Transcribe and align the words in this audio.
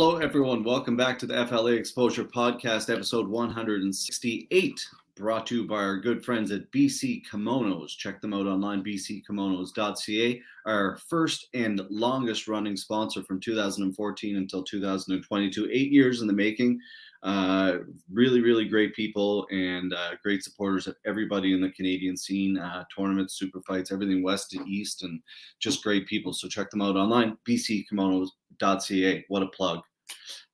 Hello, 0.00 0.18
everyone. 0.18 0.62
Welcome 0.62 0.96
back 0.96 1.18
to 1.18 1.26
the 1.26 1.44
FLA 1.48 1.72
Exposure 1.72 2.22
Podcast, 2.22 2.88
episode 2.88 3.26
168, 3.26 4.88
brought 5.16 5.44
to 5.48 5.56
you 5.56 5.66
by 5.66 5.74
our 5.74 5.96
good 5.96 6.24
friends 6.24 6.52
at 6.52 6.70
BC 6.70 7.26
Kimonos. 7.26 7.96
Check 7.96 8.20
them 8.20 8.32
out 8.32 8.46
online, 8.46 8.84
bckimonos.ca, 8.84 10.40
our 10.66 10.98
first 11.08 11.48
and 11.52 11.80
longest 11.90 12.46
running 12.46 12.76
sponsor 12.76 13.24
from 13.24 13.40
2014 13.40 14.36
until 14.36 14.62
2022, 14.62 15.68
eight 15.72 15.90
years 15.90 16.20
in 16.20 16.28
the 16.28 16.32
making. 16.32 16.78
Uh, 17.24 17.78
really, 18.12 18.40
really 18.40 18.66
great 18.66 18.94
people 18.94 19.48
and 19.50 19.92
uh, 19.92 20.10
great 20.22 20.44
supporters 20.44 20.86
of 20.86 20.94
everybody 21.06 21.52
in 21.52 21.60
the 21.60 21.72
Canadian 21.72 22.16
scene, 22.16 22.56
uh, 22.56 22.84
tournaments, 22.96 23.36
super 23.36 23.60
fights, 23.62 23.90
everything 23.90 24.22
west 24.22 24.52
to 24.52 24.64
east, 24.64 25.02
and 25.02 25.20
just 25.58 25.82
great 25.82 26.06
people. 26.06 26.32
So 26.32 26.46
check 26.46 26.70
them 26.70 26.82
out 26.82 26.94
online, 26.94 27.36
bckimonos.ca. 27.48 29.24
What 29.26 29.42
a 29.42 29.48
plug. 29.48 29.82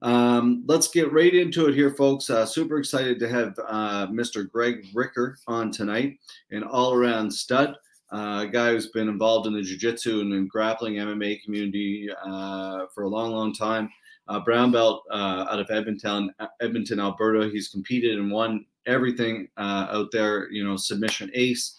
Um, 0.02 0.64
let's 0.66 0.88
get 0.88 1.12
right 1.12 1.34
into 1.34 1.66
it 1.66 1.74
here, 1.74 1.94
folks. 1.94 2.28
Uh, 2.28 2.44
super 2.44 2.78
excited 2.78 3.18
to 3.20 3.28
have 3.28 3.58
uh, 3.66 4.06
Mr. 4.08 4.50
Greg 4.50 4.86
Ricker 4.94 5.38
on 5.46 5.70
tonight, 5.70 6.18
an 6.50 6.62
all 6.62 6.92
around 6.92 7.32
stud. 7.32 7.76
Uh, 8.12 8.44
guy 8.44 8.70
who's 8.70 8.88
been 8.88 9.08
involved 9.08 9.46
in 9.46 9.54
the 9.54 9.62
jiu-jitsu 9.62 10.20
and, 10.20 10.32
and 10.34 10.48
grappling 10.48 10.94
MMA 10.94 11.42
community 11.42 12.08
uh, 12.24 12.84
for 12.94 13.04
a 13.04 13.08
long, 13.08 13.32
long 13.32 13.52
time 13.52 13.88
uh, 14.28 14.40
brown 14.40 14.70
belt 14.70 15.02
uh, 15.10 15.46
out 15.50 15.58
of 15.58 15.70
Edmonton, 15.70 16.32
Edmonton, 16.60 17.00
Alberta. 17.00 17.50
He's 17.50 17.68
competed 17.68 18.18
and 18.18 18.30
won 18.30 18.66
everything 18.86 19.48
out 19.56 20.10
there. 20.12 20.50
You 20.50 20.64
know, 20.64 20.76
submission 20.76 21.30
ace. 21.34 21.76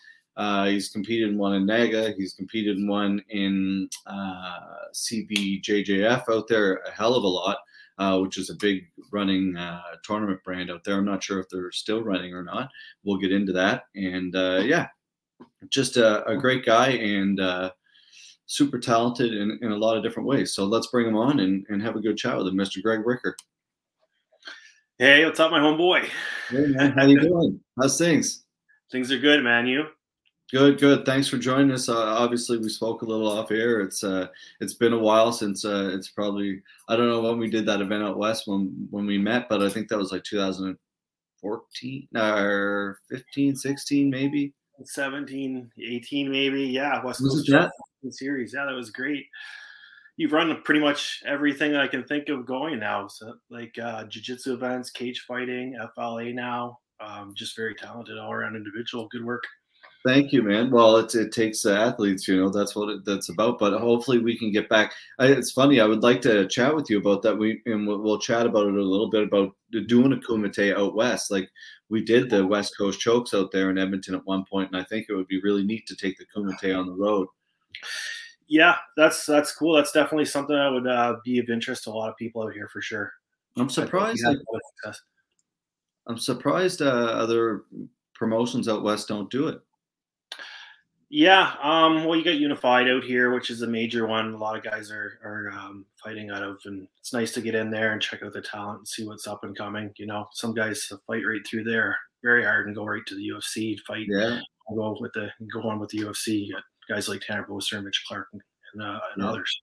He's 0.66 0.90
competed 0.90 1.30
and 1.30 1.40
won 1.40 1.54
in 1.54 1.66
NAGA. 1.66 2.16
He's 2.18 2.34
competed 2.34 2.78
and 2.78 2.90
won 2.90 3.24
in 3.30 3.88
CBJJF 4.94 6.24
out 6.30 6.48
there 6.48 6.78
a 6.78 6.92
hell 6.92 7.16
of 7.16 7.24
a 7.24 7.28
lot, 7.28 7.60
uh, 7.98 8.20
which 8.20 8.38
is 8.38 8.50
a 8.50 8.56
big 8.56 8.86
running 9.12 9.56
uh, 9.56 9.82
tournament 10.04 10.44
brand 10.44 10.70
out 10.70 10.84
there. 10.84 10.96
I'm 10.96 11.06
not 11.06 11.24
sure 11.24 11.40
if 11.40 11.48
they're 11.50 11.72
still 11.72 12.04
running 12.04 12.34
or 12.34 12.44
not. 12.44 12.70
We'll 13.04 13.18
get 13.18 13.32
into 13.32 13.54
that. 13.54 13.84
And 13.96 14.36
uh, 14.36 14.62
yeah, 14.66 14.88
just 15.70 15.98
a, 15.98 16.26
a, 16.26 16.38
great 16.38 16.66
guy 16.66 16.90
and 16.90 17.40
uh, 17.40 17.72
super 18.46 18.80
talented 18.80 19.34
in, 19.34 19.58
in 19.62 19.72
a 19.72 19.78
lot 19.78 19.98
of 19.98 20.04
different 20.04 20.28
ways. 20.28 20.54
So 20.54 20.66
let's 20.66 20.88
bring 20.88 21.08
him 21.08 21.16
on 21.16 21.40
and, 21.40 21.66
and 21.70 21.82
have 21.82 21.96
a 21.96 22.02
good 22.02 22.18
chat 22.18 22.38
with 22.38 22.48
him, 22.48 22.56
Mr. 22.56 22.82
Greg 22.82 23.06
Ricker. 23.06 23.36
Hey, 24.98 25.26
what's 25.26 25.40
up, 25.40 25.52
my 25.52 25.60
homeboy? 25.60 26.08
Hey 26.50 26.68
man, 26.68 26.92
how 26.94 27.06
you 27.06 27.20
doing? 27.20 27.60
How's 27.80 27.98
things? 27.98 28.46
Things 28.92 29.12
are 29.12 29.20
good, 29.20 29.44
man. 29.44 29.68
You? 29.68 29.86
Good, 30.52 30.80
good. 30.80 31.06
Thanks 31.06 31.28
for 31.28 31.40
joining 31.40 31.72
us. 31.72 31.90
Uh, 31.90 31.98
obviously, 31.98 32.60
we 32.60 32.70
spoke 32.70 33.02
a 33.02 33.06
little 33.06 33.28
off 33.28 33.50
air. 33.50 33.82
It's 33.82 34.04
uh, 34.04 34.28
it's 34.60 34.76
been 34.76 34.94
a 34.94 35.00
while 35.00 35.32
since 35.32 35.66
uh, 35.66 35.90
it's 35.92 36.10
probably 36.10 36.62
I 36.88 36.96
don't 36.96 37.10
know 37.10 37.22
when 37.22 37.40
we 37.40 37.50
did 37.50 37.66
that 37.66 37.82
event 37.82 38.04
out 38.04 38.20
west 38.20 38.44
when 38.46 38.88
when 38.92 39.08
we 39.08 39.18
met, 39.18 39.50
but 39.50 39.64
I 39.64 39.70
think 39.70 39.88
that 39.88 39.98
was 39.98 40.12
like 40.12 40.24
2014 40.24 42.08
or 42.16 43.00
15, 43.10 43.56
16 43.56 44.10
maybe. 44.10 44.54
17, 44.84 45.72
18 45.82 46.32
maybe. 46.32 46.64
Yeah, 46.64 47.04
West 47.04 47.22
Coast 47.22 47.48
series. 48.12 48.54
Yeah, 48.54 48.66
that 48.66 48.76
was 48.76 48.92
great. 48.92 49.26
You've 50.18 50.32
run 50.32 50.62
pretty 50.64 50.80
much 50.80 51.24
everything 51.26 51.72
that 51.72 51.82
I 51.82 51.88
can 51.88 52.04
think 52.04 52.30
of 52.30 52.46
going 52.46 52.80
now. 52.80 53.08
So 53.08 53.34
like 53.50 53.78
uh, 53.80 54.04
jiu-jitsu 54.06 54.54
events, 54.54 54.92
cage 54.92 55.26
fighting, 55.28 55.76
FLA 55.96 56.32
now. 56.34 56.80
Um, 57.00 57.34
just 57.36 57.56
very 57.56 57.74
talented 57.76 58.18
all 58.18 58.32
around 58.32 58.56
individual. 58.56 59.08
Good 59.12 59.26
work. 59.26 59.44
Thank 60.06 60.32
you, 60.32 60.44
man. 60.44 60.70
Well, 60.70 60.98
it, 60.98 61.16
it 61.16 61.32
takes 61.32 61.66
uh, 61.66 61.74
athletes, 61.74 62.28
you 62.28 62.40
know, 62.40 62.50
that's 62.50 62.76
what 62.76 62.90
it, 62.90 63.06
that's 63.06 63.30
about. 63.30 63.58
But 63.58 63.80
hopefully, 63.80 64.20
we 64.20 64.38
can 64.38 64.52
get 64.52 64.70
back. 64.70 64.94
I, 65.18 65.28
it's 65.28 65.52
funny. 65.52 65.80
I 65.80 65.86
would 65.86 66.04
like 66.04 66.22
to 66.22 66.48
chat 66.48 66.76
with 66.76 66.90
you 66.90 67.00
about 67.00 67.24
that. 67.24 67.36
We 67.36 67.62
and 67.66 67.88
we'll, 67.88 68.00
we'll 68.00 68.20
chat 68.20 68.46
about 68.46 68.68
it 68.68 68.76
a 68.76 68.82
little 68.82 69.10
bit 69.10 69.24
about 69.24 69.56
doing 69.88 70.14
a 70.14 70.18
kumite 70.18 70.78
out 70.78 70.96
west. 70.96 71.32
Like 71.32 71.50
we 71.90 72.04
did 72.04 72.30
the 72.30 72.46
West 72.46 72.78
Coast 72.78 73.00
chokes 73.00 73.34
out 73.34 73.52
there 73.52 73.72
in 73.72 73.80
Edmonton 73.80 74.14
at 74.14 74.26
one 74.26 74.46
point, 74.46 74.72
and 74.72 74.80
I 74.80 74.84
think 74.84 75.08
it 75.10 75.16
would 75.16 75.28
be 75.28 75.42
really 75.42 75.64
neat 75.64 75.88
to 75.88 75.96
take 75.96 76.18
the 76.18 76.26
kumite 76.26 76.78
on 76.78 76.86
the 76.86 76.94
road 76.94 77.28
yeah, 78.48 78.76
that's 78.96 79.26
that's 79.26 79.54
cool. 79.54 79.76
That's 79.76 79.92
definitely 79.92 80.26
something 80.26 80.56
that 80.56 80.72
would 80.72 80.88
uh, 80.88 81.16
be 81.24 81.40
of 81.40 81.50
interest 81.50 81.84
to 81.86 81.90
a 81.90 81.92
lot 81.92 82.10
of 82.10 82.18
people 82.18 82.44
out 82.44 82.54
here 82.54 82.70
for 82.72 82.82
sure. 82.82 83.12
I'm 83.58 83.70
surprised. 83.70 84.24
I'm 86.08 86.18
surprised 86.18 86.82
uh, 86.82 86.86
other 86.86 87.64
promotions 88.14 88.68
out 88.68 88.84
west 88.84 89.08
don't 89.08 89.30
do 89.32 89.48
it. 89.48 89.60
Yeah, 91.18 91.54
um, 91.64 92.04
well, 92.04 92.18
you 92.18 92.26
got 92.26 92.36
Unified 92.36 92.90
out 92.90 93.06
here, 93.06 93.34
which 93.34 93.50
is 93.50 93.62
a 93.62 93.68
major 93.68 94.06
one. 94.06 94.34
A 94.34 94.38
lot 94.38 94.58
of 94.58 94.66
guys 94.66 94.92
are 94.92 95.18
are 95.24 95.50
um, 95.54 95.86
fighting 96.04 96.30
out 96.30 96.44
of, 96.44 96.58
and 96.66 96.90
it's 97.00 97.14
nice 97.14 97.32
to 97.36 97.42
get 97.42 97.56
in 97.56 97.72
there 97.72 97.94
and 97.94 98.02
check 98.02 98.22
out 98.22 98.34
the 98.34 98.42
talent 98.42 98.80
and 98.80 98.88
see 98.90 99.08
what's 99.08 99.26
up 99.26 99.46
and 99.46 99.58
coming. 99.58 99.94
You 99.96 100.08
know, 100.08 100.26
some 100.34 100.54
guys 100.54 100.92
fight 101.08 101.24
right 101.26 101.40
through 101.50 101.64
there, 101.64 101.98
very 102.22 102.44
hard, 102.44 102.68
and 102.68 102.76
go 102.76 102.84
right 102.84 103.06
to 103.06 103.16
the 103.16 103.30
UFC 103.30 103.80
fight. 103.88 104.08
Yeah, 104.10 104.42
go 104.76 104.98
with 105.00 105.14
the 105.14 105.30
go 105.54 105.62
on 105.70 105.80
with 105.80 105.90
the 105.92 106.00
UFC. 106.00 106.48
You 106.48 106.54
got 106.54 106.64
guys 106.94 107.08
like 107.08 107.22
Tanner 107.22 107.48
Boser, 107.50 107.82
Mitch 107.82 108.04
Clark, 108.10 108.28
and, 108.34 108.84
uh, 108.84 109.00
and 109.16 109.24
yeah. 109.24 109.30
others. 109.30 109.62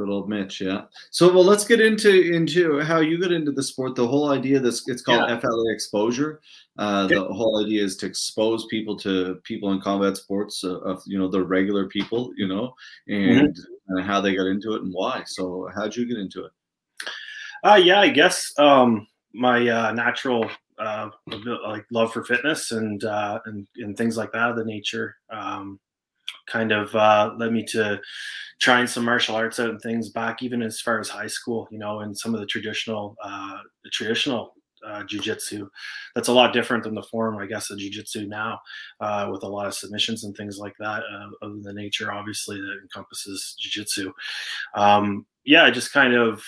Good 0.00 0.08
old 0.08 0.30
Mitch, 0.30 0.62
yeah. 0.62 0.84
So, 1.10 1.30
well, 1.30 1.44
let's 1.44 1.66
get 1.66 1.78
into 1.78 2.32
into 2.32 2.80
how 2.80 3.00
you 3.00 3.20
got 3.20 3.32
into 3.32 3.52
the 3.52 3.62
sport. 3.62 3.96
The 3.96 4.08
whole 4.08 4.30
idea 4.30 4.58
this 4.58 4.88
it's 4.88 5.02
called 5.02 5.28
yeah. 5.28 5.38
FLA 5.38 5.70
exposure. 5.74 6.40
Uh, 6.78 7.06
The 7.06 7.22
whole 7.22 7.62
idea 7.62 7.84
is 7.84 7.98
to 7.98 8.06
expose 8.06 8.64
people 8.70 8.96
to 9.00 9.34
people 9.44 9.72
in 9.72 9.80
combat 9.82 10.16
sports 10.16 10.64
uh, 10.64 10.78
of 10.78 11.02
you 11.04 11.18
know 11.18 11.28
the 11.28 11.44
regular 11.44 11.86
people, 11.86 12.32
you 12.38 12.48
know, 12.48 12.72
and, 13.08 13.54
mm-hmm. 13.54 13.98
and 13.98 14.06
how 14.06 14.22
they 14.22 14.34
got 14.34 14.46
into 14.46 14.74
it 14.74 14.80
and 14.80 14.90
why. 14.90 15.22
So, 15.26 15.68
how'd 15.76 15.94
you 15.94 16.06
get 16.06 16.16
into 16.16 16.46
it? 16.46 16.52
Uh, 17.62 17.76
yeah, 17.76 18.00
I 18.00 18.08
guess 18.08 18.54
um, 18.58 19.06
my 19.34 19.68
uh, 19.68 19.92
natural 19.92 20.50
uh, 20.78 21.10
like 21.66 21.84
love 21.92 22.10
for 22.10 22.24
fitness 22.24 22.72
and 22.72 23.04
uh, 23.04 23.38
and 23.44 23.68
and 23.76 23.98
things 23.98 24.16
like 24.16 24.32
that 24.32 24.48
of 24.48 24.56
the 24.56 24.64
nature 24.64 25.14
um, 25.28 25.78
kind 26.46 26.72
of 26.72 26.94
uh, 26.94 27.32
led 27.38 27.52
me 27.52 27.64
to 27.64 28.00
trying 28.60 28.86
some 28.86 29.04
martial 29.04 29.34
arts 29.34 29.58
out 29.58 29.70
and 29.70 29.80
things 29.80 30.10
back 30.10 30.42
even 30.42 30.62
as 30.62 30.80
far 30.80 31.00
as 31.00 31.08
high 31.08 31.26
school 31.26 31.68
you 31.70 31.78
know 31.78 32.00
and 32.00 32.16
some 32.16 32.34
of 32.34 32.40
the 32.40 32.46
traditional 32.46 33.16
uh, 33.22 33.58
the 33.84 33.90
traditional 33.90 34.54
uh, 34.86 35.02
jiu-jitsu 35.04 35.68
that's 36.14 36.28
a 36.28 36.32
lot 36.32 36.54
different 36.54 36.82
than 36.84 36.94
the 36.94 37.02
form 37.02 37.36
i 37.38 37.46
guess 37.46 37.70
of 37.70 37.78
jiu-jitsu 37.78 38.26
now 38.26 38.58
uh, 39.00 39.28
with 39.30 39.42
a 39.42 39.48
lot 39.48 39.66
of 39.66 39.74
submissions 39.74 40.24
and 40.24 40.34
things 40.36 40.58
like 40.58 40.74
that 40.78 41.02
uh, 41.12 41.46
of 41.46 41.62
the 41.62 41.72
nature 41.72 42.12
obviously 42.12 42.56
that 42.56 42.78
encompasses 42.82 43.56
jiu-jitsu 43.60 44.10
um, 44.74 45.26
yeah 45.44 45.64
i 45.64 45.70
just 45.70 45.92
kind 45.92 46.14
of 46.14 46.42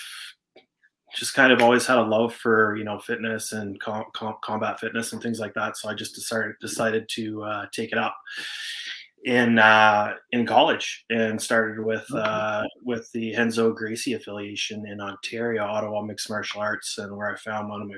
just 1.15 1.33
kind 1.33 1.51
of 1.51 1.61
always 1.61 1.85
had 1.85 1.97
a 1.97 2.03
love 2.03 2.33
for 2.33 2.75
you 2.75 2.83
know 2.83 2.99
fitness 2.99 3.51
and 3.51 3.79
com- 3.79 4.05
com- 4.13 4.37
combat 4.43 4.79
fitness 4.79 5.13
and 5.13 5.21
things 5.21 5.39
like 5.39 5.53
that. 5.53 5.77
So 5.77 5.89
I 5.89 5.93
just 5.93 6.15
decided 6.15 6.55
decided 6.59 7.07
to 7.09 7.43
uh, 7.43 7.65
take 7.71 7.91
it 7.91 7.97
up 7.97 8.15
in 9.25 9.57
uh, 9.57 10.13
in 10.31 10.45
college 10.45 11.05
and 11.09 11.41
started 11.41 11.83
with 11.83 12.05
uh, 12.13 12.63
with 12.83 13.09
the 13.13 13.35
Renzo 13.35 13.71
Gracie 13.71 14.13
affiliation 14.13 14.85
in 14.85 14.99
Ontario, 14.99 15.63
Ottawa 15.63 16.01
Mixed 16.01 16.29
Martial 16.29 16.61
Arts, 16.61 16.97
and 16.97 17.15
where 17.15 17.31
I 17.31 17.37
found 17.37 17.69
one 17.69 17.81
of 17.81 17.87
my 17.87 17.95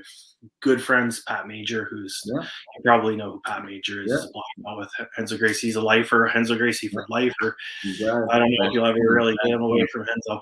good 0.62 0.82
friends, 0.82 1.24
Pat 1.28 1.48
Major, 1.48 1.88
who's 1.90 2.22
yeah. 2.26 2.42
you 2.42 2.84
probably 2.84 3.16
know 3.16 3.32
who 3.32 3.42
Pat 3.46 3.66
Major 3.66 4.04
is. 4.04 4.12
Yeah. 4.12 4.76
With 4.78 4.90
Renzo 5.18 5.38
Gracie, 5.38 5.68
he's 5.68 5.76
a 5.76 5.82
lifer. 5.82 6.32
Renzo 6.34 6.56
Gracie 6.56 6.90
for 6.90 7.06
lifer. 7.10 7.56
Yeah. 7.84 8.26
I 8.32 8.40
don't 8.40 8.52
know 8.60 8.68
if 8.68 8.74
you'll 8.74 8.86
ever 8.86 9.00
really 9.00 9.36
get 9.44 9.54
him 9.54 9.62
away 9.62 9.86
from 9.92 10.06
Renzo. 10.06 10.42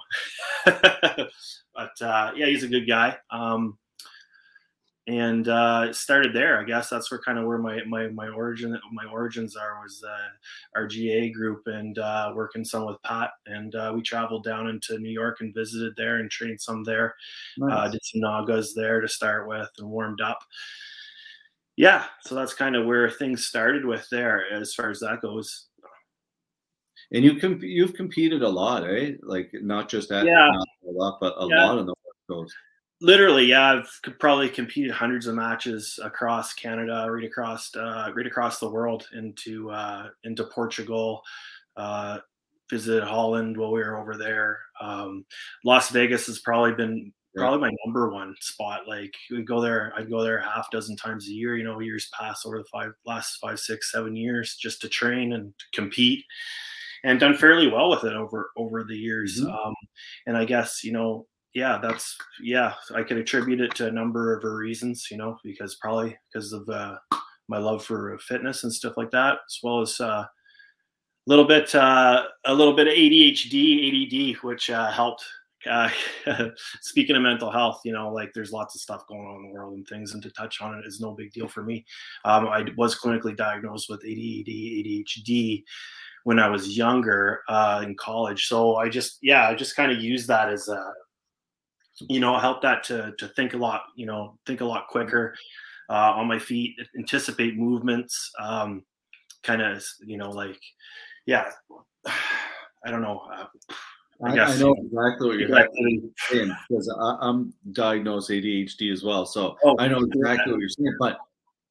but 1.75 2.01
uh, 2.01 2.31
yeah, 2.35 2.47
he's 2.47 2.63
a 2.63 2.67
good 2.67 2.87
guy. 2.87 3.17
Um, 3.31 3.77
and 5.07 5.49
uh, 5.49 5.91
started 5.91 6.33
there. 6.33 6.59
I 6.59 6.63
guess 6.63 6.89
that's 6.89 7.11
where 7.11 7.19
kind 7.19 7.37
of 7.37 7.45
where 7.45 7.57
my 7.57 7.81
my 7.87 8.07
my 8.07 8.29
origin 8.29 8.79
my 8.93 9.05
origins 9.11 9.55
are 9.55 9.81
was 9.81 10.01
uh, 10.07 10.79
RGA 10.79 11.33
group 11.33 11.63
and 11.65 11.97
uh, 11.97 12.31
working 12.33 12.63
some 12.63 12.85
with 12.85 13.01
Pat. 13.03 13.31
And 13.45 13.75
uh, 13.75 13.91
we 13.93 14.01
traveled 14.01 14.45
down 14.45 14.67
into 14.67 14.99
New 14.99 15.11
York 15.11 15.41
and 15.41 15.53
visited 15.53 15.93
there 15.97 16.17
and 16.17 16.31
trained 16.31 16.61
some 16.61 16.83
there. 16.83 17.15
Uh, 17.61 17.67
nice. 17.67 17.91
did 17.91 18.01
some 18.03 18.21
NAGAs 18.21 18.73
there 18.75 19.01
to 19.01 19.07
start 19.07 19.47
with 19.47 19.69
and 19.77 19.89
warmed 19.89 20.21
up. 20.21 20.39
Yeah, 21.75 22.05
so 22.21 22.35
that's 22.35 22.53
kind 22.53 22.75
of 22.75 22.85
where 22.85 23.09
things 23.09 23.47
started 23.47 23.83
with 23.83 24.07
there 24.11 24.45
as 24.53 24.73
far 24.73 24.91
as 24.91 24.99
that 24.99 25.21
goes. 25.21 25.67
And 27.11 27.23
you 27.23 27.39
comp- 27.39 27.63
you've 27.63 27.93
competed 27.93 28.41
a 28.41 28.49
lot, 28.49 28.87
eh? 28.87 29.13
Like 29.21 29.51
not 29.53 29.89
just 29.89 30.11
at 30.11 30.25
yeah. 30.25 30.49
a 30.49 30.91
lot, 30.91 31.17
but 31.19 31.33
a 31.37 31.47
yeah. 31.49 31.65
lot 31.65 31.79
on 31.79 31.85
the 31.87 31.93
West 32.05 32.19
Coast. 32.29 32.55
Literally, 33.03 33.45
yeah. 33.47 33.73
I've 33.73 34.17
probably 34.17 34.47
competed 34.47 34.91
hundreds 34.91 35.27
of 35.27 35.35
matches 35.35 35.99
across 36.01 36.53
Canada, 36.53 37.05
right 37.09 37.25
across 37.25 37.75
uh, 37.75 38.09
right 38.15 38.25
across 38.25 38.59
the 38.59 38.69
world, 38.69 39.07
into 39.13 39.69
uh, 39.69 40.07
into 40.23 40.45
Portugal. 40.45 41.21
Uh, 41.75 42.19
visited 42.69 43.03
Holland 43.03 43.57
while 43.57 43.73
we 43.73 43.81
were 43.81 43.99
over 43.99 44.17
there. 44.17 44.59
Um, 44.79 45.25
Las 45.65 45.89
Vegas 45.89 46.27
has 46.27 46.39
probably 46.39 46.71
been 46.73 47.11
probably 47.35 47.59
my 47.59 47.71
number 47.85 48.09
one 48.09 48.35
spot. 48.39 48.87
Like 48.87 49.13
we 49.29 49.43
go 49.43 49.59
there, 49.59 49.91
I'd 49.97 50.09
go 50.09 50.23
there 50.23 50.37
a 50.37 50.49
half 50.49 50.71
dozen 50.71 50.95
times 50.95 51.27
a 51.27 51.31
year. 51.31 51.57
You 51.57 51.65
know, 51.65 51.79
years 51.79 52.09
pass 52.17 52.45
over 52.45 52.57
the 52.57 52.65
five 52.71 52.91
last 53.05 53.37
five, 53.41 53.59
six, 53.59 53.91
seven 53.91 54.15
years 54.15 54.55
just 54.55 54.79
to 54.81 54.87
train 54.87 55.33
and 55.33 55.53
to 55.59 55.65
compete 55.81 56.23
and 57.03 57.19
done 57.19 57.35
fairly 57.35 57.67
well 57.67 57.89
with 57.89 58.05
it 58.05 58.13
over 58.13 58.51
over 58.55 58.83
the 58.83 58.95
years. 58.95 59.41
Mm-hmm. 59.41 59.51
Um, 59.51 59.75
and 60.25 60.37
I 60.37 60.45
guess 60.45 60.85
you 60.85 60.93
know 60.93 61.27
yeah, 61.53 61.79
that's 61.81 62.17
yeah. 62.41 62.73
I 62.95 63.03
could 63.03 63.17
attribute 63.17 63.61
it 63.61 63.75
to 63.75 63.87
a 63.87 63.91
number 63.91 64.35
of 64.35 64.43
reasons, 64.43 65.07
you 65.11 65.17
know, 65.17 65.37
because 65.43 65.75
probably 65.75 66.17
because 66.31 66.51
of 66.51 66.67
uh, 66.67 66.97
my 67.47 67.59
love 67.59 67.85
for 67.85 68.17
fitness 68.19 68.63
and 68.63 68.73
stuff 68.73 68.97
like 68.97 69.11
that, 69.11 69.37
as 69.47 69.59
well 69.61 69.81
as 69.81 69.99
a 69.99 70.05
uh, 70.05 70.25
little 71.27 71.45
bit 71.45 71.73
uh, 71.75 72.23
a 72.45 72.53
little 72.53 72.75
bit 72.75 72.87
of 72.87 72.93
ADHD, 72.93 74.33
ADD, 74.33 74.43
which 74.43 74.69
uh, 74.69 74.91
helped. 74.91 75.23
Uh, 75.69 75.89
speaking 76.81 77.15
of 77.15 77.21
mental 77.21 77.49
health, 77.49 77.79
you 77.85 77.93
know, 77.93 78.11
like 78.11 78.33
there's 78.33 78.51
lots 78.51 78.75
of 78.75 78.81
stuff 78.81 79.07
going 79.07 79.25
on 79.25 79.37
in 79.37 79.47
the 79.47 79.53
world 79.53 79.77
and 79.77 79.87
things, 79.87 80.13
and 80.13 80.21
to 80.21 80.29
touch 80.31 80.59
on 80.59 80.77
it 80.77 80.85
is 80.85 80.99
no 80.99 81.13
big 81.13 81.31
deal 81.31 81.47
for 81.47 81.63
me. 81.63 81.85
Um, 82.25 82.47
I 82.47 82.65
was 82.75 82.99
clinically 82.99 83.37
diagnosed 83.37 83.89
with 83.89 84.01
ADD, 84.01 84.49
ADHD 84.49 85.63
when 86.23 86.39
I 86.39 86.49
was 86.49 86.77
younger 86.77 87.41
uh, 87.47 87.81
in 87.83 87.95
college. 87.95 88.47
So 88.47 88.75
I 88.75 88.89
just, 88.89 89.19
yeah, 89.21 89.47
I 89.47 89.55
just 89.55 89.75
kind 89.75 89.91
of 89.91 90.01
use 90.01 90.25
that 90.27 90.49
as 90.49 90.67
a, 90.67 90.93
you 92.01 92.19
know, 92.19 92.37
help 92.37 92.61
that 92.61 92.83
to 92.85 93.13
to 93.17 93.27
think 93.29 93.53
a 93.53 93.57
lot, 93.57 93.83
you 93.95 94.05
know, 94.05 94.37
think 94.45 94.61
a 94.61 94.65
lot 94.65 94.87
quicker 94.87 95.35
uh, 95.89 96.13
on 96.15 96.27
my 96.27 96.39
feet, 96.39 96.75
anticipate 96.97 97.57
movements, 97.57 98.31
um, 98.39 98.83
kind 99.43 99.61
of, 99.61 99.83
you 100.05 100.17
know, 100.17 100.29
like, 100.29 100.59
yeah, 101.25 101.49
I 102.85 102.91
don't 102.91 103.01
know. 103.01 103.21
Uh, 103.31 103.45
I, 104.23 104.37
I, 104.37 104.45
I, 104.45 104.57
know 104.57 104.75
exactly 104.77 105.27
what 105.27 105.39
you're 105.39 105.67
saying 106.29 106.55
because 106.69 106.95
I, 106.99 107.27
am 107.27 107.53
diagnosed 107.71 108.29
ADHD 108.29 108.91
as 108.91 109.03
well, 109.03 109.25
so 109.25 109.57
oh, 109.65 109.75
I 109.79 109.87
know 109.87 109.99
exactly 109.99 110.53
what 110.53 110.59
you're 110.59 110.69
saying. 110.69 110.95
But 110.99 111.17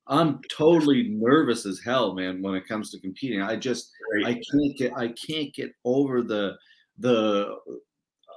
I'm 0.09 0.41
totally 0.51 1.05
nervous 1.09 1.65
as 1.65 1.81
hell, 1.83 2.15
man, 2.15 2.43
when 2.43 2.55
it 2.55 2.67
comes 2.67 2.91
to 2.91 3.01
competing. 3.01 3.41
I 3.41 3.57
just 3.57 3.93
I 4.27 4.35
can't 4.35 4.77
get 4.77 4.93
I 4.97 5.09
can't 5.09 5.55
get 5.55 5.73
over 5.85 6.23
the 6.23 6.57
the 6.99 7.57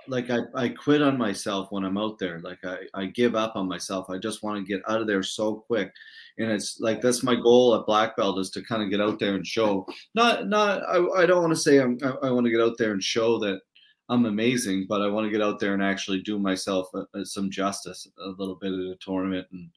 like 0.07 0.29
I, 0.29 0.39
I 0.53 0.69
quit 0.69 1.01
on 1.01 1.17
myself 1.17 1.71
when 1.71 1.83
I'm 1.83 1.97
out 1.97 2.19
there. 2.19 2.39
Like 2.39 2.59
I, 2.63 2.77
I 2.93 3.05
give 3.07 3.35
up 3.35 3.55
on 3.55 3.67
myself. 3.67 4.09
I 4.09 4.17
just 4.17 4.43
want 4.43 4.57
to 4.57 4.71
get 4.71 4.81
out 4.87 5.01
of 5.01 5.07
there 5.07 5.23
so 5.23 5.55
quick. 5.55 5.91
And 6.37 6.51
it's 6.51 6.79
like 6.79 7.01
that's 7.01 7.23
my 7.23 7.35
goal 7.35 7.75
at 7.75 7.85
black 7.85 8.17
belt 8.17 8.39
is 8.39 8.49
to 8.51 8.63
kind 8.63 8.83
of 8.83 8.89
get 8.89 9.01
out 9.01 9.19
there 9.19 9.35
and 9.35 9.45
show. 9.45 9.85
Not 10.13 10.47
not 10.47 10.83
I, 10.83 11.21
I 11.21 11.25
don't 11.25 11.41
want 11.41 11.53
to 11.53 11.59
say 11.59 11.79
I'm 11.79 11.97
I, 12.03 12.27
I 12.27 12.31
want 12.31 12.45
to 12.45 12.51
get 12.51 12.61
out 12.61 12.77
there 12.77 12.91
and 12.91 13.03
show 13.03 13.39
that 13.39 13.61
I'm 14.09 14.25
amazing, 14.25 14.85
but 14.87 15.01
I 15.01 15.07
want 15.07 15.25
to 15.25 15.31
get 15.31 15.41
out 15.41 15.59
there 15.59 15.73
and 15.73 15.83
actually 15.83 16.21
do 16.21 16.37
myself 16.37 16.89
a, 16.93 17.05
a, 17.17 17.25
some 17.25 17.49
justice 17.49 18.07
a 18.23 18.29
little 18.37 18.55
bit 18.55 18.71
at 18.73 18.79
a 18.79 18.97
tournament 18.99 19.47
and 19.51 19.69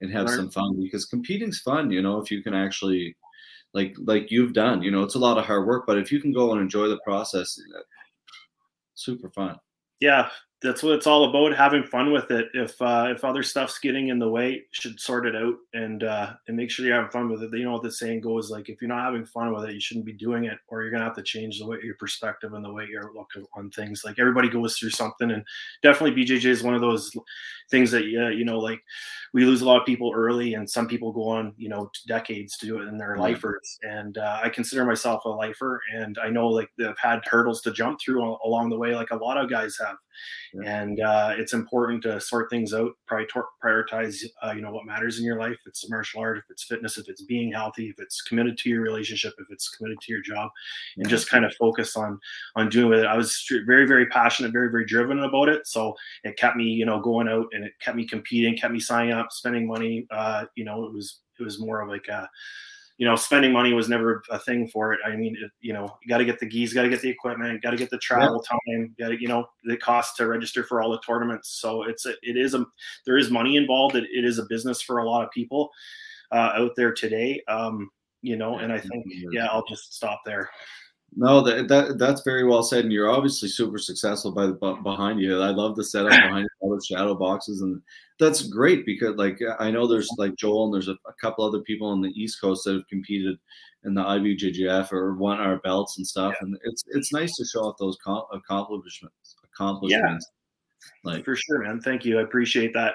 and 0.00 0.10
have 0.10 0.26
right. 0.26 0.36
some 0.36 0.50
fun 0.50 0.80
because 0.82 1.04
competing's 1.04 1.60
fun, 1.60 1.90
you 1.90 2.02
know, 2.02 2.18
if 2.20 2.30
you 2.30 2.42
can 2.42 2.54
actually 2.54 3.16
like 3.74 3.94
like 4.04 4.30
you've 4.30 4.54
done, 4.54 4.82
you 4.82 4.90
know, 4.90 5.02
it's 5.02 5.14
a 5.16 5.20
lot 5.20 5.38
of 5.38 5.44
hard 5.44 5.66
work, 5.66 5.84
but 5.86 5.98
if 5.98 6.10
you 6.10 6.20
can 6.20 6.32
go 6.32 6.52
and 6.52 6.60
enjoy 6.60 6.88
the 6.88 7.00
process, 7.04 7.60
uh, 7.76 7.82
super 8.94 9.28
fun 9.30 9.58
yeah, 10.00 10.28
that's 10.62 10.82
what 10.82 10.94
it's 10.94 11.06
all 11.06 11.28
about 11.28 11.54
having 11.54 11.84
fun 11.84 12.12
with 12.12 12.30
it. 12.30 12.48
If 12.54 12.80
uh, 12.80 13.08
if 13.14 13.24
other 13.24 13.42
stuff's 13.42 13.78
getting 13.78 14.08
in 14.08 14.18
the 14.18 14.28
way 14.28 14.64
should 14.70 14.98
sort 14.98 15.26
it 15.26 15.36
out 15.36 15.54
and 15.74 16.02
uh, 16.02 16.32
and 16.48 16.56
make 16.56 16.70
sure 16.70 16.86
you're 16.86 16.94
having 16.94 17.10
fun 17.10 17.28
with 17.28 17.42
it. 17.42 17.50
You 17.52 17.64
know 17.64 17.72
what 17.72 17.82
the 17.82 17.92
saying 17.92 18.22
goes 18.22 18.50
like 18.50 18.70
if 18.70 18.80
you're 18.80 18.88
not 18.88 19.04
having 19.04 19.26
fun 19.26 19.52
with 19.52 19.64
it 19.64 19.74
you 19.74 19.80
shouldn't 19.80 20.06
be 20.06 20.14
doing 20.14 20.44
it 20.44 20.58
or 20.68 20.82
you're 20.82 20.90
gonna 20.90 21.04
have 21.04 21.16
to 21.16 21.22
change 21.22 21.58
the 21.58 21.66
way 21.66 21.78
your 21.82 21.96
perspective 21.96 22.54
and 22.54 22.64
the 22.64 22.72
way 22.72 22.86
you're 22.90 23.12
looking 23.14 23.44
on 23.54 23.70
things. 23.70 24.02
Like 24.04 24.18
everybody 24.18 24.48
goes 24.48 24.78
through 24.78 24.90
something 24.90 25.30
and 25.30 25.44
definitely 25.82 26.24
bjj 26.24 26.44
is 26.46 26.62
one 26.62 26.74
of 26.74 26.80
those 26.80 27.12
things 27.70 27.90
that 27.90 28.06
yeah 28.06 28.30
you 28.30 28.44
know 28.44 28.58
like 28.58 28.80
we 29.34 29.44
lose 29.44 29.60
a 29.60 29.64
lot 29.66 29.80
of 29.80 29.86
people 29.86 30.12
early 30.14 30.54
and 30.54 30.68
some 30.68 30.88
people 30.88 31.12
go 31.12 31.28
on 31.28 31.52
you 31.58 31.68
know 31.68 31.90
decades 32.06 32.56
to 32.56 32.66
do 32.66 32.78
it 32.78 32.82
and 32.82 32.90
in 32.90 32.98
their 32.98 33.16
lifers. 33.18 33.78
And 33.82 34.16
uh, 34.16 34.40
i 34.42 34.48
consider 34.48 34.84
myself 34.84 35.24
a 35.24 35.28
lifer 35.28 35.80
and 35.94 36.18
i 36.22 36.30
know 36.30 36.48
like 36.48 36.70
they've 36.78 36.96
had 36.98 37.20
hurdles 37.26 37.60
to 37.62 37.72
jump 37.72 38.00
through 38.00 38.36
along 38.44 38.70
the 38.70 38.78
way 38.78 38.94
like 38.94 39.10
a 39.10 39.16
lot 39.16 39.36
of 39.36 39.50
guys 39.50 39.76
have 39.84 39.96
yeah. 40.54 40.82
and 40.82 41.00
uh, 41.00 41.34
it's 41.36 41.52
important 41.52 42.02
to 42.02 42.20
sort 42.20 42.50
things 42.50 42.72
out 42.72 42.92
prioritize 43.10 44.24
uh, 44.42 44.52
you 44.52 44.60
know 44.60 44.72
what 44.72 44.86
matters 44.86 45.18
in 45.18 45.24
your 45.24 45.38
life. 45.38 45.52
If 45.52 45.66
it's 45.66 45.88
martial 45.90 46.20
art 46.20 46.38
if 46.38 46.44
it's 46.50 46.64
fitness 46.64 46.98
if 46.98 47.08
it's 47.08 47.22
being 47.22 47.52
healthy 47.52 47.88
if 47.88 47.96
it's 47.98 48.22
committed 48.22 48.58
to 48.58 48.68
your 48.68 48.82
relationship 48.82 49.34
if 49.38 49.46
it's 49.50 49.68
committed 49.68 50.00
to 50.00 50.12
your 50.12 50.22
job 50.22 50.50
and 50.96 51.08
just 51.08 51.28
kind 51.28 51.44
of 51.44 51.54
focus 51.54 51.96
on 51.96 52.18
on 52.56 52.68
doing 52.68 52.90
with 52.90 53.00
it. 53.00 53.06
I 53.06 53.16
was 53.16 53.44
very 53.66 53.86
very 53.86 54.06
passionate 54.06 54.52
very 54.52 54.70
very 54.70 54.86
driven 54.86 55.20
about 55.20 55.48
it. 55.48 55.66
So 55.66 55.94
it 56.24 56.36
kept 56.36 56.56
me 56.56 56.64
you 56.64 56.86
know 56.86 57.00
going 57.00 57.28
out 57.28 57.46
and 57.52 57.64
it 57.64 57.72
kept 57.80 57.96
me 57.96 58.06
competing 58.06 58.56
kept 58.56 58.72
me 58.72 58.80
signing 58.80 59.12
up 59.12 59.32
spending 59.32 59.66
money 59.66 60.06
uh, 60.10 60.46
you 60.54 60.64
know 60.64 60.84
it 60.84 60.92
was 60.92 61.20
it 61.38 61.42
was 61.42 61.60
more 61.60 61.80
of 61.82 61.88
like 61.88 62.08
a 62.08 62.28
you 62.98 63.06
know, 63.06 63.14
spending 63.14 63.52
money 63.52 63.74
was 63.74 63.88
never 63.88 64.22
a 64.30 64.38
thing 64.38 64.68
for 64.68 64.94
it. 64.94 65.00
I 65.06 65.16
mean, 65.16 65.36
you 65.60 65.74
know, 65.74 65.96
you 66.02 66.08
got 66.08 66.18
to 66.18 66.24
get 66.24 66.40
the 66.40 66.46
gis, 66.46 66.72
got 66.72 66.82
to 66.82 66.88
get 66.88 67.02
the 67.02 67.10
equipment, 67.10 67.62
got 67.62 67.72
to 67.72 67.76
get 67.76 67.90
the 67.90 67.98
travel 67.98 68.42
yeah. 68.42 68.58
time, 68.76 68.94
got 68.98 69.08
to, 69.08 69.20
you 69.20 69.28
know, 69.28 69.46
the 69.64 69.76
cost 69.76 70.16
to 70.16 70.26
register 70.26 70.64
for 70.64 70.80
all 70.80 70.90
the 70.90 71.00
tournaments. 71.00 71.60
So 71.60 71.82
it's 71.82 72.06
a, 72.06 72.14
it 72.22 72.38
is 72.38 72.54
a, 72.54 72.64
there 73.04 73.18
is 73.18 73.30
money 73.30 73.56
involved. 73.56 73.96
it, 73.96 74.04
it 74.04 74.24
is 74.24 74.38
a 74.38 74.46
business 74.48 74.80
for 74.80 74.98
a 74.98 75.08
lot 75.08 75.24
of 75.24 75.30
people 75.30 75.70
uh, 76.32 76.52
out 76.54 76.72
there 76.74 76.94
today. 76.94 77.42
Um, 77.48 77.90
you 78.22 78.36
know, 78.36 78.58
and 78.58 78.72
I 78.72 78.80
think, 78.80 79.04
yeah, 79.30 79.46
I'll 79.46 79.66
just 79.66 79.94
stop 79.94 80.22
there. 80.24 80.50
No, 81.14 81.40
that, 81.42 81.68
that 81.68 81.98
that's 81.98 82.22
very 82.22 82.44
well 82.44 82.62
said, 82.62 82.84
and 82.84 82.92
you're 82.92 83.10
obviously 83.10 83.48
super 83.48 83.78
successful 83.78 84.32
by 84.32 84.46
the 84.46 84.52
behind 84.82 85.20
you. 85.20 85.40
I 85.40 85.50
love 85.50 85.76
the 85.76 85.84
setup 85.84 86.10
behind 86.22 86.48
all 86.60 86.74
the 86.74 86.84
shadow 86.84 87.14
boxes, 87.14 87.62
and 87.62 87.80
that's 88.18 88.46
great 88.48 88.86
because 88.86 89.16
like 89.16 89.40
I 89.58 89.70
know 89.70 89.86
there's 89.86 90.08
like 90.18 90.36
Joel 90.36 90.66
and 90.66 90.74
there's 90.74 90.88
a, 90.88 90.96
a, 91.08 91.12
couple 91.20 91.44
other 91.44 91.60
people 91.60 91.88
on 91.88 92.00
the 92.00 92.10
East 92.10 92.40
Coast 92.40 92.64
that 92.64 92.74
have 92.74 92.86
competed 92.88 93.38
in 93.84 93.94
the 93.94 94.02
IBJJF 94.02 94.92
or 94.92 95.14
won 95.14 95.38
our 95.38 95.58
belts 95.58 95.98
and 95.98 96.06
stuff, 96.06 96.34
yeah. 96.34 96.46
and 96.46 96.58
it's 96.64 96.84
it's 96.88 97.12
nice 97.12 97.34
to 97.36 97.44
show 97.44 97.60
off 97.60 97.76
those 97.78 97.98
accomplishments. 98.32 99.36
Accomplishments, 99.52 100.30
yeah, 101.04 101.12
like 101.12 101.24
for 101.24 101.36
sure, 101.36 101.62
man. 101.62 101.80
Thank 101.80 102.04
you, 102.04 102.18
I 102.18 102.22
appreciate 102.22 102.72
that. 102.74 102.94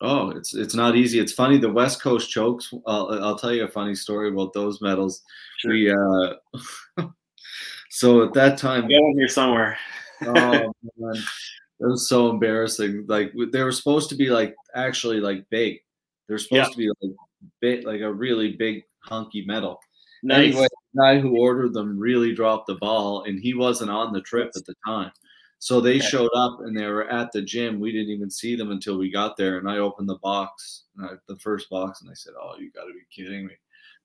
Oh, 0.00 0.30
it's 0.30 0.54
it's 0.54 0.74
not 0.74 0.96
easy. 0.96 1.18
It's 1.18 1.32
funny. 1.32 1.58
The 1.58 1.72
West 1.72 2.02
Coast 2.02 2.30
chokes. 2.30 2.72
I'll, 2.86 3.22
I'll 3.22 3.38
tell 3.38 3.52
you 3.52 3.64
a 3.64 3.68
funny 3.68 3.94
story 3.94 4.28
about 4.30 4.52
those 4.52 4.80
medals. 4.80 5.22
Sure. 5.58 5.72
We 5.72 5.90
uh, 5.90 7.06
So 7.90 8.22
at 8.22 8.32
that 8.34 8.56
time, 8.56 8.88
yeah, 8.88 9.00
here 9.14 9.28
somewhere. 9.28 9.76
oh 10.22 10.32
man, 10.96 11.22
it 11.80 11.86
was 11.86 12.08
so 12.08 12.30
embarrassing. 12.30 13.06
Like 13.08 13.32
they 13.52 13.62
were 13.62 13.72
supposed 13.72 14.10
to 14.10 14.16
be 14.16 14.28
like 14.28 14.54
actually 14.74 15.20
like 15.20 15.48
big. 15.50 15.78
They're 16.28 16.38
supposed 16.38 16.68
yeah. 16.68 16.72
to 16.72 16.76
be 16.76 16.88
like 17.00 17.16
big, 17.60 17.86
like 17.86 18.02
a 18.02 18.12
really 18.12 18.52
big 18.52 18.84
hunky 19.00 19.44
metal. 19.46 19.80
Nice. 20.22 20.52
Anyway, 20.52 20.66
the 20.94 21.00
guy 21.00 21.18
who 21.18 21.40
ordered 21.40 21.72
them 21.72 21.98
really 21.98 22.34
dropped 22.34 22.66
the 22.66 22.74
ball, 22.74 23.24
and 23.24 23.40
he 23.40 23.54
wasn't 23.54 23.90
on 23.90 24.12
the 24.12 24.20
trip 24.20 24.50
at 24.54 24.66
the 24.66 24.74
time. 24.86 25.10
So 25.58 25.80
they 25.80 25.98
showed 25.98 26.30
up 26.34 26.60
and 26.60 26.76
they 26.76 26.86
were 26.86 27.08
at 27.10 27.32
the 27.32 27.42
gym. 27.42 27.80
We 27.80 27.92
didn't 27.92 28.14
even 28.14 28.30
see 28.30 28.56
them 28.56 28.70
until 28.70 28.96
we 28.96 29.10
got 29.10 29.36
there. 29.36 29.58
And 29.58 29.68
I 29.68 29.76
opened 29.76 30.08
the 30.08 30.18
box, 30.22 30.84
I, 31.02 31.08
the 31.28 31.36
first 31.36 31.68
box, 31.68 32.00
and 32.00 32.10
I 32.10 32.14
said, 32.14 32.32
"Oh, 32.40 32.54
you 32.58 32.70
got 32.72 32.84
to 32.84 32.94
be 32.94 33.00
kidding 33.14 33.46
me!" 33.46 33.54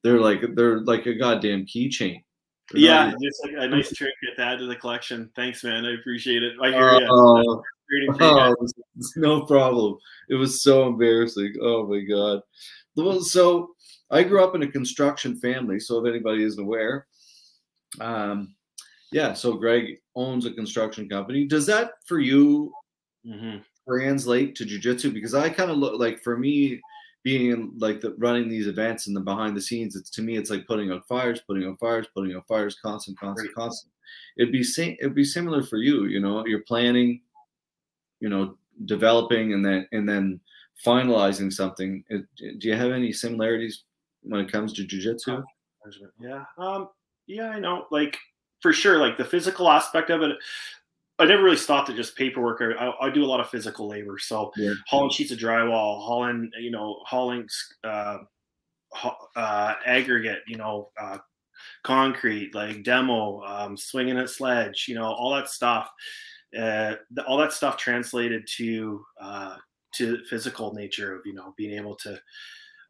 They're 0.04 0.20
like 0.20 0.42
they're 0.56 0.82
like 0.82 1.06
a 1.06 1.14
goddamn 1.14 1.66
keychain 1.66 2.25
yeah, 2.74 3.14
just 3.22 3.44
like 3.46 3.54
a 3.58 3.68
nice 3.68 3.92
trinket 3.92 4.36
to 4.38 4.42
add 4.42 4.60
to 4.60 4.66
the 4.66 4.76
collection. 4.76 5.30
Thanks, 5.36 5.64
man. 5.64 5.86
I 5.86 5.94
appreciate 5.94 6.44
it. 6.44 6.54
I 6.62 6.70
hear 6.72 6.92
you. 6.94 7.06
Uh, 7.06 7.10
oh, 7.12 7.64
no 9.16 9.46
problem. 9.46 9.98
It 10.30 10.36
was 10.36 10.64
so 10.64 10.88
embarrassing. 10.88 11.56
Oh 11.62 11.86
my 11.88 12.00
god. 12.02 12.42
Well, 12.96 13.22
so 13.22 13.72
I 14.10 14.24
grew 14.24 14.44
up 14.44 14.56
in 14.56 14.64
a 14.64 14.72
construction 14.72 15.36
family. 15.40 15.80
So 15.80 16.04
if 16.04 16.10
anybody 16.10 16.44
isn't 16.44 16.64
aware, 16.64 17.08
um, 18.00 18.56
yeah. 19.12 19.34
So 19.34 19.54
Greg 19.54 19.98
owns 20.16 20.46
a 20.46 20.52
construction 20.52 21.08
company. 21.08 21.46
Does 21.46 21.66
that 21.68 21.92
for 22.06 22.20
you 22.20 22.74
mm-hmm. 23.26 23.58
translate 23.88 24.56
to 24.56 24.66
jujitsu? 24.66 25.14
Because 25.14 25.36
I 25.36 25.50
kind 25.50 25.70
of 25.70 25.78
look 25.78 26.00
like 26.00 26.22
for 26.24 26.38
me, 26.38 26.82
being 27.26 27.50
in 27.50 27.74
like 27.80 28.02
the 28.02 28.14
running 28.20 28.48
these 28.48 28.68
events 28.68 29.08
and 29.08 29.16
the 29.16 29.20
behind 29.20 29.58
the 29.58 29.62
scenes, 29.62 29.96
it's 29.96 30.12
to 30.12 30.22
me 30.22 30.38
it's 30.38 30.52
like 30.52 30.68
putting 30.68 30.92
out 30.92 31.08
fires, 31.08 31.42
putting 31.48 31.68
out 31.68 31.80
fires, 31.80 32.06
putting 32.14 32.36
out 32.36 32.48
fires, 32.48 32.78
constant, 32.80 33.20
constant, 33.20 33.50
right. 33.50 33.56
constant. 33.56 33.92
It'd 34.38 34.54
be 34.54 34.64
same. 34.64 34.96
It'd 35.00 35.16
be 35.16 35.26
similar 35.26 35.64
for 35.64 35.78
you. 35.78 36.06
You 36.06 36.20
know, 36.20 36.46
you're 36.46 36.62
planning, 36.62 37.22
you 38.20 38.30
know, 38.30 38.60
developing, 38.86 39.54
and 39.54 39.66
then 39.66 39.88
and 39.92 40.08
then 40.08 40.40
finalizing 40.86 41.52
something. 41.52 42.04
It, 42.10 42.26
do 42.38 42.68
you 42.68 42.76
have 42.76 42.92
any 42.92 43.12
similarities 43.12 43.86
when 44.22 44.40
it 44.40 44.52
comes 44.52 44.72
to 44.74 44.84
jujitsu? 44.84 45.44
Yeah. 46.22 46.44
Um. 46.60 46.90
Yeah, 47.26 47.50
I 47.50 47.60
know. 47.60 47.88
Like 47.90 48.20
for 48.62 48.72
sure, 48.72 49.00
like 49.00 49.18
the 49.18 49.26
physical 49.26 49.68
aspect 49.68 50.12
of 50.12 50.22
it. 50.22 50.38
I 51.18 51.26
never 51.26 51.44
really 51.44 51.58
stopped 51.58 51.90
at 51.90 51.96
just 51.96 52.18
paperwork. 52.18 52.62
I, 52.62 52.92
I 53.02 53.10
do 53.10 53.24
a 53.24 53.28
lot 53.28 53.40
of 53.40 53.50
physical 53.50 53.88
labor. 53.88 54.18
So 54.18 54.52
yeah. 54.58 54.74
hauling 54.88 55.12
sheets 55.12 55.32
of 55.32 55.38
drywall, 55.38 56.04
hauling, 56.04 56.52
you 56.60 56.72
know, 56.72 57.00
hauling 57.06 57.48
uh, 57.84 58.18
uh, 59.36 59.74
aggregate, 59.86 60.42
you 60.48 60.58
know, 60.58 60.90
uh, 61.00 61.20
concrete, 61.84 62.54
like 62.54 62.84
demo, 62.84 63.42
um, 63.44 63.78
swinging 63.78 64.18
a 64.18 64.28
sledge, 64.28 64.86
you 64.90 64.96
know, 64.96 65.06
all 65.06 65.34
that 65.36 65.50
stuff. 65.50 65.90
Uh, 66.58 66.96
all 67.28 67.38
that 67.38 67.52
stuff 67.52 67.76
translated 67.76 68.48
to 68.48 69.04
uh, 69.20 69.58
to 69.94 70.24
physical 70.30 70.74
nature 70.74 71.16
of 71.16 71.22
you 71.26 71.34
know 71.34 71.54
being 71.58 71.78
able 71.78 71.96
to 71.96 72.18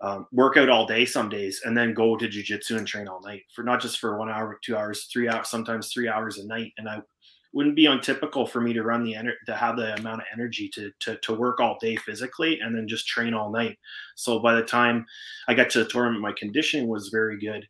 um, 0.01 0.27
work 0.31 0.57
out 0.57 0.69
all 0.69 0.85
day 0.85 1.05
some 1.05 1.29
days 1.29 1.61
and 1.65 1.75
then 1.75 1.93
go 1.93 2.15
to 2.15 2.27
jujitsu 2.27 2.77
and 2.77 2.85
train 2.85 3.07
all 3.07 3.21
night 3.21 3.43
for 3.55 3.63
not 3.63 3.81
just 3.81 3.99
for 3.99 4.17
one 4.19 4.29
hour, 4.29 4.59
two 4.63 4.75
hours, 4.75 5.07
three 5.11 5.27
hours, 5.27 5.49
sometimes 5.49 5.91
three 5.91 6.07
hours 6.07 6.37
a 6.37 6.45
night. 6.45 6.73
And 6.77 6.89
I 6.89 7.01
wouldn't 7.55 7.75
be 7.77 7.85
untypical 7.85 8.45
for 8.45 8.59
me 8.59 8.73
to 8.73 8.83
run 8.83 9.03
the 9.03 9.13
ener- 9.13 9.39
to 9.45 9.55
have 9.55 9.77
the 9.77 9.95
amount 9.95 10.21
of 10.21 10.27
energy 10.31 10.69
to, 10.73 10.91
to 10.99 11.17
to 11.17 11.33
work 11.33 11.59
all 11.59 11.77
day 11.79 11.95
physically 11.95 12.59
and 12.59 12.75
then 12.75 12.87
just 12.87 13.07
train 13.07 13.33
all 13.33 13.49
night. 13.49 13.79
So 14.15 14.39
by 14.39 14.53
the 14.55 14.63
time 14.63 15.05
I 15.47 15.53
got 15.55 15.69
to 15.71 15.83
the 15.83 15.89
tournament, 15.89 16.21
my 16.21 16.33
conditioning 16.37 16.87
was 16.87 17.07
very 17.07 17.39
good, 17.39 17.65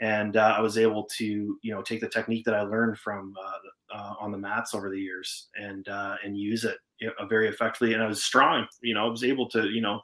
and 0.00 0.36
uh, 0.36 0.54
I 0.56 0.60
was 0.60 0.78
able 0.78 1.04
to 1.18 1.58
you 1.60 1.74
know 1.74 1.82
take 1.82 2.00
the 2.00 2.08
technique 2.08 2.44
that 2.46 2.54
I 2.54 2.62
learned 2.62 2.98
from 2.98 3.34
uh, 3.38 3.96
uh, 3.96 4.14
on 4.20 4.30
the 4.30 4.38
mats 4.38 4.72
over 4.72 4.88
the 4.88 5.00
years 5.00 5.48
and 5.60 5.86
uh, 5.88 6.14
and 6.24 6.38
use 6.38 6.64
it 6.64 6.78
you 7.00 7.08
know, 7.08 7.26
very 7.26 7.48
effectively. 7.48 7.92
And 7.92 8.02
I 8.02 8.06
was 8.06 8.22
strong. 8.22 8.66
You 8.82 8.94
know, 8.94 9.04
I 9.04 9.10
was 9.10 9.24
able 9.24 9.48
to 9.50 9.68
you 9.68 9.80
know 9.80 10.00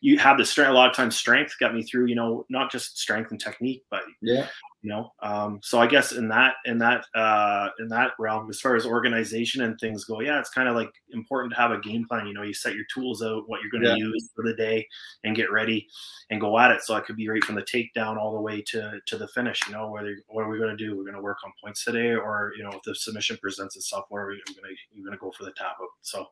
you 0.00 0.18
have 0.18 0.38
the 0.38 0.46
strength. 0.46 0.70
A 0.70 0.74
lot 0.74 0.88
of 0.88 0.96
times, 0.96 1.16
strength 1.16 1.54
got 1.60 1.74
me 1.74 1.82
through. 1.82 2.06
You 2.06 2.14
know, 2.14 2.46
not 2.48 2.72
just 2.72 2.98
strength 2.98 3.32
and 3.32 3.40
technique, 3.40 3.84
but 3.90 4.02
yeah, 4.22 4.48
you 4.82 4.90
know 4.90 5.12
um, 5.22 5.60
so 5.62 5.80
i 5.80 5.86
guess 5.86 6.12
in 6.12 6.28
that 6.28 6.54
in 6.64 6.78
that 6.78 7.04
uh, 7.14 7.68
in 7.78 7.88
that 7.88 8.10
realm 8.18 8.48
as 8.50 8.60
far 8.60 8.76
as 8.76 8.84
organization 8.84 9.62
and 9.62 9.78
things 9.78 10.04
go 10.04 10.20
yeah 10.20 10.38
it's 10.38 10.50
kind 10.50 10.68
of 10.68 10.74
like 10.74 10.92
important 11.12 11.52
to 11.52 11.58
have 11.58 11.70
a 11.70 11.80
game 11.80 12.04
plan 12.06 12.26
you 12.26 12.34
know 12.34 12.42
you 12.42 12.52
set 12.52 12.74
your 12.74 12.84
tools 12.92 13.22
out 13.22 13.44
what 13.46 13.60
you're 13.62 13.70
going 13.70 13.82
to 13.82 13.88
yeah. 13.90 14.06
use 14.06 14.30
for 14.34 14.44
the 14.44 14.54
day 14.54 14.86
and 15.24 15.36
get 15.36 15.50
ready 15.50 15.86
and 16.30 16.40
go 16.40 16.58
at 16.58 16.70
it. 16.70 16.82
So 16.82 16.94
i 16.94 17.00
could 17.00 17.16
be 17.16 17.28
right 17.28 17.42
from 17.44 17.54
the 17.54 17.62
takedown 17.62 18.16
all 18.16 18.32
the 18.34 18.40
way 18.40 18.62
to 18.68 19.00
to 19.06 19.16
the 19.16 19.28
finish 19.28 19.60
you 19.66 19.72
know 19.72 19.90
whether 19.90 20.16
what 20.28 20.42
are 20.42 20.48
we 20.48 20.58
going 20.58 20.76
to 20.76 20.84
do? 20.84 20.96
We're 20.96 21.04
going 21.04 21.14
to 21.14 21.22
work 21.22 21.38
on 21.44 21.52
points 21.62 21.84
today 21.84 22.14
or 22.14 22.52
you 22.56 22.64
know 22.64 22.70
if 22.70 22.82
the 22.82 22.94
submission 22.94 23.38
presents 23.40 23.76
itself 23.76 24.06
where 24.08 24.24
are 24.24 24.28
we 24.28 24.42
going 24.46 24.68
to 24.68 24.76
you're 24.92 25.04
going 25.04 25.16
to 25.16 25.20
go 25.20 25.30
for 25.30 25.44
the 25.44 25.52
tap 25.52 25.76
out 25.80 25.88
so 26.00 26.26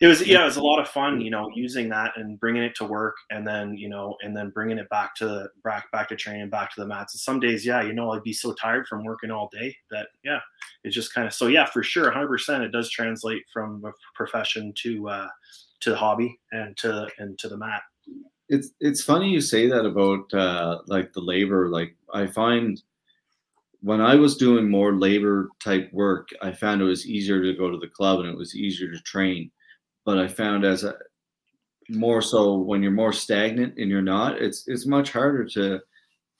it 0.00 0.06
was 0.06 0.26
yeah. 0.26 0.42
it 0.42 0.44
was 0.46 0.56
a 0.56 0.62
lot 0.62 0.80
of 0.80 0.88
fun 0.88 1.20
you 1.20 1.30
know 1.30 1.50
using 1.54 1.88
that 1.88 2.12
and 2.16 2.40
bringing 2.40 2.62
it 2.62 2.74
to 2.74 2.84
work 2.84 3.16
and 3.30 3.46
then 3.46 3.74
you 3.74 3.88
know 3.88 4.16
and 4.22 4.36
then 4.36 4.50
bringing 4.50 4.78
it 4.78 4.88
back 4.88 5.14
to 5.14 5.26
the 5.26 5.48
back 5.62 5.90
back 5.92 6.08
to 6.08 6.16
training 6.16 6.48
back 6.48 6.74
to 6.74 6.80
the 6.80 6.86
mats. 6.86 7.14
And 7.14 7.20
some 7.20 7.38
days 7.38 7.64
yeah 7.64 7.82
you 7.82 7.92
know 7.92 8.10
i'd 8.12 8.22
be 8.22 8.32
so 8.32 8.54
tired 8.54 8.86
from 8.88 9.04
working 9.04 9.30
all 9.30 9.50
day 9.52 9.76
that 9.90 10.08
yeah 10.24 10.40
it's 10.84 10.94
just 10.94 11.14
kind 11.14 11.26
of 11.26 11.34
so 11.34 11.46
yeah 11.46 11.66
for 11.66 11.82
sure 11.82 12.10
100% 12.10 12.64
it 12.64 12.72
does 12.72 12.90
translate 12.90 13.42
from 13.52 13.82
a 13.84 13.92
profession 14.14 14.72
to 14.78 15.08
uh 15.08 15.28
to 15.80 15.90
the 15.90 15.96
hobby 15.96 16.38
and 16.52 16.76
to 16.76 17.08
and 17.18 17.38
to 17.38 17.48
the 17.48 17.56
mat. 17.56 17.82
It's 18.48 18.70
it's 18.80 19.02
funny 19.02 19.30
you 19.30 19.40
say 19.40 19.68
that 19.68 19.84
about 19.84 20.32
uh 20.34 20.78
like 20.86 21.12
the 21.12 21.20
labor 21.20 21.68
like 21.68 21.94
i 22.12 22.26
find 22.26 22.82
when 23.82 24.02
I 24.02 24.14
was 24.14 24.36
doing 24.36 24.68
more 24.68 24.92
labor 24.92 25.48
type 25.64 25.88
work, 25.90 26.28
I 26.42 26.52
found 26.52 26.82
it 26.82 26.84
was 26.84 27.06
easier 27.06 27.42
to 27.42 27.54
go 27.54 27.70
to 27.70 27.78
the 27.78 27.88
club 27.88 28.20
and 28.20 28.28
it 28.28 28.36
was 28.36 28.54
easier 28.54 28.92
to 28.92 29.00
train 29.00 29.50
but 30.04 30.18
I 30.18 30.28
found 30.28 30.64
as 30.64 30.84
a 30.84 30.94
more 31.88 32.22
so 32.22 32.56
when 32.56 32.82
you're 32.82 32.92
more 32.92 33.12
stagnant 33.12 33.78
and 33.78 33.90
you're 33.90 34.02
not, 34.02 34.40
it's 34.40 34.64
it's 34.68 34.86
much 34.86 35.10
harder 35.12 35.44
to 35.44 35.80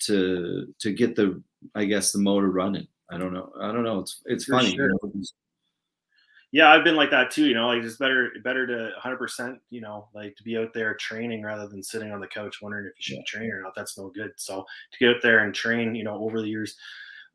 to 0.06 0.74
to 0.78 0.92
get 0.92 1.16
the 1.16 1.42
I 1.74 1.84
guess 1.84 2.12
the 2.12 2.18
motor 2.18 2.50
running. 2.50 2.86
I 3.10 3.18
don't 3.18 3.32
know. 3.32 3.52
I 3.60 3.72
don't 3.72 3.84
know. 3.84 4.00
It's 4.00 4.22
it's 4.26 4.44
For 4.44 4.52
funny. 4.52 4.74
Sure. 4.74 4.90
You 4.90 4.98
know? 5.02 5.22
Yeah, 6.52 6.72
I've 6.72 6.82
been 6.82 6.96
like 6.96 7.10
that 7.10 7.30
too. 7.30 7.46
You 7.46 7.54
know, 7.54 7.68
like 7.68 7.82
it's 7.82 7.96
better 7.96 8.30
better 8.42 8.66
to 8.66 8.90
100. 8.94 9.16
percent 9.16 9.58
You 9.70 9.80
know, 9.80 10.08
like 10.14 10.36
to 10.36 10.42
be 10.42 10.56
out 10.56 10.72
there 10.72 10.94
training 10.94 11.42
rather 11.42 11.68
than 11.68 11.82
sitting 11.82 12.12
on 12.12 12.20
the 12.20 12.26
couch 12.26 12.58
wondering 12.60 12.86
if 12.86 12.92
you 12.98 13.02
should 13.02 13.16
yeah. 13.18 13.38
train 13.38 13.50
or 13.50 13.62
not. 13.62 13.74
That's 13.76 13.98
no 13.98 14.08
good. 14.08 14.32
So 14.36 14.64
to 14.92 14.98
get 14.98 15.16
out 15.16 15.22
there 15.22 15.40
and 15.40 15.54
train, 15.54 15.94
you 15.94 16.04
know, 16.04 16.22
over 16.22 16.40
the 16.40 16.48
years, 16.48 16.76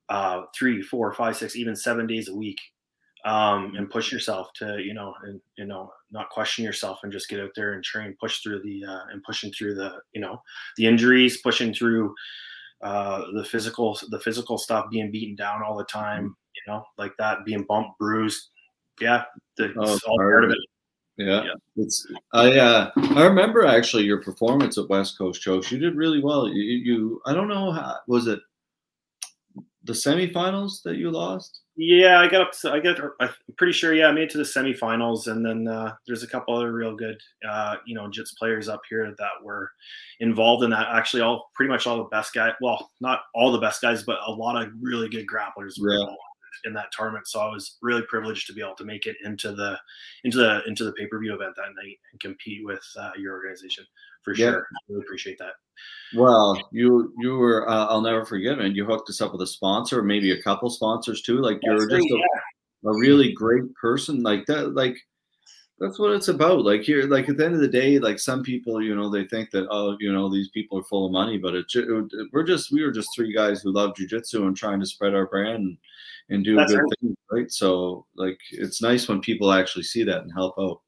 uh, 0.10 0.44
three, 0.58 0.82
four, 0.82 1.14
five, 1.14 1.38
six, 1.38 1.56
even 1.56 1.76
seven 1.76 2.08
days 2.08 2.28
a 2.28 2.36
week, 2.36 2.60
um, 3.26 3.74
and 3.76 3.90
push 3.90 4.12
yourself 4.12 4.54
to 4.54 4.80
you 4.80 4.94
know 4.94 5.14
and 5.24 5.42
you 5.58 5.66
know 5.66 5.92
not 6.12 6.30
question 6.30 6.64
yourself 6.64 7.00
and 7.04 7.12
just 7.12 7.28
get 7.28 7.40
out 7.40 7.50
there 7.56 7.74
and 7.74 7.84
train 7.84 8.16
push 8.20 8.42
through 8.42 8.62
the 8.62 8.86
uh, 8.86 9.02
and 9.12 9.22
pushing 9.24 9.52
through 9.52 9.76
the 9.76 9.92
you 10.14 10.22
know 10.22 10.42
the 10.78 10.86
injuries 10.86 11.42
pushing 11.42 11.74
through 11.74 12.14
uh, 12.84 13.24
the 13.34 13.44
physical 13.44 13.98
the 14.12 14.20
physical 14.20 14.58
stuff 14.58 14.86
being 14.92 15.12
beaten 15.12 15.36
down 15.36 15.64
all 15.64 15.76
the 15.76 15.86
time 15.86 16.36
you 16.56 16.72
know 16.72 16.84
like 16.98 17.14
that 17.18 17.44
being 17.46 17.66
bumped 17.68 17.98
bruised 18.00 18.50
yeah 19.02 19.24
the, 19.58 19.74
oh, 19.80 19.98
all 20.08 20.18
part 20.18 20.46
of 20.46 20.52
it 20.52 20.58
yeah. 21.18 21.44
yeah. 21.44 21.54
It's 21.78 22.06
I 22.34 22.60
uh 22.60 22.92
I 22.96 23.26
remember 23.26 23.66
actually 23.66 24.04
your 24.04 24.22
performance 24.22 24.78
at 24.78 24.90
West 24.90 25.18
Coast 25.18 25.42
Chokes. 25.42 25.72
You 25.72 25.80
did 25.80 25.96
really 25.96 26.22
well. 26.22 26.48
You, 26.50 26.62
you 26.62 27.22
I 27.26 27.34
don't 27.34 27.48
know 27.48 27.72
how 27.72 27.96
was 28.08 28.28
it 28.28 28.40
the 29.86 29.94
semifinals 29.94 30.84
that 30.84 30.98
you 30.98 31.10
lost? 31.10 31.62
Yeah, 31.78 32.22
I 32.22 32.30
got 32.30 32.42
up. 32.42 32.52
To, 32.62 32.72
I 32.72 32.80
got. 32.80 32.98
I'm 33.20 33.30
pretty 33.58 33.74
sure. 33.74 33.94
Yeah, 33.94 34.08
I 34.08 34.12
made 34.14 34.24
it 34.24 34.30
to 34.32 34.38
the 34.38 34.44
semifinals, 34.44 35.28
and 35.28 35.46
then 35.46 35.68
uh, 35.68 35.94
there's 36.08 36.24
a 36.24 36.28
couple 36.28 36.56
other 36.56 36.72
real 36.72 36.96
good, 36.96 37.20
uh, 37.48 37.76
you 37.86 37.96
know, 37.96 38.08
Jits 38.08 38.36
players 38.38 38.70
up 38.70 38.82
here 38.90 39.14
that 39.18 39.44
were 39.44 39.72
involved 40.22 40.64
in 40.64 40.70
that. 40.70 40.88
Actually, 40.94 41.22
all 41.22 41.52
pretty 41.54 41.70
much 41.70 41.86
all 41.86 41.98
the 41.98 42.06
best 42.06 42.34
guys. 42.34 42.54
Well, 42.62 42.92
not 43.02 43.22
all 43.34 43.52
the 43.52 43.60
best 43.60 43.82
guys, 43.82 44.04
but 44.04 44.20
a 44.26 44.32
lot 44.32 44.62
of 44.62 44.70
really 44.82 45.10
good 45.10 45.26
grapplers 45.28 45.80
were 45.80 45.98
yeah. 45.98 46.06
In 46.64 46.74
that 46.74 46.92
tournament. 46.92 47.28
So 47.28 47.40
I 47.40 47.50
was 47.50 47.78
really 47.82 48.04
privileged 48.04 48.48
to 48.48 48.54
be 48.54 48.62
able 48.62 48.76
to 48.76 48.86
make 48.86 49.06
it 49.06 49.18
into 49.24 49.52
the 49.52 49.78
into 50.24 50.38
the 50.38 50.64
into 50.68 50.84
the 50.84 50.94
pay 50.94 51.08
per 51.08 51.20
view 51.20 51.34
event 51.34 51.56
that 51.56 51.76
night 51.76 51.98
and 52.12 52.20
compete 52.20 52.66
with 52.66 52.84
uh, 52.98 53.12
your 53.18 53.34
organization 53.34 53.86
for 54.24 54.34
yeah. 54.34 54.52
sure. 54.52 54.68
I 54.72 54.78
really 54.90 55.06
appreciate 55.06 55.38
that. 55.40 55.54
Well, 56.16 56.58
you 56.72 57.14
you 57.20 57.38
were 57.38 57.70
uh, 57.70 57.86
I'll 57.86 58.02
never 58.02 58.26
forget, 58.26 58.58
man. 58.58 58.76
You 58.76 58.86
hooked 58.86 59.10
us 59.10 59.22
up 59.22 59.32
with 59.32 59.42
a 59.42 59.48
sponsor, 59.48 60.02
maybe 60.02 60.32
a 60.32 60.42
couple 60.42 60.70
sponsors 60.70 61.22
too. 61.22 61.42
Like 61.42 61.60
you're 61.62 61.90
just 61.90 61.94
a, 61.94 62.18
yeah. 62.18 62.92
a 62.92 62.98
really 62.98 63.34
great 63.34 63.74
person. 63.76 64.24
Like 64.24 64.46
that, 64.48 64.74
like 64.74 64.98
that's 65.80 66.00
what 66.00 66.12
it's 66.12 66.30
about. 66.30 66.64
Like 66.64 66.82
here, 66.82 67.04
like 67.04 67.28
at 67.28 67.38
the 67.38 67.46
end 67.46 67.56
of 67.56 67.60
the 67.60 67.68
day, 67.68 68.00
like 68.00 68.18
some 68.20 68.44
people, 68.44 68.82
you 68.82 68.96
know, 68.96 69.10
they 69.10 69.26
think 69.26 69.52
that 69.52 69.68
oh, 69.70 69.98
you 70.00 70.12
know, 70.12 70.32
these 70.32 70.50
people 70.50 70.80
are 70.80 70.84
full 70.84 71.06
of 71.06 71.12
money, 71.12 71.38
but 71.38 71.54
it, 71.54 71.66
it 71.74 72.30
we're 72.32 72.44
just 72.44 72.72
we 72.72 72.84
were 72.84 72.92
just 72.92 73.10
three 73.16 73.34
guys 73.34 73.62
who 73.62 73.74
love 73.74 73.96
jujitsu 73.96 74.48
and 74.48 74.56
trying 74.56 74.80
to 74.80 74.86
spread 74.86 75.14
our 75.14 75.28
brand 75.28 75.64
and, 75.64 75.78
and 76.30 76.44
do 76.44 76.56
that's 76.56 76.72
good 76.72 76.80
right. 76.80 76.92
things, 77.02 77.18
right? 77.32 77.52
So 77.52 78.06
like 78.16 78.40
it's 78.52 78.82
nice 78.82 79.08
when 79.08 79.22
people 79.22 79.52
actually 79.52 79.84
see 79.84 80.04
that 80.04 80.22
and 80.22 80.32
help 80.34 80.56
out 80.60 80.82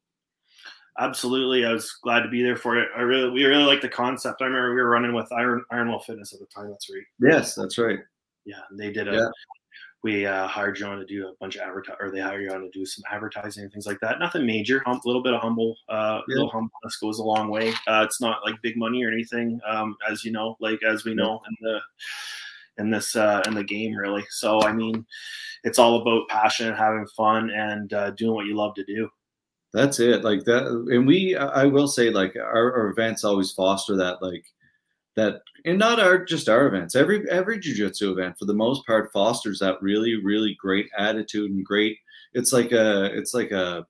absolutely. 0.98 1.64
I 1.64 1.72
was 1.72 1.90
glad 2.02 2.20
to 2.20 2.28
be 2.28 2.42
there 2.42 2.56
for 2.56 2.76
it. 2.76 2.88
I 2.96 3.00
really, 3.00 3.30
we 3.30 3.44
really 3.44 3.64
like 3.64 3.80
the 3.80 3.88
concept. 3.88 4.42
I 4.42 4.46
remember 4.46 4.74
we 4.74 4.80
were 4.80 4.90
running 4.90 5.14
with 5.14 5.32
Iron 5.32 5.64
Iron 5.70 5.90
Will 5.90 6.00
Fitness 6.00 6.32
at 6.32 6.40
the 6.40 6.46
time. 6.46 6.70
That's 6.70 6.90
right. 6.90 7.02
Yes, 7.20 7.54
that's 7.54 7.78
right. 7.78 8.00
Yeah, 8.44 8.60
they 8.72 8.92
did 8.92 9.08
a. 9.08 9.12
Yeah. 9.12 9.28
We 10.04 10.26
uh, 10.26 10.46
hired 10.46 10.78
you 10.78 10.86
on 10.86 11.00
to 11.00 11.04
do 11.04 11.26
a 11.26 11.32
bunch 11.40 11.56
of 11.56 11.62
advertise, 11.62 11.96
or 11.98 12.12
they 12.12 12.20
hired 12.20 12.42
you 12.44 12.52
on 12.52 12.60
to 12.60 12.70
do 12.70 12.86
some 12.86 13.02
advertising 13.10 13.64
and 13.64 13.72
things 13.72 13.84
like 13.84 13.98
that. 14.00 14.20
Nothing 14.20 14.46
major, 14.46 14.80
a 14.86 14.96
little 15.04 15.24
bit 15.24 15.34
of 15.34 15.40
humble, 15.40 15.76
uh, 15.88 16.20
yeah. 16.28 16.34
little 16.34 16.50
humbleness 16.50 16.96
goes 17.00 17.18
a 17.18 17.24
long 17.24 17.50
way. 17.50 17.70
Uh, 17.88 18.04
it's 18.04 18.20
not 18.20 18.38
like 18.44 18.62
big 18.62 18.76
money 18.76 19.04
or 19.04 19.10
anything, 19.10 19.60
um, 19.66 19.96
as 20.08 20.24
you 20.24 20.30
know, 20.30 20.56
like 20.60 20.78
as 20.84 21.04
we 21.04 21.14
know 21.14 21.40
in 21.48 21.56
the 21.62 21.80
in 22.78 22.90
this 22.90 23.16
uh, 23.16 23.42
in 23.46 23.54
the 23.54 23.64
game, 23.64 23.94
really. 23.94 24.24
So 24.30 24.62
I 24.62 24.72
mean, 24.72 25.04
it's 25.64 25.78
all 25.78 26.00
about 26.00 26.28
passion, 26.28 26.74
having 26.74 27.06
fun, 27.16 27.50
and 27.50 27.92
uh, 27.92 28.10
doing 28.12 28.34
what 28.34 28.46
you 28.46 28.56
love 28.56 28.74
to 28.74 28.84
do. 28.84 29.08
That's 29.72 30.00
it. 30.00 30.24
Like 30.24 30.44
that 30.44 30.66
and 30.66 31.06
we 31.06 31.36
i 31.36 31.66
will 31.66 31.88
say 31.88 32.08
like 32.08 32.34
our, 32.36 32.74
our, 32.74 32.88
events 32.88 33.22
always 33.22 33.52
foster 33.52 33.96
that 33.96 34.22
like 34.22 34.42
that 35.14 35.42
and 35.66 35.78
not 35.78 36.00
our 36.00 36.24
just 36.24 36.48
our 36.48 36.66
events. 36.66 36.94
Every 36.94 37.28
every 37.28 37.58
jiu-jitsu 37.58 38.12
event 38.12 38.36
for 38.38 38.46
the 38.46 38.54
most 38.54 38.86
part 38.86 39.12
fosters 39.12 39.58
that 39.58 39.82
really 39.82 40.14
really 40.24 40.56
great 40.58 40.88
attitude 40.96 41.50
and 41.50 41.64
great 41.64 41.98
it's 42.32 42.52
like 42.52 42.72
a 42.72 43.06
it's 43.16 43.34
like 43.34 43.50
a 43.50 43.86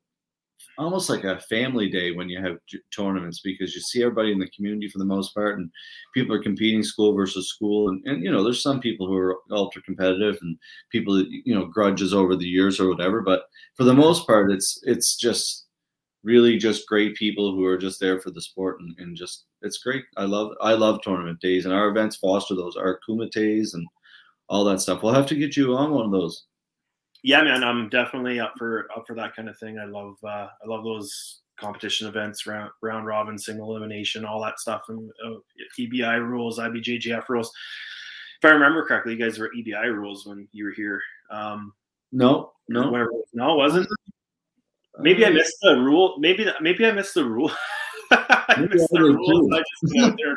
almost 0.78 1.10
like 1.10 1.24
a 1.24 1.40
family 1.40 1.90
day 1.90 2.12
when 2.12 2.28
you 2.28 2.40
have 2.40 2.56
tournaments 2.94 3.40
because 3.40 3.74
you 3.74 3.80
see 3.80 4.02
everybody 4.02 4.32
in 4.32 4.38
the 4.38 4.50
community 4.50 4.88
for 4.88 4.98
the 4.98 5.04
most 5.04 5.34
part 5.34 5.58
and 5.58 5.70
people 6.14 6.34
are 6.34 6.42
competing 6.42 6.82
school 6.82 7.14
versus 7.14 7.50
school 7.50 7.88
and, 7.88 8.02
and 8.06 8.22
you 8.22 8.30
know 8.30 8.42
there's 8.42 8.62
some 8.62 8.80
people 8.80 9.06
who 9.06 9.16
are 9.16 9.36
ultra 9.50 9.82
competitive 9.82 10.38
and 10.40 10.56
people 10.90 11.14
that 11.14 11.26
you 11.28 11.54
know 11.54 11.66
grudges 11.66 12.14
over 12.14 12.36
the 12.36 12.46
years 12.46 12.80
or 12.80 12.88
whatever 12.88 13.20
but 13.20 13.42
for 13.76 13.84
the 13.84 13.94
most 13.94 14.26
part 14.26 14.50
it's 14.50 14.80
it's 14.84 15.16
just 15.16 15.66
really 16.24 16.58
just 16.58 16.86
great 16.86 17.14
people 17.16 17.52
who 17.52 17.64
are 17.64 17.78
just 17.78 18.00
there 18.00 18.20
for 18.20 18.30
the 18.30 18.42
sport 18.42 18.80
and, 18.80 18.94
and 18.98 19.16
just 19.16 19.44
it's 19.62 19.78
great. 19.78 20.04
I 20.16 20.24
love 20.24 20.52
I 20.60 20.74
love 20.74 21.00
tournament 21.02 21.40
days 21.40 21.64
and 21.64 21.74
our 21.74 21.88
events 21.88 22.16
foster 22.16 22.54
those 22.54 22.76
our 22.76 23.00
kumites 23.08 23.74
and 23.74 23.86
all 24.48 24.64
that 24.64 24.80
stuff. 24.80 25.02
We'll 25.02 25.14
have 25.14 25.26
to 25.26 25.34
get 25.34 25.56
you 25.56 25.76
on 25.76 25.92
one 25.92 26.06
of 26.06 26.12
those. 26.12 26.44
Yeah, 27.22 27.42
man, 27.42 27.64
I'm 27.64 27.88
definitely 27.88 28.40
up 28.40 28.54
for 28.56 28.88
up 28.96 29.06
for 29.06 29.14
that 29.14 29.34
kind 29.34 29.48
of 29.48 29.58
thing. 29.58 29.78
I 29.78 29.84
love 29.84 30.14
uh, 30.24 30.48
I 30.62 30.66
love 30.66 30.84
those 30.84 31.40
competition 31.58 32.06
events, 32.06 32.46
round 32.46 32.70
round 32.80 33.06
robin, 33.06 33.38
single 33.38 33.70
elimination, 33.70 34.24
all 34.24 34.42
that 34.42 34.60
stuff, 34.60 34.82
and 34.88 35.10
uh, 35.26 35.34
EBI 35.78 36.20
rules, 36.26 36.58
IBJJF 36.58 37.28
rules. 37.28 37.50
If 38.40 38.48
I 38.48 38.52
remember 38.52 38.86
correctly, 38.86 39.14
you 39.14 39.18
guys 39.18 39.38
were 39.38 39.50
EBI 39.56 39.92
rules 39.92 40.26
when 40.26 40.46
you 40.52 40.64
were 40.66 40.72
here. 40.72 41.02
Um, 41.30 41.72
no, 42.12 42.52
no, 42.68 43.08
no, 43.34 43.54
wasn't. 43.56 43.88
Maybe 45.00 45.26
I 45.26 45.30
missed 45.30 45.56
the 45.62 45.76
rule. 45.76 46.16
Maybe 46.18 46.46
maybe 46.60 46.86
I 46.86 46.92
missed 46.92 47.14
the 47.14 47.24
rule. 47.24 47.50
I 48.10 48.66
missed 48.70 48.88
the 48.90 49.00
rule. 49.00 49.54
I 49.54 49.58
just 49.58 49.94
went 49.96 50.20
there, 50.22 50.36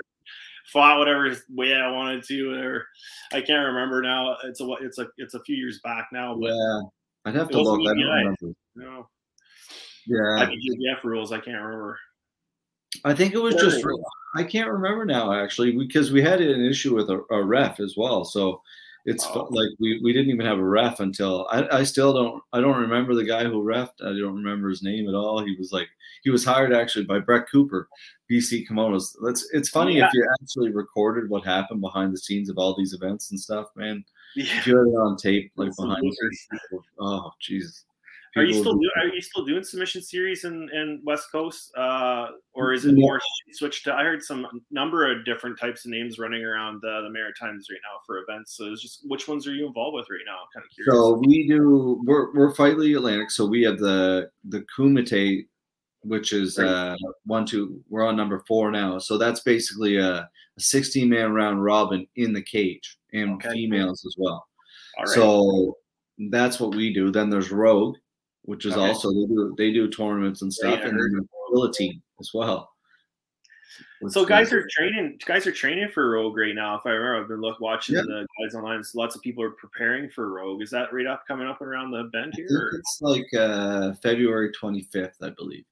fought 0.68 0.98
whatever 0.98 1.36
way 1.50 1.74
I 1.74 1.92
wanted 1.92 2.24
to, 2.26 2.54
or 2.54 2.86
I 3.32 3.42
can't 3.42 3.68
remember 3.68 4.02
now. 4.02 4.38
It's 4.44 4.62
a 4.62 4.68
it's 4.82 4.98
a 5.00 5.08
it's 5.18 5.34
a 5.34 5.44
few 5.44 5.56
years 5.56 5.80
back 5.84 6.08
now. 6.12 6.36
But 6.36 6.52
yeah, 6.52 6.82
I'd 7.26 7.36
have 7.36 7.50
to 7.50 7.62
look. 7.62 7.82
I 7.82 7.94
don't 7.94 7.98
remember. 7.98 8.56
No. 8.76 9.08
Yeah. 10.08 10.46
IBJJF 10.46 11.04
rules. 11.04 11.32
I 11.32 11.40
can't 11.40 11.62
remember. 11.62 12.00
I 13.06 13.14
think 13.14 13.34
it 13.34 13.40
was 13.40 13.56
just. 13.56 13.86
I 14.36 14.44
can't 14.44 14.70
remember 14.70 15.06
now 15.06 15.34
actually 15.34 15.74
because 15.74 16.12
we 16.12 16.22
had 16.22 16.42
an 16.42 16.64
issue 16.64 16.96
with 16.96 17.10
a, 17.10 17.22
a 17.32 17.44
ref 17.44 17.80
as 17.80 17.96
well. 17.98 18.24
So 18.24 18.62
it's 19.06 19.28
like 19.50 19.70
we, 19.80 20.00
we 20.04 20.14
didn't 20.14 20.32
even 20.32 20.46
have 20.46 20.60
a 20.60 20.64
ref 20.64 21.00
until 21.00 21.48
I, 21.50 21.80
I 21.80 21.84
still 21.84 22.14
don't 22.14 22.44
I 22.54 22.62
don't 22.62 22.80
remember 22.80 23.16
the 23.16 23.24
guy 23.24 23.44
who 23.46 23.64
refed. 23.64 24.02
I 24.02 24.18
don't 24.20 24.36
remember 24.36 24.70
his 24.70 24.84
name 24.84 25.08
at 25.08 25.16
all. 25.16 25.44
He 25.44 25.56
was 25.58 25.72
like 25.72 25.88
he 26.24 26.30
was 26.30 26.46
hired 26.46 26.74
actually 26.74 27.06
by 27.06 27.20
Brett 27.20 27.50
Cooper, 27.52 27.90
BC 28.32 28.68
Kimonos. 28.68 29.16
That's 29.24 29.50
it's 29.54 29.70
funny 29.70 29.98
yeah. 29.98 30.08
if 30.08 30.14
you 30.14 30.28
actually 30.42 30.72
recorded 30.72 31.30
what 31.30 31.44
happened 31.44 31.82
behind 31.82 32.14
the 32.14 32.20
scenes 32.20 32.50
of 32.50 32.58
all 32.58 32.76
these 32.76 32.94
events 32.94 33.32
and 33.32 33.40
stuff, 33.40 33.68
man. 33.76 34.04
Yeah. 34.36 34.60
If 34.60 34.68
you 34.68 34.78
had 34.78 34.88
it 34.88 34.96
on 34.96 35.18
tape, 35.18 35.52
like 35.56 35.76
behind 35.76 36.02
the 36.02 36.12
scenes, 36.12 36.84
oh 37.00 37.32
Jesus. 37.40 37.86
Are 38.38 38.44
you 38.44 38.54
still 38.54 38.78
do, 38.78 38.90
are 38.96 39.08
you 39.08 39.20
still 39.20 39.44
doing 39.44 39.64
submission 39.64 40.02
series 40.02 40.46
in, 40.46 40.70
in 40.74 41.02
West 41.04 41.30
Coast, 41.32 41.76
uh, 41.78 42.28
or 42.54 42.72
is 42.72 42.86
it 42.86 42.96
more 42.96 43.20
switched 43.52 43.84
to? 43.86 43.94
I 43.94 44.04
heard 44.04 44.24
some 44.24 44.48
number 44.72 45.12
of 45.12 45.26
different 45.26 45.60
types 45.60 45.84
of 45.84 45.92
names 45.92 46.18
running 46.18 46.46
around 46.46 46.80
the, 46.82 47.02
the 47.04 47.10
Maritimes 47.10 47.68
right 47.70 47.80
now 47.84 48.00
for 48.06 48.20
events. 48.20 48.56
So 48.56 48.72
it's 48.72 48.82
just 48.82 49.02
which 49.06 49.28
ones 49.28 49.48
are 49.48 49.54
you 49.54 49.68
involved 49.68 49.96
with 49.96 50.08
right 50.10 50.22
now? 50.26 50.38
I'm 50.44 50.48
kind 50.54 50.66
of 50.66 50.72
curious. 50.74 50.94
So 50.94 51.18
we 51.28 51.46
do 51.46 52.02
we're 52.06 52.34
we're 52.34 52.54
Fight 52.56 52.78
League 52.78 52.96
Atlantic. 52.96 53.32
So 53.32 53.46
we 53.46 53.64
have 53.64 53.80
the 53.80 54.30
the 54.46 54.66
Kumite, 54.78 55.48
which 56.04 56.32
is 56.32 56.58
uh, 56.58 56.96
one 57.26 57.46
two. 57.46 57.82
We're 57.90 58.08
on 58.08 58.16
number 58.16 58.46
four 58.48 58.72
now. 58.72 58.98
So 58.98 59.18
that's 59.18 59.42
basically 59.42 59.98
a, 59.98 60.30
a 60.58 60.62
16 60.62 61.10
man 61.10 61.34
round 61.34 61.62
robin 61.62 62.08
in 62.16 62.32
the 62.32 62.44
cage 62.44 62.98
and 63.12 63.34
okay. 63.34 63.52
females 63.52 64.06
as 64.06 64.16
well. 64.18 64.48
So 65.06 65.76
that's 66.30 66.62
what 66.62 66.76
we 66.76 66.94
do. 66.94 67.12
Then 67.12 67.30
there's 67.30 67.52
Rogue 67.52 67.98
which 68.44 68.66
is 68.66 68.74
okay. 68.74 68.88
also 68.88 69.10
they 69.10 69.26
do 69.26 69.56
they 69.58 69.72
do 69.72 69.90
tournaments 69.90 70.42
and 70.42 70.54
stuff, 70.54 70.80
yeah, 70.80 70.88
and 70.88 71.00
then 71.00 71.28
ability 71.50 72.02
as 72.20 72.32
well. 72.34 72.72
So 74.08 74.26
guys 74.26 74.52
are 74.52 74.68
training. 74.72 75.20
Guys 75.26 75.46
are 75.46 75.52
training 75.52 75.90
for 75.94 76.10
Rogue 76.10 76.36
right 76.36 76.56
now. 76.56 76.76
If 76.76 76.86
I 76.86 76.92
remember, 76.92 77.22
I've 77.22 77.28
been 77.28 77.42
look, 77.42 77.60
watching 77.60 77.96
yeah. 77.96 78.02
the 78.02 78.26
guys 78.42 78.56
online. 78.56 78.84
So 78.84 79.00
lots 79.00 79.16
of 79.16 79.22
people 79.22 79.44
are 79.44 79.52
preparing 79.52 80.10
for 80.10 80.34
Rogue. 80.34 80.62
Is 80.64 80.72
that 80.72 80.92
right 80.92 81.06
up 81.06 81.24
coming 81.28 81.48
up 81.48 81.62
around 81.62 81.92
the 81.92 82.10
bend 82.12 82.34
here? 82.36 82.72
It's 82.74 83.00
like 83.02 83.26
uh, 83.38 83.94
February 84.02 84.52
25th, 84.60 85.14
I 85.22 85.30
believe. 85.30 85.66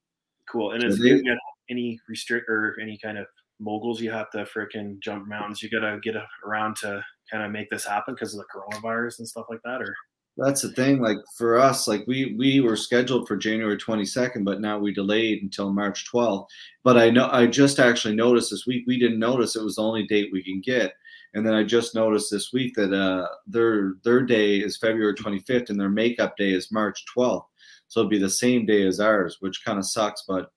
Cool. 0.47 0.71
And 0.71 0.81
so 0.81 0.87
is 0.89 0.97
there 0.99 1.37
any 1.69 1.99
restrict 2.07 2.49
or 2.49 2.77
any 2.81 2.97
kind 2.97 3.17
of 3.17 3.25
moguls 3.59 3.99
you 3.99 4.11
have 4.11 4.29
to 4.31 4.45
freaking 4.45 4.99
jump 4.99 5.27
mountains? 5.27 5.63
You 5.63 5.69
got 5.69 5.89
to 5.89 5.99
get 5.99 6.15
around 6.45 6.75
to 6.77 7.03
kind 7.31 7.43
of 7.43 7.51
make 7.51 7.69
this 7.69 7.85
happen 7.85 8.13
because 8.13 8.35
of 8.35 8.39
the 8.39 8.45
coronavirus 8.53 9.19
and 9.19 9.27
stuff 9.27 9.45
like 9.49 9.61
that, 9.63 9.81
or 9.81 9.95
that's 10.39 10.61
the 10.61 10.71
thing. 10.71 11.01
Like 11.01 11.17
for 11.35 11.57
us, 11.57 11.87
like 11.87 12.05
we 12.07 12.35
we 12.37 12.61
were 12.61 12.75
scheduled 12.75 13.27
for 13.27 13.35
January 13.35 13.77
22nd, 13.77 14.43
but 14.45 14.61
now 14.61 14.77
we 14.77 14.93
delayed 14.93 15.43
until 15.43 15.73
March 15.73 16.05
12th. 16.11 16.47
But 16.83 16.97
I 16.97 17.09
know 17.09 17.29
I 17.31 17.47
just 17.47 17.79
actually 17.79 18.15
noticed 18.15 18.51
this 18.51 18.65
week 18.65 18.85
we 18.87 18.99
didn't 18.99 19.19
notice 19.19 19.55
it 19.55 19.63
was 19.63 19.75
the 19.75 19.83
only 19.83 20.05
date 20.07 20.29
we 20.31 20.43
can 20.43 20.61
get, 20.61 20.93
and 21.33 21.45
then 21.45 21.53
I 21.53 21.63
just 21.63 21.95
noticed 21.95 22.31
this 22.31 22.51
week 22.53 22.75
that 22.75 22.93
uh, 22.93 23.27
their 23.47 23.95
their 24.03 24.21
day 24.21 24.57
is 24.57 24.77
February 24.77 25.15
25th 25.15 25.69
and 25.69 25.79
their 25.79 25.89
makeup 25.89 26.37
day 26.37 26.51
is 26.51 26.71
March 26.71 27.03
12th. 27.15 27.45
So 27.87 28.01
it'll 28.01 28.09
be 28.09 28.19
the 28.19 28.29
same 28.29 28.65
day 28.65 28.85
as 28.85 28.99
ours, 28.99 29.37
which 29.39 29.65
kind 29.65 29.79
of 29.79 29.85
sucks, 29.85 30.23
but 30.27 30.51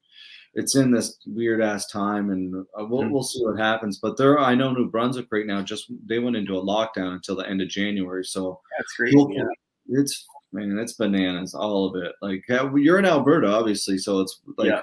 it's 0.55 0.77
in 0.77 0.91
this 0.91 1.19
weird 1.27 1.63
ass 1.63 1.87
time, 1.87 2.29
and 2.29 2.55
uh, 2.79 2.85
we'll, 2.85 3.01
mm-hmm. 3.01 3.11
we'll 3.11 3.23
see 3.23 3.43
what 3.43 3.59
happens. 3.59 3.99
But 3.99 4.19
there, 4.19 4.39
I 4.39 4.55
know 4.55 4.71
New 4.71 4.91
Brunswick 4.91 5.29
right 5.33 5.47
now 5.47 5.63
just 5.63 5.91
they 6.05 6.19
went 6.19 6.37
into 6.37 6.59
a 6.59 6.63
lockdown 6.63 7.15
until 7.15 7.37
the 7.37 7.49
end 7.49 7.63
of 7.63 7.69
January, 7.69 8.23
so 8.23 8.61
that's 8.77 8.93
great. 8.93 9.15
Yeah 9.31 9.45
it's 9.89 10.27
man, 10.53 10.79
it's 10.79 10.95
bananas, 10.95 11.55
all 11.55 11.87
of 11.87 12.03
it. 12.03 12.13
Like 12.21 12.45
you're 12.49 12.99
in 12.99 13.07
Alberta, 13.07 13.49
obviously, 13.49 13.99
so 13.99 14.21
it's 14.21 14.41
like, 14.57 14.69
yeah. 14.69 14.81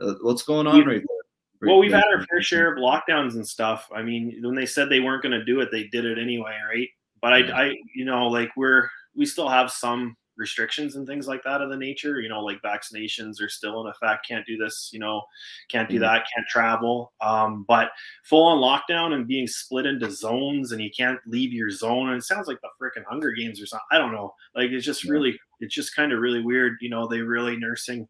uh, 0.00 0.14
what's 0.22 0.42
going 0.42 0.66
on 0.66 0.86
right 0.86 1.02
there? 1.06 1.68
well, 1.68 1.78
we've 1.78 1.92
had 1.92 2.04
our 2.04 2.24
fair 2.26 2.42
share 2.42 2.72
of 2.72 2.78
lockdowns 2.78 3.34
and 3.34 3.46
stuff. 3.46 3.88
I 3.94 4.02
mean, 4.02 4.38
when 4.42 4.54
they 4.54 4.66
said 4.66 4.88
they 4.88 5.00
weren't 5.00 5.22
going 5.22 5.38
to 5.38 5.44
do 5.44 5.60
it, 5.60 5.70
they 5.72 5.84
did 5.84 6.04
it 6.04 6.18
anyway, 6.18 6.56
right? 6.68 6.88
But 7.22 7.32
I, 7.32 7.38
I, 7.38 7.76
you 7.94 8.04
know, 8.04 8.26
like 8.28 8.50
we're 8.56 8.88
we 9.14 9.24
still 9.26 9.48
have 9.48 9.70
some 9.70 10.16
restrictions 10.36 10.96
and 10.96 11.06
things 11.06 11.26
like 11.26 11.42
that 11.44 11.60
of 11.60 11.70
the 11.70 11.76
nature 11.76 12.20
you 12.20 12.28
know 12.28 12.40
like 12.40 12.60
vaccinations 12.62 13.40
are 13.40 13.48
still 13.48 13.80
in 13.80 13.90
effect 13.90 14.26
can't 14.26 14.46
do 14.46 14.56
this 14.56 14.90
you 14.92 14.98
know 14.98 15.22
can't 15.70 15.88
do 15.88 15.96
mm-hmm. 15.96 16.02
that 16.02 16.26
can't 16.34 16.46
travel 16.48 17.12
um, 17.20 17.64
but 17.68 17.90
full 18.24 18.44
on 18.44 18.58
lockdown 18.58 19.14
and 19.14 19.26
being 19.26 19.46
split 19.46 19.86
into 19.86 20.10
zones 20.10 20.72
and 20.72 20.80
you 20.80 20.90
can't 20.96 21.18
leave 21.26 21.52
your 21.52 21.70
zone 21.70 22.08
and 22.08 22.18
it 22.18 22.24
sounds 22.24 22.46
like 22.46 22.60
the 22.60 22.68
freaking 22.80 23.04
hunger 23.08 23.32
games 23.32 23.60
or 23.60 23.66
something 23.66 23.86
i 23.90 23.98
don't 23.98 24.12
know 24.12 24.34
like 24.54 24.70
it's 24.70 24.84
just 24.84 25.04
really 25.04 25.38
it's 25.60 25.74
just 25.74 25.94
kind 25.94 26.12
of 26.12 26.20
really 26.20 26.42
weird 26.42 26.76
you 26.80 26.88
know 26.88 27.06
they 27.06 27.20
really 27.20 27.56
nursing 27.56 28.06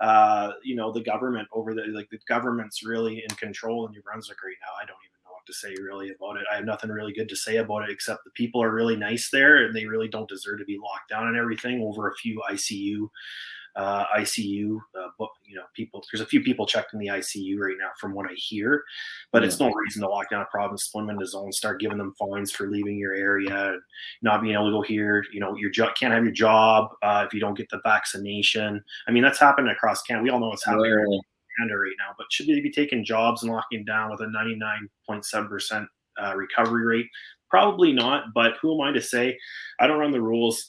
uh, 0.00 0.52
you 0.64 0.74
know 0.74 0.90
the 0.90 1.02
government 1.02 1.46
over 1.52 1.74
the 1.74 1.82
like 1.92 2.08
the 2.10 2.18
government's 2.26 2.82
really 2.82 3.22
in 3.28 3.36
control 3.36 3.86
in 3.86 3.92
new 3.92 4.02
brunswick 4.02 4.42
right 4.42 4.56
now 4.62 4.74
i 4.82 4.86
don't 4.86 4.96
even 5.04 5.09
to 5.46 5.52
say 5.52 5.74
really 5.80 6.10
about 6.10 6.36
it. 6.36 6.44
I 6.50 6.56
have 6.56 6.64
nothing 6.64 6.90
really 6.90 7.12
good 7.12 7.28
to 7.28 7.36
say 7.36 7.56
about 7.56 7.84
it 7.84 7.90
except 7.90 8.24
the 8.24 8.30
people 8.30 8.62
are 8.62 8.74
really 8.74 8.96
nice 8.96 9.30
there 9.30 9.64
and 9.64 9.74
they 9.74 9.86
really 9.86 10.08
don't 10.08 10.28
deserve 10.28 10.58
to 10.58 10.64
be 10.64 10.78
locked 10.78 11.10
down 11.10 11.28
and 11.28 11.36
everything 11.36 11.82
over 11.82 12.08
a 12.08 12.14
few 12.14 12.40
ICU 12.50 13.08
uh, 13.76 14.04
ICU, 14.18 14.76
uh, 14.98 15.08
but 15.18 15.28
you 15.44 15.56
know, 15.56 15.62
people. 15.74 16.02
There's 16.10 16.20
a 16.20 16.26
few 16.26 16.42
people 16.42 16.66
checked 16.66 16.92
in 16.92 16.98
the 16.98 17.08
ICU 17.08 17.58
right 17.58 17.76
now, 17.78 17.90
from 17.98 18.14
what 18.14 18.28
I 18.28 18.34
hear. 18.34 18.84
But 19.32 19.42
yeah. 19.42 19.48
it's 19.48 19.60
no 19.60 19.70
reason 19.70 20.02
to 20.02 20.08
lock 20.08 20.30
down 20.30 20.42
a 20.42 20.46
province, 20.46 20.84
split 20.84 21.06
them 21.06 21.14
into 21.14 21.26
zones, 21.26 21.56
start 21.56 21.80
giving 21.80 21.98
them 21.98 22.14
fines 22.18 22.52
for 22.52 22.68
leaving 22.68 22.98
your 22.98 23.14
area, 23.14 23.76
not 24.22 24.42
being 24.42 24.54
able 24.54 24.66
to 24.66 24.72
go 24.72 24.82
here. 24.82 25.24
You 25.32 25.40
know, 25.40 25.56
your 25.56 25.70
job 25.70 25.94
can't 25.98 26.12
have 26.12 26.24
your 26.24 26.32
job 26.32 26.90
uh, 27.02 27.24
if 27.26 27.32
you 27.32 27.40
don't 27.40 27.56
get 27.56 27.68
the 27.70 27.80
vaccination. 27.84 28.82
I 29.06 29.12
mean, 29.12 29.22
that's 29.22 29.40
happening 29.40 29.70
across 29.70 30.02
Canada. 30.02 30.24
We 30.24 30.30
all 30.30 30.40
know 30.40 30.48
what's 30.48 30.64
happening. 30.64 31.20
Right 31.68 31.92
now, 31.98 32.14
but 32.16 32.26
should 32.30 32.46
they 32.46 32.60
be 32.60 32.70
taking 32.70 33.04
jobs 33.04 33.42
and 33.42 33.52
locking 33.52 33.84
down 33.84 34.10
with 34.10 34.20
a 34.20 34.26
99.7% 35.08 35.86
uh, 36.22 36.36
recovery 36.36 36.86
rate? 36.86 37.06
Probably 37.48 37.92
not, 37.92 38.24
but 38.34 38.54
who 38.62 38.74
am 38.74 38.88
I 38.88 38.92
to 38.92 39.00
say? 39.02 39.36
I 39.78 39.86
don't 39.86 39.98
run 39.98 40.12
the 40.12 40.22
rules. 40.22 40.66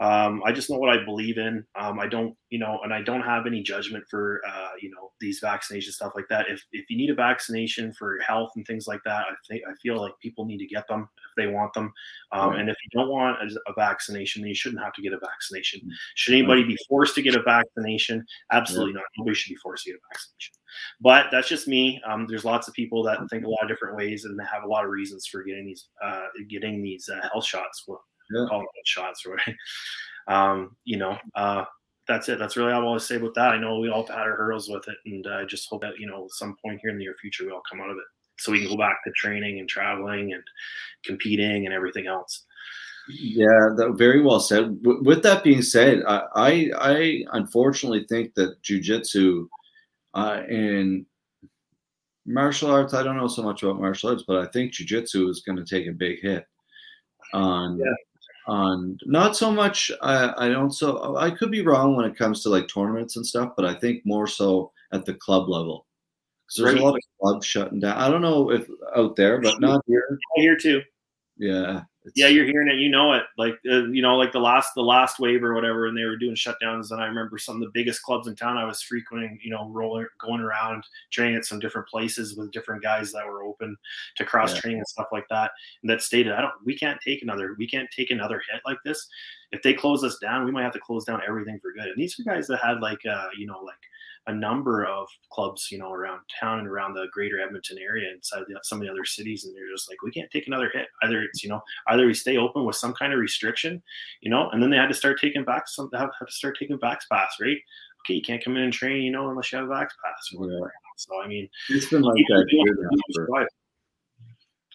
Um, 0.00 0.42
I 0.44 0.50
just 0.50 0.70
know 0.70 0.76
what 0.76 0.90
I 0.90 1.04
believe 1.04 1.38
in. 1.38 1.64
Um, 1.78 2.00
I 2.00 2.08
don't, 2.08 2.34
you 2.50 2.58
know, 2.58 2.80
and 2.82 2.92
I 2.92 3.00
don't 3.00 3.22
have 3.22 3.46
any 3.46 3.62
judgment 3.62 4.04
for, 4.10 4.40
uh, 4.46 4.70
you 4.80 4.90
know, 4.90 5.12
these 5.20 5.38
vaccination 5.38 5.92
stuff 5.92 6.12
like 6.16 6.26
that. 6.30 6.46
If 6.48 6.62
if 6.72 6.90
you 6.90 6.96
need 6.96 7.10
a 7.10 7.14
vaccination 7.14 7.92
for 7.92 8.18
health 8.26 8.50
and 8.56 8.66
things 8.66 8.88
like 8.88 9.00
that, 9.04 9.26
I 9.30 9.34
think 9.48 9.62
I 9.68 9.72
feel 9.82 10.00
like 10.00 10.12
people 10.20 10.46
need 10.46 10.58
to 10.58 10.66
get 10.66 10.88
them 10.88 11.08
if 11.16 11.36
they 11.36 11.46
want 11.46 11.72
them. 11.74 11.92
Um, 12.32 12.50
right. 12.50 12.60
And 12.60 12.68
if 12.68 12.76
you 12.82 12.98
don't 12.98 13.10
want 13.10 13.38
a, 13.40 13.70
a, 13.70 13.74
vaccination, 13.74 14.42
then 14.42 14.48
you 14.48 14.54
shouldn't 14.54 14.82
have 14.82 14.92
to 14.94 15.02
get 15.02 15.12
a 15.12 15.18
vaccination. 15.18 15.80
Mm. 15.80 15.90
Should 16.16 16.34
anybody 16.34 16.62
right. 16.62 16.68
be 16.70 16.78
forced 16.88 17.14
to 17.14 17.22
get 17.22 17.36
a 17.36 17.42
vaccination? 17.42 18.24
Absolutely 18.50 18.94
not. 18.94 19.04
Nobody 19.16 19.34
should 19.36 19.50
be 19.50 19.56
forced 19.56 19.84
to 19.84 19.90
get 19.90 19.98
a 19.98 20.08
vaccination. 20.12 20.54
But 21.00 21.26
that's 21.30 21.48
just 21.48 21.68
me. 21.68 22.02
Um, 22.06 22.26
there's 22.28 22.44
lots 22.44 22.66
of 22.66 22.74
people 22.74 23.02
that 23.04 23.18
think 23.30 23.44
a 23.44 23.48
lot 23.48 23.62
of 23.62 23.68
different 23.68 23.96
ways 23.96 24.24
and 24.24 24.38
they 24.38 24.44
have 24.52 24.64
a 24.64 24.68
lot 24.68 24.84
of 24.84 24.90
reasons 24.90 25.26
for 25.26 25.44
getting 25.44 25.66
these 25.66 25.88
uh, 26.02 26.26
getting 26.48 26.82
these 26.82 27.08
uh, 27.08 27.28
health 27.32 27.46
shots. 27.46 27.84
Well, 27.86 28.02
yeah. 28.30 28.46
it 28.50 28.86
shots, 28.86 29.26
right? 29.26 29.56
Um, 30.26 30.76
you 30.84 30.96
know, 30.96 31.18
uh, 31.34 31.64
that's 32.06 32.28
it. 32.28 32.38
That's 32.38 32.56
really 32.56 32.72
all 32.72 32.82
I 32.82 32.84
want 32.84 33.00
to 33.00 33.06
say 33.06 33.16
about 33.16 33.34
that. 33.34 33.52
I 33.52 33.58
know 33.58 33.78
we 33.78 33.88
all 33.88 34.06
had 34.06 34.18
our 34.18 34.36
hurdles 34.36 34.68
with 34.68 34.86
it, 34.88 34.96
and 35.06 35.26
I 35.26 35.44
just 35.44 35.68
hope 35.68 35.82
that 35.82 35.98
you 35.98 36.06
know, 36.06 36.28
some 36.30 36.56
point 36.62 36.80
here 36.82 36.90
in 36.90 36.98
the 36.98 37.04
near 37.04 37.14
future, 37.20 37.44
we 37.44 37.50
all 37.50 37.62
come 37.68 37.80
out 37.80 37.90
of 37.90 37.96
it, 37.96 38.04
so 38.38 38.52
we 38.52 38.60
can 38.60 38.68
go 38.68 38.76
back 38.76 39.02
to 39.04 39.12
training 39.12 39.58
and 39.58 39.68
traveling 39.68 40.32
and 40.32 40.42
competing 41.04 41.66
and 41.66 41.74
everything 41.74 42.06
else. 42.06 42.44
Yeah, 43.08 43.70
that, 43.76 43.94
very 43.96 44.22
well 44.22 44.40
said. 44.40 44.82
W- 44.82 45.02
with 45.02 45.22
that 45.24 45.44
being 45.44 45.60
said, 45.60 46.02
I, 46.06 46.22
I, 46.34 46.70
I 46.78 47.24
unfortunately 47.32 48.06
think 48.08 48.34
that 48.34 48.62
jujitsu 48.62 49.46
uh, 50.14 50.42
and 50.48 51.04
martial 52.24 52.70
arts. 52.70 52.94
I 52.94 53.02
don't 53.02 53.18
know 53.18 53.28
so 53.28 53.42
much 53.42 53.62
about 53.62 53.78
martial 53.80 54.10
arts, 54.10 54.24
but 54.26 54.38
I 54.38 54.46
think 54.50 54.72
jujitsu 54.72 55.28
is 55.28 55.42
going 55.44 55.56
to 55.56 55.64
take 55.64 55.86
a 55.86 55.92
big 55.92 56.20
hit 56.20 56.46
on 57.34 57.78
yeah 57.78 57.92
on 58.46 58.98
not 59.06 59.36
so 59.36 59.50
much 59.50 59.90
I, 60.02 60.46
I 60.46 60.48
don't 60.48 60.70
so 60.70 61.16
I 61.16 61.30
could 61.30 61.50
be 61.50 61.62
wrong 61.62 61.96
when 61.96 62.04
it 62.04 62.16
comes 62.16 62.42
to 62.42 62.50
like 62.50 62.68
tournaments 62.68 63.16
and 63.16 63.26
stuff, 63.26 63.52
but 63.56 63.64
I 63.64 63.74
think 63.74 64.04
more 64.04 64.26
so 64.26 64.72
at 64.92 65.04
the 65.04 65.14
club 65.14 65.48
level. 65.48 65.86
Because 66.46 66.62
there's 66.62 66.74
right. 66.74 66.82
a 66.82 66.84
lot 66.84 66.96
of 66.96 67.02
clubs 67.20 67.46
shutting 67.46 67.80
down. 67.80 67.96
I 67.96 68.10
don't 68.10 68.22
know 68.22 68.50
if 68.50 68.68
out 68.94 69.16
there, 69.16 69.40
but 69.40 69.60
not 69.60 69.82
here. 69.86 70.18
Here 70.36 70.56
too. 70.56 70.82
Yeah, 71.38 71.82
yeah, 72.14 72.28
you're 72.28 72.44
hearing 72.44 72.68
it. 72.68 72.78
You 72.78 72.90
know 72.90 73.14
it. 73.14 73.22
Like 73.38 73.54
uh, 73.70 73.86
you 73.86 74.02
know, 74.02 74.16
like 74.16 74.32
the 74.32 74.40
last 74.40 74.74
the 74.74 74.82
last 74.82 75.18
wave 75.18 75.42
or 75.42 75.54
whatever, 75.54 75.86
and 75.86 75.96
they 75.96 76.04
were 76.04 76.16
doing 76.16 76.34
shutdowns. 76.34 76.90
And 76.90 77.00
I 77.00 77.06
remember 77.06 77.38
some 77.38 77.56
of 77.56 77.62
the 77.62 77.70
biggest 77.72 78.02
clubs 78.02 78.28
in 78.28 78.36
town. 78.36 78.58
I 78.58 78.66
was 78.66 78.82
frequenting. 78.82 79.38
You 79.42 79.50
know, 79.50 79.68
rolling, 79.70 80.06
going 80.20 80.40
around, 80.40 80.84
training 81.10 81.36
at 81.36 81.46
some 81.46 81.58
different 81.58 81.88
places 81.88 82.36
with 82.36 82.52
different 82.52 82.82
guys 82.82 83.10
that 83.12 83.26
were 83.26 83.42
open 83.42 83.76
to 84.16 84.24
cross 84.24 84.54
yeah. 84.54 84.60
training 84.60 84.78
and 84.78 84.86
stuff 84.86 85.06
like 85.12 85.26
that. 85.30 85.52
And 85.82 85.90
that 85.90 86.02
stated, 86.02 86.32
I 86.32 86.42
don't. 86.42 86.52
We 86.64 86.76
can't 86.76 87.00
take 87.00 87.22
another. 87.22 87.54
We 87.58 87.66
can't 87.66 87.88
take 87.90 88.10
another 88.10 88.42
hit 88.50 88.60
like 88.66 88.78
this. 88.84 89.06
If 89.52 89.62
they 89.62 89.72
close 89.72 90.04
us 90.04 90.18
down, 90.18 90.44
we 90.44 90.52
might 90.52 90.64
have 90.64 90.72
to 90.72 90.80
close 90.80 91.04
down 91.04 91.22
everything 91.26 91.58
for 91.60 91.72
good. 91.72 91.86
And 91.86 91.96
these 91.96 92.18
are 92.18 92.24
guys 92.24 92.46
that 92.48 92.58
had 92.58 92.80
like, 92.80 93.00
uh, 93.06 93.28
you 93.38 93.46
know, 93.46 93.60
like 93.60 93.76
a 94.26 94.34
number 94.34 94.84
of 94.84 95.06
clubs, 95.30 95.68
you 95.70 95.78
know, 95.78 95.92
around 95.92 96.20
town 96.40 96.58
and 96.58 96.68
around 96.68 96.94
the 96.94 97.06
greater 97.12 97.40
Edmonton 97.40 97.78
area 97.78 98.10
inside 98.12 98.44
the, 98.48 98.58
some 98.62 98.80
of 98.80 98.86
the 98.86 98.90
other 98.90 99.04
cities. 99.04 99.44
And 99.44 99.54
they're 99.54 99.70
just 99.70 99.88
like, 99.90 100.02
we 100.02 100.10
can't 100.10 100.30
take 100.30 100.46
another 100.46 100.70
hit. 100.72 100.86
Either 101.02 101.22
it's, 101.22 101.42
you 101.42 101.50
know, 101.50 101.62
either 101.88 102.06
we 102.06 102.14
stay 102.14 102.36
open 102.38 102.64
with 102.64 102.76
some 102.76 102.94
kind 102.94 103.12
of 103.12 103.18
restriction, 103.18 103.82
you 104.22 104.30
know, 104.30 104.48
and 104.50 104.62
then 104.62 104.70
they 104.70 104.76
had 104.76 104.88
to 104.88 104.94
start 104.94 105.20
taking 105.20 105.44
back 105.44 105.68
some, 105.68 105.90
have, 105.92 106.10
have 106.18 106.28
to 106.28 106.34
start 106.34 106.56
taking 106.58 106.78
vax 106.78 107.00
pass, 107.10 107.36
right? 107.40 107.58
Okay, 108.00 108.14
you 108.14 108.22
can't 108.22 108.42
come 108.42 108.56
in 108.56 108.62
and 108.62 108.72
train, 108.72 109.02
you 109.02 109.10
know, 109.10 109.28
unless 109.30 109.52
you 109.52 109.58
have 109.58 109.68
a 109.68 109.70
vax 109.70 109.88
pass 110.02 110.30
or 110.34 110.40
whatever. 110.40 110.60
Yeah. 110.60 110.94
So, 110.96 111.22
I 111.22 111.26
mean, 111.26 111.48
it's 111.70 111.88
been 111.88 112.02
like 112.02 112.16
that. 112.28 113.48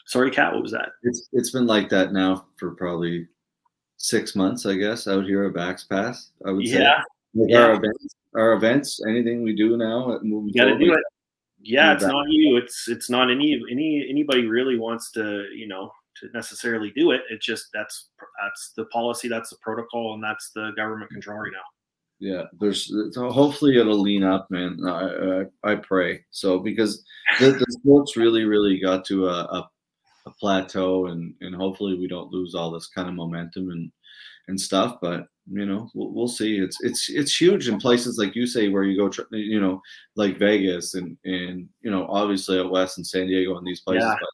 Sorry, 0.05 0.31
Cat. 0.31 0.53
What 0.53 0.63
was 0.63 0.71
that? 0.71 0.89
It's 1.03 1.29
it's 1.33 1.51
been 1.51 1.67
like 1.67 1.89
that 1.89 2.11
now 2.11 2.47
for 2.57 2.71
probably 2.71 3.27
six 3.97 4.35
months, 4.35 4.65
I 4.65 4.73
guess, 4.73 5.07
out 5.07 5.25
here 5.25 5.43
at 5.43 5.53
Vax 5.53 5.87
Pass. 5.87 6.31
I 6.45 6.51
would 6.51 6.67
say. 6.67 6.79
Yeah. 7.33 7.41
Like 7.43 7.49
Yeah. 7.49 7.61
Our 7.61 7.73
events, 7.73 8.15
our 8.35 8.53
events, 8.53 8.99
anything 9.07 9.43
we 9.43 9.55
do 9.55 9.77
now, 9.77 10.19
moving 10.23 10.49
You 10.49 10.53
got 10.61 10.65
to 10.65 10.71
forward, 10.71 10.85
do 10.85 10.93
it. 10.93 11.03
Yeah, 11.61 11.93
it's 11.93 12.03
that. 12.03 12.11
not 12.11 12.25
you. 12.29 12.57
It's 12.57 12.87
it's 12.87 13.09
not 13.09 13.29
any 13.29 13.61
any 13.69 14.07
anybody 14.09 14.47
really 14.47 14.77
wants 14.77 15.11
to 15.11 15.45
you 15.53 15.67
know 15.67 15.91
to 16.17 16.29
necessarily 16.33 16.91
do 16.95 17.11
it. 17.11 17.21
It's 17.29 17.45
just 17.45 17.67
that's 17.73 18.09
that's 18.41 18.71
the 18.77 18.85
policy, 18.85 19.27
that's 19.27 19.49
the 19.49 19.57
protocol, 19.61 20.13
and 20.13 20.23
that's 20.23 20.51
the 20.51 20.71
government 20.77 21.11
control 21.11 21.37
right 21.39 21.51
now. 21.51 21.59
Yeah, 22.21 22.43
there's 22.59 22.93
so 23.13 23.29
hopefully 23.29 23.77
it'll 23.77 23.99
lean 24.01 24.23
up, 24.23 24.49
man. 24.49 24.77
I 24.85 25.45
I, 25.69 25.71
I 25.71 25.75
pray 25.75 26.23
so 26.31 26.59
because 26.59 27.03
the, 27.39 27.51
the 27.51 27.65
sports 27.69 28.17
really 28.17 28.43
really 28.45 28.79
got 28.79 29.05
to 29.05 29.27
a, 29.27 29.43
a, 29.43 29.69
a 30.27 30.31
plateau, 30.39 31.07
and 31.07 31.33
and 31.41 31.55
hopefully 31.55 31.97
we 31.97 32.07
don't 32.07 32.31
lose 32.31 32.55
all 32.55 32.71
this 32.71 32.87
kind 32.87 33.07
of 33.07 33.15
momentum 33.15 33.69
and 33.69 33.91
and 34.47 34.59
stuff. 34.59 34.97
But 35.01 35.27
you 35.51 35.65
know, 35.65 35.89
we'll, 35.93 36.11
we'll 36.11 36.27
see. 36.27 36.57
It's 36.59 36.77
it's 36.81 37.09
it's 37.09 37.39
huge 37.39 37.67
in 37.67 37.79
places 37.79 38.17
like 38.17 38.35
you 38.35 38.45
say 38.45 38.69
where 38.69 38.83
you 38.83 38.97
go, 38.97 39.11
you 39.31 39.59
know, 39.59 39.81
like 40.15 40.37
Vegas 40.37 40.93
and 40.93 41.17
and 41.25 41.67
you 41.81 41.91
know, 41.91 42.05
obviously 42.07 42.59
out 42.59 42.71
west 42.71 42.97
and 42.97 43.05
San 43.05 43.27
Diego 43.27 43.57
and 43.57 43.65
these 43.65 43.81
places. 43.81 44.03
Yeah. 44.03 44.15
But 44.19 44.29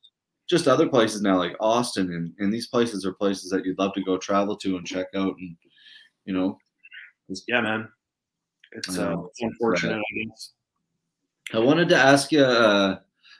just 0.47 0.67
other 0.67 0.87
places 0.87 1.21
now 1.21 1.37
like 1.37 1.55
Austin 1.59 2.13
and 2.13 2.33
and 2.39 2.53
these 2.53 2.67
places 2.67 3.05
are 3.05 3.13
places 3.13 3.49
that 3.49 3.65
you'd 3.65 3.79
love 3.79 3.93
to 3.93 4.03
go 4.03 4.17
travel 4.17 4.55
to 4.57 4.77
and 4.77 4.85
check 4.85 5.07
out 5.15 5.35
and 5.39 5.55
you 6.25 6.33
know 6.33 6.57
Yeah, 7.47 7.61
man. 7.61 7.89
It's 8.73 8.97
uh, 8.97 9.15
it's 9.29 9.41
unfortunate, 9.41 9.97
I 9.97 10.25
guess. 10.27 10.51
I 11.53 11.59
wanted 11.59 11.89
to 11.89 11.97
ask 11.97 12.31
you 12.31 12.43
uh, 12.43 12.99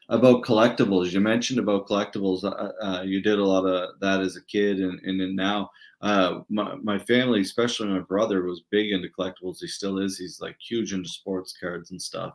about 0.09 0.43
collectibles. 0.43 1.11
You 1.11 1.19
mentioned 1.19 1.59
about 1.59 1.87
collectibles. 1.87 2.43
Uh, 2.43 2.71
uh, 2.83 3.01
you 3.03 3.21
did 3.21 3.39
a 3.39 3.45
lot 3.45 3.65
of 3.65 3.99
that 3.99 4.21
as 4.21 4.35
a 4.35 4.45
kid, 4.45 4.79
and, 4.79 4.99
and 5.01 5.19
then 5.19 5.35
now 5.35 5.69
uh, 6.01 6.41
my, 6.49 6.75
my 6.75 6.99
family, 6.99 7.41
especially 7.41 7.87
my 7.87 7.99
brother, 7.99 8.43
was 8.43 8.63
big 8.69 8.91
into 8.91 9.09
collectibles. 9.09 9.57
He 9.59 9.67
still 9.67 9.99
is. 9.99 10.17
He's 10.17 10.39
like 10.39 10.57
huge 10.59 10.93
into 10.93 11.09
sports 11.09 11.55
cards 11.59 11.91
and 11.91 12.01
stuff. 12.01 12.33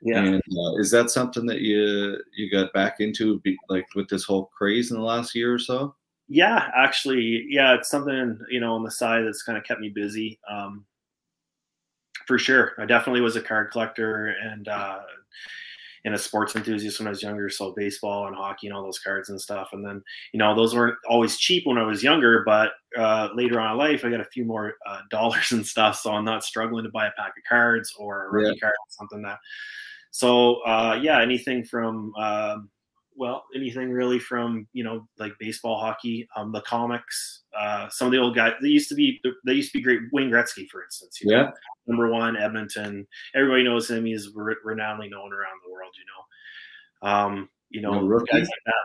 Yeah. 0.00 0.22
And 0.22 0.36
uh, 0.36 0.76
is 0.78 0.90
that 0.92 1.10
something 1.10 1.44
that 1.46 1.60
you 1.60 2.18
you 2.36 2.50
got 2.50 2.72
back 2.72 3.00
into, 3.00 3.40
be, 3.40 3.56
like 3.68 3.86
with 3.96 4.08
this 4.08 4.24
whole 4.24 4.46
craze 4.56 4.90
in 4.90 4.96
the 4.96 5.02
last 5.02 5.34
year 5.34 5.52
or 5.52 5.58
so? 5.58 5.96
Yeah, 6.28 6.70
actually, 6.76 7.46
yeah, 7.48 7.74
it's 7.74 7.90
something 7.90 8.38
you 8.48 8.60
know 8.60 8.74
on 8.74 8.84
the 8.84 8.90
side 8.90 9.24
that's 9.24 9.42
kind 9.42 9.58
of 9.58 9.64
kept 9.64 9.80
me 9.80 9.88
busy. 9.88 10.38
Um, 10.48 10.84
for 12.26 12.38
sure, 12.38 12.74
I 12.78 12.84
definitely 12.84 13.22
was 13.22 13.36
a 13.36 13.40
card 13.40 13.72
collector 13.72 14.36
and 14.42 14.68
uh, 14.68 15.00
and 16.08 16.14
a 16.14 16.18
sports 16.18 16.56
enthusiast 16.56 16.98
when 16.98 17.06
I 17.06 17.10
was 17.10 17.22
younger. 17.22 17.50
So 17.50 17.74
baseball 17.76 18.28
and 18.28 18.34
hockey 18.34 18.66
and 18.66 18.74
all 18.74 18.82
those 18.82 18.98
cards 18.98 19.28
and 19.28 19.38
stuff. 19.38 19.68
And 19.74 19.84
then 19.84 20.02
you 20.32 20.38
know 20.38 20.54
those 20.54 20.74
weren't 20.74 20.96
always 21.06 21.36
cheap 21.36 21.66
when 21.66 21.76
I 21.76 21.82
was 21.82 22.02
younger, 22.02 22.42
but 22.46 22.72
uh, 22.96 23.28
later 23.34 23.60
on 23.60 23.72
in 23.72 23.76
life, 23.76 24.06
I 24.06 24.10
got 24.10 24.20
a 24.20 24.24
few 24.24 24.46
more 24.46 24.74
uh, 24.86 25.00
dollars 25.10 25.52
and 25.52 25.66
stuff, 25.66 26.00
so 26.00 26.10
I'm 26.12 26.24
not 26.24 26.44
struggling 26.44 26.84
to 26.84 26.90
buy 26.90 27.08
a 27.08 27.12
pack 27.18 27.34
of 27.36 27.44
cards 27.46 27.94
or 27.98 28.24
a 28.24 28.30
rookie 28.30 28.58
card, 28.58 28.72
something 28.88 29.20
that. 29.22 29.38
So 30.10 30.62
uh, 30.62 30.98
yeah, 31.00 31.20
anything 31.20 31.64
from. 31.64 32.14
Um, 32.16 32.70
well, 33.18 33.44
anything 33.54 33.90
really 33.90 34.18
from 34.20 34.66
you 34.72 34.84
know 34.84 35.06
like 35.18 35.32
baseball, 35.40 35.78
hockey, 35.80 36.28
um, 36.36 36.52
the 36.52 36.60
comics, 36.62 37.42
uh, 37.58 37.88
some 37.90 38.06
of 38.06 38.12
the 38.12 38.18
old 38.18 38.34
guys. 38.36 38.52
They 38.62 38.68
used 38.68 38.88
to 38.90 38.94
be 38.94 39.20
they 39.44 39.52
used 39.54 39.72
to 39.72 39.78
be 39.78 39.82
great. 39.82 40.00
Wayne 40.12 40.30
Gretzky, 40.30 40.68
for 40.70 40.84
instance, 40.84 41.20
you 41.20 41.30
know, 41.30 41.36
Yeah. 41.42 41.50
number 41.86 42.08
one, 42.08 42.36
Edmonton. 42.36 43.06
Everybody 43.34 43.64
knows 43.64 43.90
him. 43.90 44.04
He's 44.04 44.30
re- 44.34 44.54
renownedly 44.64 45.10
known 45.10 45.32
around 45.32 45.60
the 45.66 45.72
world. 45.72 45.92
You 45.98 46.04
know, 46.06 47.10
um, 47.10 47.48
you 47.70 47.80
know, 47.82 48.00
No 48.00 48.18
guys 48.20 48.42
like 48.42 48.64
that. 48.66 48.84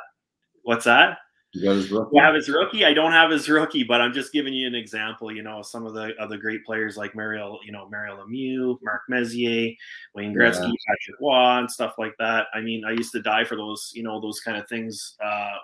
What's 0.63 0.85
that? 0.85 1.19
You 1.53 1.61
got 1.61 1.75
his 1.75 1.91
rookie? 1.91 2.19
I 2.19 2.25
have 2.25 2.33
his 2.33 2.49
rookie? 2.49 2.83
I 2.83 2.93
don't 2.93 3.11
have 3.11 3.29
his 3.29 3.47
rookie, 3.47 3.83
but 3.83 4.01
I'm 4.01 4.11
just 4.11 4.33
giving 4.33 4.53
you 4.53 4.65
an 4.65 4.73
example. 4.73 5.31
You 5.31 5.43
know, 5.43 5.61
some 5.61 5.85
of 5.85 5.93
the 5.93 6.13
other 6.19 6.35
great 6.35 6.65
players 6.65 6.97
like 6.97 7.15
Mario, 7.15 7.59
you 7.63 7.71
know, 7.71 7.87
Mario 7.91 8.17
Lemieux, 8.17 8.79
Mark 8.81 9.03
Messier, 9.07 9.75
Wayne 10.15 10.33
Gretzky, 10.33 10.61
Yeah. 10.61 10.73
Patrick 10.87 11.21
Roy, 11.21 11.59
and 11.59 11.69
stuff 11.69 11.93
like 11.99 12.15
that. 12.17 12.47
I 12.55 12.61
mean, 12.61 12.83
I 12.85 12.91
used 12.91 13.11
to 13.11 13.21
die 13.21 13.43
for 13.43 13.55
those, 13.55 13.91
you 13.93 14.01
know, 14.01 14.19
those 14.19 14.39
kind 14.39 14.57
of 14.57 14.67
things. 14.67 15.15
Uh, 15.23 15.57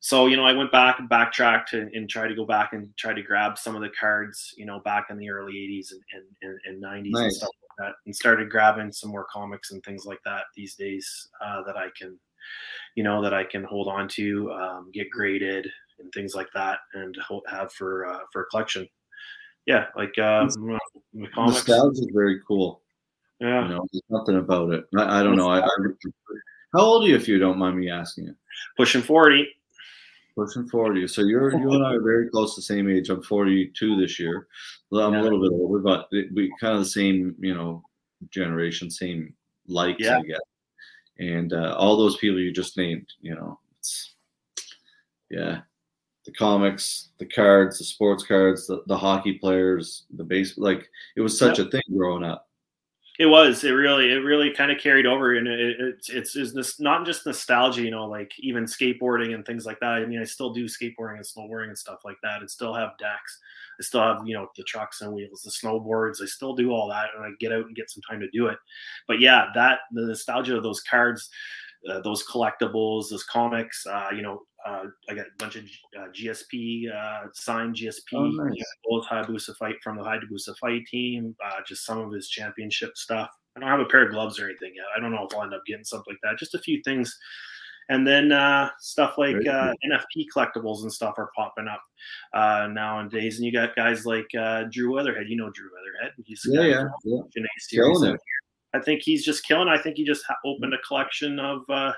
so 0.00 0.26
you 0.26 0.38
know, 0.38 0.46
I 0.46 0.54
went 0.54 0.72
back 0.72 1.00
and 1.00 1.08
backtracked 1.08 1.74
and, 1.74 1.92
and 1.92 2.08
tried 2.08 2.28
to 2.28 2.34
go 2.34 2.46
back 2.46 2.72
and 2.72 2.88
try 2.96 3.12
to 3.12 3.22
grab 3.22 3.58
some 3.58 3.76
of 3.76 3.82
the 3.82 3.90
cards, 3.90 4.54
you 4.56 4.64
know, 4.64 4.80
back 4.80 5.08
in 5.10 5.18
the 5.18 5.28
early 5.28 5.52
'80s 5.52 5.92
and, 5.92 6.00
and, 6.42 6.58
and, 6.64 6.82
and 6.82 7.12
'90s 7.12 7.22
and 7.24 7.32
stuff 7.34 7.50
like 7.50 7.88
that, 7.88 7.94
and 8.06 8.16
started 8.16 8.48
grabbing 8.48 8.90
some 8.90 9.10
more 9.10 9.26
comics 9.30 9.70
and 9.70 9.82
things 9.84 10.06
like 10.06 10.20
that 10.24 10.44
these 10.56 10.76
days 10.76 11.28
uh, 11.44 11.62
that 11.64 11.76
I 11.76 11.88
can 11.98 12.18
you 12.94 13.02
know 13.04 13.22
that 13.22 13.34
I 13.34 13.44
can 13.44 13.64
hold 13.64 13.88
on 13.88 14.08
to, 14.08 14.52
um, 14.52 14.90
get 14.92 15.10
graded 15.10 15.68
and 15.98 16.12
things 16.12 16.34
like 16.34 16.48
that, 16.54 16.78
and 16.94 17.16
have 17.48 17.72
for 17.72 18.06
uh, 18.06 18.20
for 18.32 18.42
a 18.42 18.46
collection. 18.46 18.88
Yeah, 19.66 19.86
like 19.96 20.16
uh, 20.18 20.46
the. 20.46 20.78
Nostalgia 21.36 22.00
is 22.00 22.08
very 22.12 22.40
cool. 22.46 22.80
Yeah, 23.40 23.62
You 23.64 23.74
know, 23.74 23.86
there's 23.92 24.02
nothing 24.08 24.36
about 24.36 24.72
it. 24.72 24.86
I, 24.96 25.20
I 25.20 25.22
don't 25.22 25.36
know. 25.36 25.48
I, 25.48 25.60
I, 25.60 25.68
how 26.74 26.80
old 26.80 27.04
are 27.04 27.08
you, 27.08 27.14
if 27.14 27.28
you 27.28 27.38
don't 27.38 27.58
mind 27.58 27.78
me 27.78 27.90
asking 27.90 28.24
you? 28.24 28.34
pushing 28.76 29.02
forty. 29.02 29.48
Pushing 30.34 30.68
40. 30.68 31.08
So 31.08 31.22
you're 31.22 31.50
you 31.50 31.72
and 31.72 31.84
I 31.84 31.94
are 31.94 32.00
very 32.00 32.28
close 32.30 32.54
to 32.54 32.60
the 32.60 32.64
same 32.64 32.88
age. 32.88 33.10
I'm 33.10 33.24
42 33.24 34.00
this 34.00 34.20
year. 34.20 34.46
I'm 34.92 35.12
Yeah. 35.12 35.20
a 35.20 35.22
little 35.22 35.40
bit 35.42 35.50
older, 35.50 35.80
but 35.80 36.08
we 36.12 36.52
kind 36.60 36.74
of 36.74 36.84
the 36.84 36.88
same, 36.90 37.34
you 37.40 37.54
know, 37.54 37.82
generation, 38.30 38.88
same 38.88 39.34
likes, 39.66 39.98
Yeah. 40.00 40.18
I 40.18 40.22
guess. 40.22 40.38
And 41.18 41.52
uh, 41.52 41.74
all 41.76 41.96
those 41.96 42.16
people 42.16 42.38
you 42.38 42.52
just 42.52 42.76
named, 42.76 43.06
you 43.20 43.34
know, 43.34 43.58
it's 43.78 44.14
yeah, 45.30 45.60
the 46.24 46.32
comics, 46.32 47.08
the 47.18 47.26
cards, 47.26 47.78
the 47.78 47.84
sports 47.84 48.24
cards, 48.24 48.66
the, 48.66 48.82
the 48.86 48.96
hockey 48.96 49.38
players, 49.38 50.04
the 50.16 50.24
base, 50.24 50.56
like 50.58 50.88
it 51.16 51.20
was 51.20 51.38
such 51.38 51.58
a 51.58 51.64
thing 51.64 51.82
growing 51.96 52.24
up. 52.24 52.48
It 53.18 53.26
was. 53.26 53.64
It 53.64 53.72
really. 53.72 54.12
It 54.12 54.18
really 54.18 54.52
kind 54.52 54.70
of 54.70 54.78
carried 54.78 55.04
over, 55.04 55.34
and 55.34 55.48
it, 55.48 55.76
it's 55.80 56.08
it's 56.08 56.36
is 56.36 56.54
this 56.54 56.78
not 56.78 57.04
just 57.04 57.26
nostalgia. 57.26 57.82
You 57.82 57.90
know, 57.90 58.06
like 58.06 58.30
even 58.38 58.64
skateboarding 58.64 59.34
and 59.34 59.44
things 59.44 59.66
like 59.66 59.80
that. 59.80 59.94
I 59.94 60.06
mean, 60.06 60.20
I 60.20 60.24
still 60.24 60.52
do 60.52 60.66
skateboarding 60.66 61.16
and 61.16 61.26
snowboarding 61.26 61.68
and 61.68 61.78
stuff 61.78 62.00
like 62.04 62.18
that, 62.22 62.40
and 62.40 62.48
still 62.48 62.72
have 62.72 62.96
decks. 62.98 63.40
I 63.80 63.84
still 63.84 64.00
have 64.00 64.26
you 64.26 64.34
know 64.34 64.48
the 64.56 64.64
trucks 64.64 65.00
and 65.00 65.12
wheels, 65.12 65.42
the 65.42 65.50
snowboards. 65.50 66.22
I 66.22 66.26
still 66.26 66.54
do 66.54 66.70
all 66.70 66.88
that, 66.88 67.08
and 67.16 67.24
I 67.24 67.30
get 67.40 67.52
out 67.52 67.66
and 67.66 67.76
get 67.76 67.90
some 67.90 68.02
time 68.08 68.20
to 68.20 68.30
do 68.30 68.46
it. 68.46 68.58
But 69.06 69.20
yeah, 69.20 69.46
that 69.54 69.80
the 69.92 70.06
nostalgia 70.06 70.56
of 70.56 70.62
those 70.62 70.82
cards, 70.82 71.28
uh, 71.88 72.00
those 72.00 72.26
collectibles, 72.26 73.10
those 73.10 73.24
comics. 73.24 73.86
Uh, 73.86 74.08
you 74.14 74.22
know, 74.22 74.42
uh, 74.66 74.84
I 75.08 75.14
got 75.14 75.26
a 75.26 75.38
bunch 75.38 75.56
of 75.56 75.64
uh, 75.98 76.08
GSP 76.08 76.92
uh, 76.92 77.28
signed 77.32 77.76
GSP 77.76 78.14
Oh, 78.14 78.26
nice. 78.26 79.08
Hayabusa 79.10 79.56
fight 79.56 79.76
from 79.82 79.96
the 79.96 80.02
Hayabusa 80.02 80.56
fight 80.58 80.86
team, 80.86 81.34
uh, 81.44 81.60
just 81.66 81.84
some 81.84 81.98
of 81.98 82.12
his 82.12 82.28
championship 82.28 82.96
stuff. 82.96 83.30
I 83.56 83.60
don't 83.60 83.68
have 83.68 83.80
a 83.80 83.86
pair 83.86 84.04
of 84.04 84.12
gloves 84.12 84.38
or 84.38 84.46
anything 84.46 84.72
yet. 84.76 84.84
I 84.96 85.00
don't 85.00 85.10
know 85.12 85.26
if 85.28 85.34
I'll 85.34 85.42
end 85.42 85.54
up 85.54 85.62
getting 85.66 85.84
something 85.84 86.14
like 86.14 86.20
that. 86.22 86.38
Just 86.38 86.54
a 86.54 86.60
few 86.60 86.82
things. 86.84 87.16
And 87.90 88.06
then 88.06 88.32
uh, 88.32 88.70
stuff 88.80 89.16
like 89.16 89.36
uh, 89.46 89.72
NFT 89.86 90.26
collectibles 90.34 90.82
and 90.82 90.92
stuff 90.92 91.14
are 91.16 91.30
popping 91.34 91.68
up 91.68 91.82
uh, 92.34 92.68
nowadays. 92.70 93.36
And 93.36 93.46
you 93.46 93.52
got 93.52 93.74
guys 93.74 94.04
like 94.04 94.28
uh, 94.38 94.64
Drew 94.70 94.94
Weatherhead. 94.94 95.28
You 95.28 95.36
know 95.36 95.50
Drew 95.50 95.70
Weatherhead. 95.74 96.12
He's 96.24 96.42
Yeah, 96.46 96.62
yeah, 96.62 96.84
yeah. 97.04 97.20
Killing 97.70 98.14
it. 98.14 98.20
I 98.74 98.80
think 98.80 99.02
he's 99.02 99.24
just 99.24 99.44
killing. 99.44 99.68
I 99.68 99.80
think 99.80 99.96
he 99.96 100.04
just 100.04 100.24
ha- 100.26 100.36
opened 100.44 100.74
a 100.74 100.78
collection 100.86 101.40
of 101.40 101.62
uh, 101.70 101.92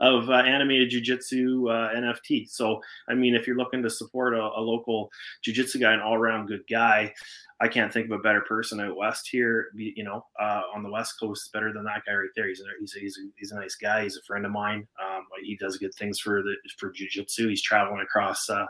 of 0.00 0.30
uh, 0.30 0.34
animated 0.34 0.90
jujitsu 0.90 1.70
uh, 1.70 1.94
NFT. 1.94 2.48
So, 2.50 2.80
I 3.08 3.14
mean, 3.14 3.34
if 3.34 3.46
you're 3.46 3.56
looking 3.56 3.82
to 3.82 3.90
support 3.90 4.34
a, 4.34 4.42
a 4.42 4.60
local 4.60 5.10
jujitsu 5.46 5.80
guy, 5.80 5.92
an 5.92 6.00
all 6.00 6.14
around 6.14 6.46
good 6.46 6.64
guy, 6.70 7.12
I 7.60 7.68
can't 7.68 7.92
think 7.92 8.06
of 8.06 8.12
a 8.12 8.22
better 8.22 8.42
person 8.42 8.80
out 8.80 8.96
west 8.96 9.28
here. 9.30 9.68
You 9.74 10.04
know, 10.04 10.26
uh, 10.40 10.62
on 10.74 10.82
the 10.82 10.90
west 10.90 11.18
coast, 11.18 11.52
better 11.52 11.72
than 11.72 11.84
that 11.84 12.02
guy 12.06 12.12
right 12.14 12.28
there. 12.36 12.48
He's 12.48 12.60
a, 12.60 12.64
he's 12.80 12.96
a, 12.96 13.00
he's 13.00 13.18
a, 13.18 13.22
he's 13.36 13.52
a 13.52 13.56
nice 13.60 13.76
guy. 13.76 14.02
He's 14.02 14.16
a 14.16 14.22
friend 14.22 14.44
of 14.44 14.52
mine. 14.52 14.86
Um, 15.02 15.24
he 15.42 15.56
does 15.56 15.78
good 15.78 15.94
things 15.94 16.18
for 16.18 16.42
the 16.42 16.54
for 16.78 16.92
jujitsu. 16.92 17.48
He's 17.48 17.62
traveling 17.62 18.00
across 18.00 18.50
uh, 18.50 18.66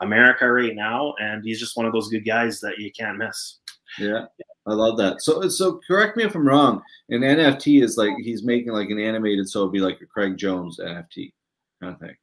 America 0.00 0.50
right 0.50 0.74
now, 0.74 1.14
and 1.20 1.44
he's 1.44 1.60
just 1.60 1.76
one 1.76 1.86
of 1.86 1.92
those 1.92 2.08
good 2.08 2.24
guys 2.24 2.60
that 2.60 2.78
you 2.78 2.92
can't 2.92 3.18
miss. 3.18 3.58
Yeah, 3.98 4.26
I 4.66 4.72
love 4.72 4.96
that. 4.98 5.22
So, 5.22 5.48
so 5.48 5.80
correct 5.86 6.16
me 6.16 6.24
if 6.24 6.34
I'm 6.34 6.46
wrong. 6.46 6.82
An 7.10 7.20
NFT 7.20 7.82
is 7.82 7.96
like 7.96 8.12
he's 8.22 8.44
making 8.44 8.72
like 8.72 8.90
an 8.90 8.98
animated, 8.98 9.48
so 9.48 9.60
it'd 9.60 9.72
be 9.72 9.80
like 9.80 10.00
a 10.00 10.06
Craig 10.06 10.36
Jones 10.36 10.78
NFT 10.80 11.32
kind 11.80 11.94
of 11.94 12.00
thing. 12.00 12.16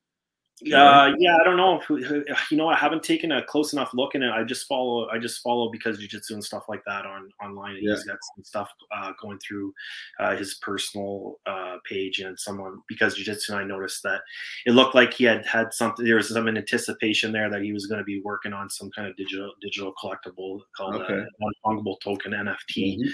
Uh, 0.64 1.12
yeah, 1.18 1.38
I 1.40 1.44
don't 1.44 1.58
know. 1.58 1.82
If, 1.90 1.90
you 2.52 2.58
know, 2.58 2.68
I 2.70 2.76
haven't 2.76 3.04
taken 3.04 3.32
a 3.32 3.44
close 3.44 3.74
enough 3.74 3.94
look 3.94 4.14
in 4.16 4.22
it. 4.24 4.30
I 4.32 4.44
just 4.44 4.68
follow. 4.68 5.10
I 5.10 5.18
just 5.18 5.42
follow 5.42 5.70
because 5.72 6.00
jujitsu 6.00 6.32
and 6.32 6.44
stuff 6.44 6.66
like 6.70 6.84
that 6.86 7.06
on 7.06 7.30
online. 7.44 7.78
Yeah. 7.82 7.96
He's 7.96 8.04
got 8.04 8.18
some 8.36 8.44
stuff 8.44 8.70
uh, 8.96 9.12
going 9.22 9.40
through 9.40 9.74
uh, 10.20 10.36
his 10.36 10.56
personal 10.56 11.40
uh, 11.46 11.78
page 11.90 12.20
and 12.20 12.40
someone 12.40 12.80
because 12.88 13.18
jujitsu. 13.18 13.50
And 13.50 13.60
I 13.60 13.64
noticed 13.64 14.04
that 14.04 14.22
it 14.66 14.72
looked 14.72 14.94
like 14.96 15.14
he 15.14 15.24
had 15.24 15.46
had 15.46 15.74
something. 15.74 16.06
There 16.06 16.16
was 16.16 16.30
some 16.30 16.48
anticipation 16.48 17.32
there 17.32 17.50
that 17.50 17.62
he 17.62 17.74
was 17.74 17.88
going 17.88 18.00
to 18.00 18.06
be 18.06 18.22
working 18.22 18.54
on 18.54 18.70
some 18.70 18.92
kind 18.92 19.08
of 19.08 19.16
digital 19.18 19.52
digital 19.62 19.94
collectible 20.02 20.60
called 20.78 20.96
Okay. 20.96 21.14
uh, 21.14 21.26
non-fungible 21.40 22.00
token 22.02 22.34
NFT 22.34 22.98
Mhm. 23.00 23.10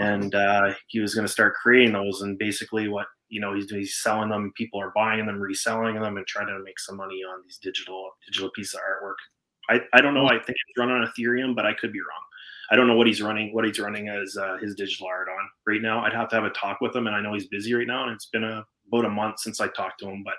And 0.00 0.34
uh, 0.34 0.72
he 0.88 1.00
was 1.00 1.14
going 1.14 1.26
to 1.26 1.32
start 1.32 1.54
creating 1.54 1.92
those. 1.92 2.22
And 2.22 2.38
basically, 2.38 2.88
what 2.88 3.06
you 3.28 3.40
know, 3.40 3.54
he's, 3.54 3.70
he's 3.70 4.02
selling 4.02 4.28
them. 4.28 4.52
People 4.56 4.80
are 4.80 4.92
buying 4.94 5.24
them, 5.24 5.40
reselling 5.40 6.00
them, 6.00 6.16
and 6.16 6.26
trying 6.26 6.48
to 6.48 6.62
make 6.64 6.78
some 6.78 6.96
money 6.96 7.22
on 7.22 7.42
these 7.44 7.58
digital 7.62 8.10
digital 8.26 8.50
pieces 8.54 8.74
of 8.74 8.80
artwork. 8.80 9.14
I, 9.70 9.80
I 9.96 10.00
don't 10.00 10.14
know. 10.14 10.26
I 10.26 10.34
think 10.34 10.48
it's 10.48 10.78
run 10.78 10.90
on 10.90 11.06
Ethereum, 11.06 11.54
but 11.54 11.64
I 11.64 11.72
could 11.74 11.92
be 11.92 12.00
wrong. 12.00 12.24
I 12.72 12.76
don't 12.76 12.86
know 12.86 12.96
what 12.96 13.06
he's 13.06 13.22
running, 13.22 13.52
what 13.52 13.64
he's 13.64 13.80
running 13.80 14.08
as 14.08 14.36
uh, 14.36 14.56
his 14.60 14.74
digital 14.74 15.08
art 15.08 15.28
on 15.28 15.48
right 15.66 15.82
now. 15.82 16.04
I'd 16.04 16.12
have 16.12 16.28
to 16.30 16.36
have 16.36 16.44
a 16.44 16.50
talk 16.50 16.80
with 16.80 16.94
him, 16.94 17.06
and 17.06 17.16
I 17.16 17.20
know 17.20 17.32
he's 17.32 17.48
busy 17.48 17.74
right 17.74 17.86
now, 17.86 18.04
and 18.04 18.12
it's 18.12 18.26
been 18.26 18.44
a, 18.44 18.64
about 18.88 19.04
a 19.04 19.10
month 19.10 19.40
since 19.40 19.60
I 19.60 19.68
talked 19.68 20.00
to 20.00 20.08
him. 20.08 20.22
But 20.24 20.34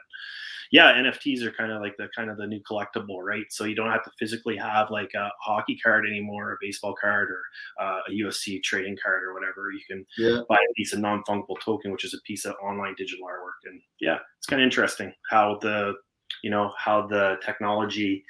yeah, 0.71 0.93
NFTs 0.93 1.43
are 1.43 1.51
kind 1.51 1.71
of 1.71 1.81
like 1.81 1.97
the 1.97 2.07
kind 2.15 2.29
of 2.29 2.37
the 2.37 2.47
new 2.47 2.61
collectible, 2.61 3.21
right? 3.21 3.45
So 3.49 3.65
you 3.65 3.75
don't 3.75 3.91
have 3.91 4.05
to 4.05 4.11
physically 4.17 4.55
have 4.55 4.89
like 4.89 5.11
a 5.15 5.29
hockey 5.41 5.77
card 5.77 6.05
anymore, 6.05 6.53
a 6.53 6.57
baseball 6.61 6.95
card, 6.99 7.29
or 7.29 7.41
uh, 7.85 7.99
a 8.07 8.11
UFC 8.11 8.63
trading 8.63 8.97
card 9.03 9.23
or 9.23 9.33
whatever. 9.33 9.71
You 9.71 9.81
can 9.85 10.05
yeah. 10.17 10.41
buy 10.47 10.55
a 10.55 10.73
piece 10.75 10.93
of 10.93 10.99
non-fungible 10.99 11.59
token, 11.63 11.91
which 11.91 12.05
is 12.05 12.13
a 12.13 12.21
piece 12.25 12.45
of 12.45 12.55
online 12.63 12.95
digital 12.97 13.25
artwork, 13.25 13.69
and 13.69 13.81
yeah, 13.99 14.19
it's 14.37 14.47
kind 14.47 14.61
of 14.61 14.65
interesting 14.65 15.13
how 15.29 15.59
the 15.61 15.93
you 16.41 16.49
know 16.49 16.71
how 16.77 17.05
the 17.05 17.35
technology 17.45 18.23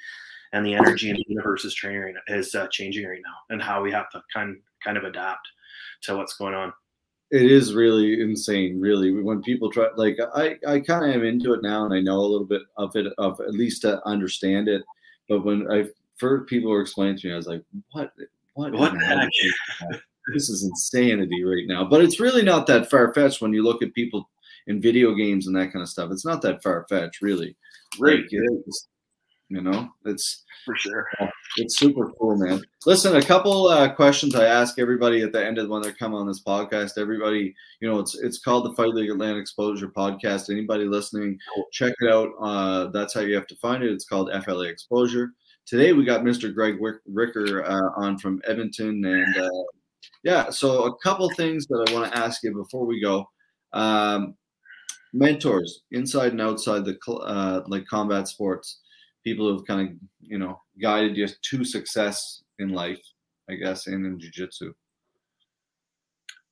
and 0.52 0.66
the 0.66 0.74
energy 0.74 1.10
in 1.10 1.16
the 1.16 1.24
universe 1.28 1.64
is 1.64 1.74
training 1.74 2.14
is 2.26 2.56
uh, 2.56 2.66
changing 2.72 3.06
right 3.06 3.22
now, 3.24 3.54
and 3.54 3.62
how 3.62 3.80
we 3.80 3.92
have 3.92 4.10
to 4.10 4.20
kind 4.34 4.56
kind 4.82 4.96
of 4.96 5.04
adapt 5.04 5.46
to 6.02 6.16
what's 6.16 6.34
going 6.34 6.54
on. 6.54 6.72
It 7.32 7.50
is 7.50 7.74
really 7.74 8.20
insane, 8.20 8.78
really. 8.78 9.10
When 9.10 9.42
people 9.42 9.70
try, 9.70 9.88
like 9.96 10.18
I, 10.34 10.56
I 10.68 10.80
kind 10.80 11.06
of 11.06 11.16
am 11.16 11.24
into 11.24 11.54
it 11.54 11.62
now, 11.62 11.86
and 11.86 11.94
I 11.94 12.00
know 12.00 12.18
a 12.18 12.28
little 12.28 12.46
bit 12.46 12.60
of 12.76 12.94
it, 12.94 13.06
of 13.16 13.40
at 13.40 13.54
least 13.54 13.82
to 13.82 14.06
understand 14.06 14.68
it. 14.68 14.82
But 15.30 15.42
when 15.42 15.70
I 15.72 15.88
first 16.18 16.46
people 16.46 16.70
were 16.70 16.82
explaining 16.82 17.16
to 17.18 17.26
me, 17.28 17.32
I 17.32 17.36
was 17.36 17.46
like, 17.46 17.62
"What? 17.92 18.12
What? 18.52 18.74
What 18.74 18.94
this 20.34 20.50
is 20.50 20.62
insanity 20.62 21.42
right 21.42 21.66
now." 21.66 21.84
But 21.86 22.04
it's 22.04 22.20
really 22.20 22.42
not 22.42 22.66
that 22.66 22.90
far 22.90 23.14
fetched 23.14 23.40
when 23.40 23.54
you 23.54 23.64
look 23.64 23.82
at 23.82 23.94
people 23.94 24.28
in 24.66 24.82
video 24.82 25.14
games 25.14 25.46
and 25.46 25.56
that 25.56 25.72
kind 25.72 25.82
of 25.82 25.88
stuff. 25.88 26.10
It's 26.12 26.26
not 26.26 26.42
that 26.42 26.62
far 26.62 26.84
fetched, 26.90 27.22
really. 27.22 27.56
Right. 27.98 28.20
Like, 28.20 28.30
you 28.30 29.60
know, 29.62 29.88
it's 30.04 30.44
for 30.66 30.76
sure. 30.76 31.08
It's 31.56 31.78
super 31.78 32.10
cool, 32.18 32.36
man. 32.36 32.62
Listen, 32.86 33.16
a 33.16 33.22
couple 33.22 33.66
uh, 33.66 33.92
questions 33.92 34.34
I 34.34 34.46
ask 34.46 34.78
everybody 34.78 35.22
at 35.22 35.32
the 35.32 35.44
end 35.44 35.58
of 35.58 35.68
when 35.68 35.82
they 35.82 35.92
come 35.92 36.14
on 36.14 36.26
this 36.26 36.42
podcast. 36.42 36.96
Everybody, 36.96 37.54
you 37.80 37.88
know, 37.90 37.98
it's 37.98 38.18
it's 38.18 38.40
called 38.40 38.64
the 38.64 38.74
Fight 38.74 38.94
League 38.94 39.10
Atlantic 39.10 39.42
Exposure 39.42 39.88
Podcast. 39.88 40.50
Anybody 40.50 40.84
listening, 40.84 41.38
check 41.70 41.92
it 42.00 42.10
out. 42.10 42.30
Uh, 42.40 42.86
that's 42.86 43.12
how 43.12 43.20
you 43.20 43.34
have 43.34 43.46
to 43.48 43.56
find 43.56 43.82
it. 43.82 43.92
It's 43.92 44.06
called 44.06 44.30
FLA 44.44 44.64
Exposure. 44.64 45.32
Today 45.66 45.92
we 45.92 46.04
got 46.04 46.22
Mr. 46.22 46.52
Greg 46.52 46.78
Ricker 47.06 47.64
uh, 47.64 48.00
on 48.00 48.18
from 48.18 48.40
Edmonton, 48.46 49.04
and 49.04 49.36
uh, 49.36 49.62
yeah, 50.24 50.48
so 50.48 50.84
a 50.84 50.96
couple 50.98 51.28
things 51.34 51.66
that 51.66 51.86
I 51.88 51.92
want 51.92 52.10
to 52.10 52.18
ask 52.18 52.42
you 52.42 52.54
before 52.54 52.86
we 52.86 53.00
go. 53.00 53.26
Um, 53.74 54.36
mentors 55.12 55.82
inside 55.90 56.32
and 56.32 56.40
outside 56.40 56.86
the 56.86 56.98
uh, 57.10 57.60
like 57.66 57.84
combat 57.86 58.26
sports 58.26 58.80
people 59.24 59.48
who've 59.48 59.66
kind 59.66 59.88
of 59.88 59.96
you 60.20 60.38
know 60.38 60.60
guided 60.80 61.16
you 61.16 61.26
to 61.26 61.64
success 61.64 62.42
in 62.58 62.70
life 62.70 63.00
i 63.48 63.54
guess 63.54 63.86
and 63.86 64.04
in 64.06 64.18
jiu-jitsu 64.18 64.72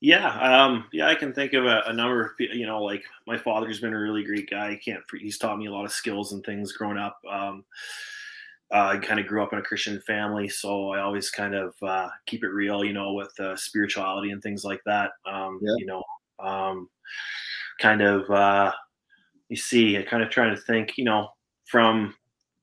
yeah 0.00 0.28
um 0.40 0.84
yeah 0.92 1.08
i 1.08 1.14
can 1.14 1.32
think 1.32 1.52
of 1.52 1.66
a, 1.66 1.82
a, 1.86 1.92
number 1.92 2.24
of 2.24 2.36
people, 2.36 2.56
you 2.56 2.66
know 2.66 2.82
like 2.82 3.02
my 3.26 3.36
father's 3.36 3.80
been 3.80 3.94
a 3.94 3.98
really 3.98 4.24
great 4.24 4.48
guy 4.50 4.70
he 4.70 4.76
can't 4.76 5.02
he's 5.18 5.38
taught 5.38 5.58
me 5.58 5.66
a 5.66 5.72
lot 5.72 5.84
of 5.84 5.92
skills 5.92 6.32
and 6.32 6.44
things 6.44 6.72
growing 6.72 6.98
up 6.98 7.18
um 7.30 7.64
uh, 8.72 8.94
I 8.94 8.98
kind 8.98 9.18
of 9.18 9.26
grew 9.26 9.42
up 9.42 9.52
in 9.52 9.58
a 9.58 9.62
Christian 9.62 10.00
family, 10.06 10.48
so 10.48 10.90
I 10.90 11.00
always 11.00 11.28
kind 11.28 11.56
of 11.56 11.74
uh, 11.82 12.08
keep 12.26 12.44
it 12.44 12.50
real, 12.50 12.84
you 12.84 12.92
know, 12.92 13.14
with 13.14 13.32
uh, 13.40 13.56
spirituality 13.56 14.30
and 14.30 14.40
things 14.40 14.64
like 14.64 14.80
that. 14.86 15.10
Um, 15.26 15.58
yeah. 15.60 15.74
You 15.78 15.86
know, 15.86 16.02
um, 16.38 16.88
kind 17.80 18.00
of, 18.00 18.30
uh, 18.30 18.72
you 19.48 19.56
see, 19.56 19.98
I 19.98 20.02
kind 20.02 20.22
of 20.22 20.30
trying 20.30 20.54
to 20.54 20.62
think, 20.62 20.96
you 20.96 21.04
know, 21.04 21.30
from 21.66 22.14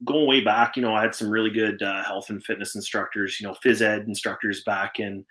going 0.05 0.27
way 0.27 0.41
back, 0.41 0.75
you 0.75 0.81
know, 0.81 0.93
I 0.93 1.01
had 1.01 1.15
some 1.15 1.29
really 1.29 1.49
good 1.49 1.81
uh, 1.81 2.03
health 2.03 2.29
and 2.29 2.43
fitness 2.43 2.75
instructors, 2.75 3.39
you 3.39 3.47
know, 3.47 3.55
phys 3.63 3.81
ed 3.81 4.07
instructors 4.07 4.63
back 4.63 4.99
in 4.99 5.25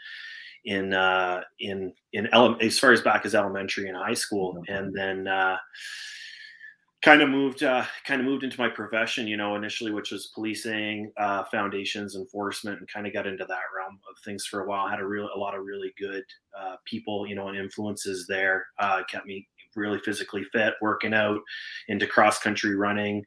in 0.65 0.93
uh, 0.93 1.43
in 1.61 1.93
in 2.13 2.29
ele- 2.33 2.59
as 2.61 2.79
far 2.79 2.93
as 2.93 3.01
back 3.01 3.25
as 3.25 3.35
elementary 3.35 3.89
and 3.89 3.97
high 3.97 4.15
school, 4.15 4.63
and 4.69 4.93
then 4.95 5.29
uh, 5.29 5.57
kind 7.03 7.23
of 7.23 7.29
moved 7.29 7.63
uh, 7.63 7.85
kind 8.05 8.21
of 8.21 8.27
moved 8.27 8.43
into 8.43 8.61
my 8.61 8.69
profession, 8.69 9.29
you 9.29 9.37
know, 9.37 9.55
initially, 9.55 9.93
which 9.93 10.11
was 10.11 10.33
policing, 10.35 11.13
uh, 11.19 11.45
foundations, 11.45 12.17
enforcement, 12.17 12.81
and 12.81 12.89
kind 12.89 13.07
of 13.07 13.13
got 13.13 13.29
into 13.29 13.45
that 13.45 13.61
realm 13.77 14.01
of 14.11 14.19
things 14.25 14.45
for 14.45 14.63
a 14.63 14.69
while. 14.69 14.87
I 14.87 14.91
had 14.91 15.01
a 15.01 15.07
real 15.07 15.29
a 15.35 15.39
lot 15.39 15.57
of 15.57 15.65
really 15.65 15.95
good 15.99 16.25
uh, 16.59 16.77
people, 16.85 17.27
you 17.27 17.37
know, 17.37 17.49
and 17.49 17.57
influences 17.57 18.27
there. 18.27 18.67
Uh, 18.81 19.03
kept 19.09 19.27
me 19.27 19.47
really 19.77 20.01
physically 20.01 20.43
fit, 20.53 20.75
working 20.81 21.15
out, 21.15 21.39
into 21.89 22.07
cross 22.07 22.41
country 22.41 22.75
running 22.75 23.25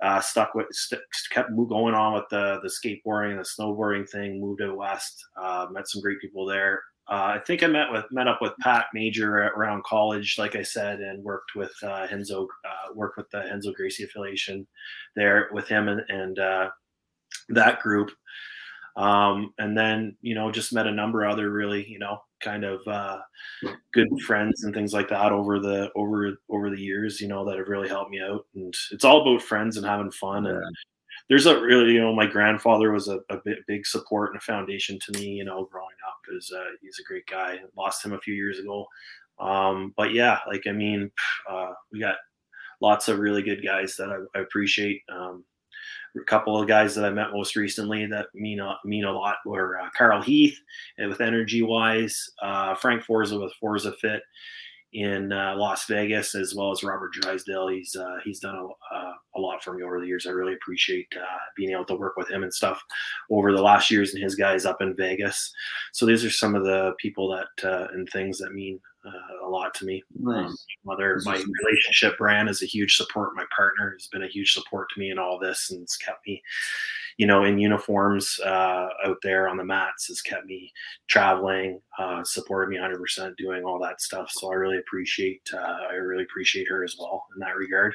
uh, 0.00 0.20
stuck 0.20 0.54
with 0.54 0.66
st- 0.70 1.02
kept 1.30 1.50
going 1.68 1.94
on 1.94 2.14
with 2.14 2.24
the 2.30 2.60
the 2.62 2.68
skateboarding 2.68 3.30
and 3.30 3.40
the 3.40 3.44
snowboarding 3.44 4.08
thing. 4.08 4.40
Moved 4.40 4.62
out 4.62 4.76
west, 4.76 5.24
uh, 5.36 5.66
met 5.70 5.88
some 5.88 6.02
great 6.02 6.20
people 6.20 6.46
there. 6.46 6.82
Uh, 7.10 7.36
I 7.36 7.40
think 7.46 7.62
I 7.62 7.66
met 7.68 7.90
with 7.90 8.04
met 8.10 8.28
up 8.28 8.40
with 8.42 8.52
Pat 8.60 8.86
Major 8.92 9.42
at 9.42 9.52
around 9.52 9.82
college, 9.84 10.36
like 10.38 10.56
I 10.56 10.62
said, 10.62 11.00
and 11.00 11.24
worked 11.24 11.54
with 11.56 11.72
uh, 11.82 12.06
Renzo, 12.10 12.44
uh, 12.44 12.92
worked 12.94 13.16
with 13.16 13.30
the 13.30 13.38
Renzo 13.38 13.72
Gracie 13.72 14.04
affiliation 14.04 14.66
there 15.16 15.48
with 15.52 15.66
him 15.68 15.88
and, 15.88 16.02
and 16.08 16.38
uh, 16.38 16.68
that 17.48 17.80
group. 17.80 18.10
Um, 18.96 19.54
and 19.58 19.76
then 19.76 20.16
you 20.20 20.34
know 20.34 20.50
just 20.52 20.72
met 20.72 20.86
a 20.86 20.92
number 20.92 21.24
of 21.24 21.32
other 21.32 21.50
really 21.50 21.88
you 21.88 21.98
know 21.98 22.18
kind 22.40 22.64
of 22.64 22.80
uh, 22.86 23.18
good 23.92 24.08
friends 24.26 24.64
and 24.64 24.74
things 24.74 24.92
like 24.92 25.08
that 25.08 25.32
over 25.32 25.58
the 25.58 25.90
over 25.94 26.34
over 26.50 26.70
the 26.70 26.80
years 26.80 27.20
you 27.20 27.28
know 27.28 27.44
that 27.44 27.58
have 27.58 27.68
really 27.68 27.88
helped 27.88 28.10
me 28.10 28.20
out. 28.20 28.46
And 28.54 28.74
it's 28.90 29.04
all 29.04 29.22
about 29.22 29.42
friends 29.42 29.76
and 29.76 29.86
having 29.86 30.10
fun. 30.10 30.46
And 30.46 30.60
there's 31.28 31.46
a 31.46 31.60
really 31.60 31.92
you 31.92 32.00
know 32.00 32.14
my 32.14 32.26
grandfather 32.26 32.92
was 32.92 33.08
a, 33.08 33.20
a 33.30 33.38
big, 33.66 33.86
support 33.86 34.30
and 34.30 34.38
a 34.38 34.40
foundation 34.40 34.98
to 35.00 35.12
me 35.12 35.26
you 35.26 35.44
know 35.44 35.68
growing 35.70 35.88
up 36.06 36.16
because 36.26 36.52
uh, 36.52 36.70
he's 36.80 36.98
a 36.98 37.08
great 37.08 37.26
guy. 37.26 37.58
Lost 37.76 38.04
him 38.04 38.12
a 38.12 38.20
few 38.20 38.34
years 38.34 38.58
ago. 38.58 38.86
Um, 39.38 39.94
but 39.96 40.12
yeah 40.12 40.40
like 40.48 40.66
i 40.66 40.72
mean 40.72 41.12
uh, 41.48 41.72
we 41.92 42.00
got 42.00 42.16
lots 42.80 43.06
of 43.06 43.20
really 43.20 43.40
good 43.40 43.62
guys 43.64 43.94
that 43.96 44.10
i, 44.10 44.38
I 44.38 44.42
appreciate. 44.42 45.02
Um, 45.08 45.44
a 46.20 46.24
couple 46.24 46.60
of 46.60 46.68
guys 46.68 46.94
that 46.94 47.04
I 47.04 47.10
met 47.10 47.32
most 47.32 47.56
recently 47.56 48.06
that 48.06 48.26
mean 48.34 48.60
a, 48.60 48.76
mean 48.84 49.04
a 49.04 49.12
lot 49.12 49.36
were 49.44 49.78
uh, 49.78 49.88
Carl 49.96 50.22
Heath 50.22 50.58
with 50.98 51.20
Energy 51.20 51.62
Wise, 51.62 52.30
uh, 52.42 52.74
Frank 52.74 53.02
Forza 53.02 53.38
with 53.38 53.52
Forza 53.60 53.92
Fit 53.92 54.22
in 54.92 55.32
uh, 55.32 55.54
Las 55.56 55.86
Vegas, 55.86 56.34
as 56.34 56.54
well 56.54 56.70
as 56.70 56.82
Robert 56.82 57.12
Drysdale. 57.12 57.68
He's 57.68 57.94
uh, 57.94 58.18
he's 58.24 58.40
done 58.40 58.56
a, 58.56 58.94
uh, 58.94 59.12
a, 59.36 59.40
lot 59.40 59.62
for 59.62 59.74
me 59.74 59.82
over 59.82 60.00
the 60.00 60.06
years. 60.06 60.26
I 60.26 60.30
really 60.30 60.54
appreciate 60.54 61.08
uh, 61.16 61.38
being 61.56 61.70
able 61.70 61.84
to 61.86 61.94
work 61.94 62.16
with 62.16 62.30
him 62.30 62.42
and 62.42 62.52
stuff 62.52 62.82
over 63.30 63.52
the 63.52 63.62
last 63.62 63.90
years 63.90 64.14
and 64.14 64.22
his 64.22 64.34
guys 64.34 64.64
up 64.64 64.80
in 64.80 64.96
Vegas. 64.96 65.52
So 65.92 66.06
these 66.06 66.24
are 66.24 66.30
some 66.30 66.54
of 66.54 66.64
the 66.64 66.94
people 66.98 67.28
that 67.30 67.90
and 67.92 68.08
things 68.08 68.38
that 68.38 68.52
mean 68.52 68.80
uh, 69.08 69.46
a 69.46 69.48
lot 69.48 69.74
to 69.74 69.84
me. 69.84 70.02
Nice. 70.18 70.46
Um, 70.46 70.56
whether 70.82 71.20
my 71.24 71.34
relationship 71.34 72.18
brand 72.18 72.48
is 72.48 72.62
a 72.62 72.66
huge 72.66 72.96
support, 72.96 73.34
my 73.34 73.44
partner 73.54 73.92
has 73.92 74.08
been 74.08 74.22
a 74.22 74.28
huge 74.28 74.52
support 74.52 74.88
to 74.90 75.00
me 75.00 75.10
in 75.10 75.18
all 75.18 75.38
this, 75.38 75.70
and 75.70 75.82
it's 75.82 75.96
kept 75.96 76.26
me, 76.26 76.42
you 77.18 77.26
know, 77.26 77.44
in 77.44 77.58
uniforms 77.58 78.40
uh, 78.44 78.88
out 79.04 79.18
there 79.22 79.48
on 79.48 79.58
the 79.58 79.64
mats. 79.64 80.08
Has 80.08 80.22
kept 80.22 80.46
me 80.46 80.72
traveling, 81.08 81.80
uh, 81.98 82.24
supported 82.24 82.70
me 82.70 82.76
100 82.76 82.98
percent 82.98 83.36
doing 83.36 83.64
all 83.64 83.78
that 83.80 84.00
stuff. 84.00 84.30
So 84.30 84.50
I 84.50 84.54
really 84.54 84.78
appreciate, 84.78 85.42
uh, 85.52 85.78
I 85.90 85.94
really 85.94 86.22
appreciate 86.22 86.68
her 86.68 86.84
as 86.84 86.96
well 86.98 87.26
in 87.34 87.40
that 87.40 87.56
regard. 87.56 87.92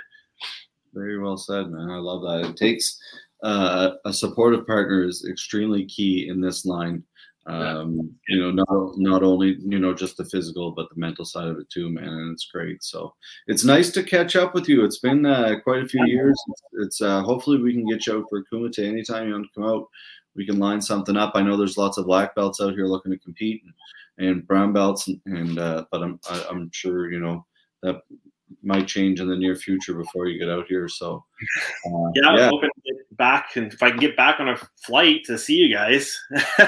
Very 0.94 1.18
well 1.18 1.38
said, 1.38 1.72
man. 1.72 1.90
I 1.90 1.98
love 1.98 2.22
that. 2.22 2.50
It 2.50 2.58
takes 2.58 3.00
uh, 3.44 3.92
a 4.06 4.14
supportive 4.14 4.68
partner 4.68 5.04
is 5.04 5.26
extremely 5.30 5.86
key 5.86 6.28
in 6.30 6.40
this 6.40 6.66
line 6.66 7.04
um, 7.46 8.16
you 8.30 8.40
know 8.40 8.52
not 8.52 8.98
not 8.98 9.24
only 9.24 9.58
you 9.60 9.80
know 9.80 9.94
just 9.94 10.16
the 10.16 10.26
physical 10.26 10.72
but 10.72 10.88
the 10.90 11.00
mental 11.00 11.26
side 11.26 11.48
of 11.48 11.58
it 11.58 11.70
too 11.70 11.90
man 11.90 12.08
and 12.08 12.32
it's 12.32 12.46
great. 12.46 12.84
So 12.84 13.14
it's 13.48 13.66
nice 13.66 13.92
to 13.92 14.04
catch 14.04 14.36
up 14.36 14.54
with 14.54 14.70
you. 14.70 14.84
It's 14.84 15.00
been 15.00 15.26
uh, 15.26 15.56
quite 15.64 15.84
a 15.84 15.88
few 15.88 16.06
years. 16.06 16.40
It's, 16.50 16.62
it's 16.74 17.02
uh, 17.02 17.22
hopefully 17.22 17.58
we 17.58 17.74
can 17.74 17.88
get 17.88 18.08
you 18.08 18.20
out 18.20 18.26
for 18.30 18.44
kumite 18.44 18.80
anytime 18.80 19.28
you 19.28 19.34
want 19.34 19.48
to 19.48 19.60
come 19.60 19.70
out. 19.70 19.88
We 20.36 20.46
can 20.46 20.58
line 20.58 20.82
something 20.82 21.18
up. 21.18 21.34
I 21.36 21.42
know 21.42 21.58
there's 21.58 21.78
lots 21.78 21.98
of 21.98 22.06
black 22.06 22.34
belts 22.34 22.60
out 22.60 22.74
here 22.74 22.88
looking 22.88 23.12
to 23.12 23.20
compete 23.20 23.62
and, 24.18 24.28
and 24.30 24.48
brown 24.48 24.74
belts 24.74 25.08
and, 25.08 25.22
and 25.26 25.60
uh, 25.60 25.86
but 25.92 26.02
i'm 26.02 26.20
I, 26.30 26.38
am 26.38 26.44
i 26.46 26.50
am 26.52 26.70
sure 26.72 27.12
you 27.12 27.20
know 27.20 27.46
that 27.84 28.02
might 28.62 28.88
change 28.88 29.20
in 29.20 29.28
the 29.28 29.36
near 29.36 29.56
future 29.56 29.94
before 29.94 30.28
you 30.28 30.40
get 30.40 30.50
out 30.50 30.68
here. 30.68 30.88
So, 30.88 31.24
uh, 31.86 32.12
yeah, 32.16 32.50
I 33.14 33.18
was 33.18 33.18
hoping 33.18 33.18
to 33.18 33.18
get 33.18 33.18
back, 33.18 33.56
and 33.56 33.74
if 33.74 33.84
I 33.84 33.90
can 33.90 34.00
get 34.00 34.18
back 34.18 34.40
on 34.40 34.50
a 34.50 34.58
flight 34.86 35.22
to 35.26 35.38
see 35.38 35.56
you 35.56 35.74
guys. 35.74 36.18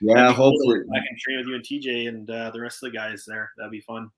yeah, 0.00 0.32
hopefully 0.32 0.80
I 0.94 0.98
can 0.98 1.16
train 1.18 1.38
with 1.38 1.46
you 1.46 1.54
and 1.54 1.64
TJ 1.64 2.08
and 2.08 2.30
uh, 2.30 2.50
the 2.50 2.60
rest 2.60 2.82
of 2.82 2.92
the 2.92 2.96
guys 2.96 3.24
there. 3.26 3.50
That'd 3.56 3.72
be 3.72 3.80
fun. 3.80 4.10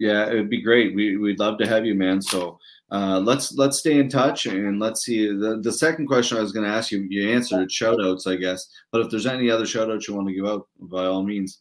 Yeah, 0.00 0.28
it'd 0.28 0.50
be 0.50 0.62
great. 0.62 0.94
We 0.94 1.16
we'd 1.16 1.40
love 1.40 1.58
to 1.58 1.66
have 1.66 1.84
you, 1.84 1.94
man. 1.94 2.22
So 2.22 2.58
uh, 2.92 3.18
let's 3.18 3.54
let's 3.54 3.78
stay 3.78 3.98
in 3.98 4.08
touch 4.08 4.46
and 4.46 4.78
let's 4.78 5.04
see. 5.04 5.26
The 5.26 5.60
the 5.62 5.72
second 5.72 6.06
question 6.06 6.38
I 6.38 6.42
was 6.42 6.52
going 6.52 6.66
to 6.66 6.74
ask 6.74 6.92
you, 6.92 7.06
you 7.10 7.30
answered 7.30 7.70
shout 7.72 8.00
outs, 8.00 8.26
I 8.26 8.36
guess. 8.36 8.68
But 8.92 9.00
if 9.00 9.10
there's 9.10 9.26
any 9.26 9.50
other 9.50 9.66
shout 9.66 9.90
outs 9.90 10.06
you 10.06 10.14
want 10.14 10.28
to 10.28 10.34
give 10.34 10.46
out, 10.46 10.68
by 10.80 11.04
all 11.04 11.24
means. 11.24 11.60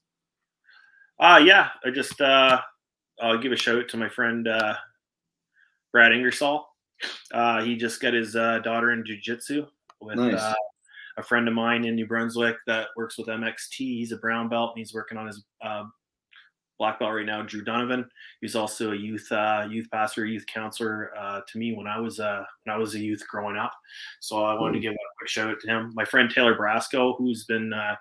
Uh 1.19 1.41
yeah, 1.43 1.69
I 1.83 1.89
just 1.89 2.21
uh, 2.21 2.61
I'll 3.19 3.39
give 3.39 3.51
a 3.51 3.55
shout 3.55 3.79
out 3.79 3.89
to 3.89 3.97
my 3.97 4.07
friend 4.07 4.47
uh, 4.47 4.75
Brad 5.91 6.11
Ingersoll. 6.11 6.67
Uh, 7.33 7.63
he 7.63 7.75
just 7.75 8.01
got 8.01 8.13
his 8.13 8.35
uh, 8.35 8.59
daughter 8.59 8.91
in 8.91 9.05
jiu-jitsu 9.05 9.65
with 10.01 10.17
Nice. 10.17 10.39
uh, 10.39 10.53
a 11.17 11.23
friend 11.23 11.47
of 11.47 11.53
mine 11.53 11.85
in 11.85 11.95
New 11.95 12.05
Brunswick 12.07 12.55
that 12.67 12.87
works 12.95 13.17
with 13.17 13.27
MXT. 13.27 13.77
He's 13.77 14.11
a 14.11 14.17
brown 14.17 14.49
belt 14.49 14.71
and 14.75 14.79
he's 14.79 14.93
working 14.93 15.17
on 15.17 15.27
his 15.27 15.43
uh, 15.63 15.83
black 16.77 16.99
belt 16.99 17.13
right 17.13 17.25
now. 17.25 17.41
Drew 17.41 17.63
Donovan. 17.63 18.07
He's 18.41 18.55
also 18.55 18.91
a 18.91 18.95
youth 18.95 19.31
uh, 19.31 19.67
youth 19.69 19.87
pastor, 19.91 20.25
youth 20.25 20.45
counselor 20.45 21.11
uh, 21.17 21.41
to 21.47 21.57
me 21.57 21.73
when 21.73 21.87
I 21.87 21.99
was 21.99 22.19
uh, 22.19 22.43
when 22.63 22.75
I 22.75 22.77
was 22.77 22.93
a 22.95 22.99
youth 22.99 23.23
growing 23.29 23.57
up. 23.57 23.73
So 24.19 24.43
I 24.43 24.53
wanted 24.53 24.73
to 24.75 24.79
give 24.79 24.93
a 24.93 24.97
quick 25.17 25.29
shout 25.29 25.49
out 25.49 25.59
to 25.61 25.67
him. 25.67 25.91
My 25.95 26.05
friend 26.05 26.29
Taylor 26.29 26.55
Brasco, 26.55 27.17
who's 27.17 27.45
been 27.45 27.73
uh, 27.73 27.95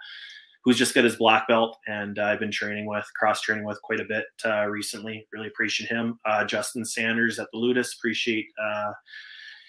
who's 0.66 0.76
just 0.76 0.94
got 0.94 1.05
his 1.05 1.16
black 1.16 1.48
belt 1.48 1.79
and 1.87 2.18
uh, 2.18 2.24
I've 2.24 2.40
been 2.40 2.50
training 2.50 2.85
with, 2.85 3.07
cross 3.18 3.40
training 3.40 3.64
with 3.64 3.81
quite 3.81 4.00
a 4.00 4.05
bit 4.05 4.26
uh, 4.44 4.66
recently. 4.66 5.26
Really 5.33 5.46
appreciate 5.46 5.88
him. 5.88 6.18
Uh, 6.26 6.44
Justin 6.44 6.85
Sanders 6.85 7.38
at 7.38 7.48
the 7.52 7.59
Ludus, 7.59 7.94
appreciate 7.94 8.46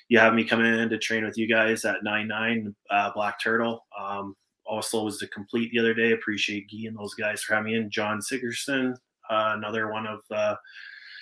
you 0.10 0.20
having 0.20 0.38
me 0.38 0.44
come 0.44 0.64
in 0.64 0.90
to 0.90 0.98
train 0.98 1.26
with 1.26 1.38
you 1.38 1.48
guys 1.48 1.86
at 1.86 2.04
9-9 2.06 2.74
uh, 2.90 3.12
Black 3.14 3.42
Turtle. 3.42 3.86
Um, 4.00 4.36
also 4.66 5.04
was 5.04 5.18
to 5.20 5.28
complete 5.28 5.72
the 5.72 5.80
other 5.80 5.94
day. 5.94 6.12
Appreciate 6.12 6.70
Guy 6.70 6.88
and 6.88 6.98
those 6.98 7.14
guys 7.14 7.42
for 7.42 7.56
having 7.56 7.72
me 7.72 7.78
in. 7.78 7.90
John 7.90 8.22
Sigerson, 8.22 8.96
uh, 9.30 9.54
another 9.56 9.92
one 9.92 10.06
of 10.08 10.20
uh, 10.32 10.56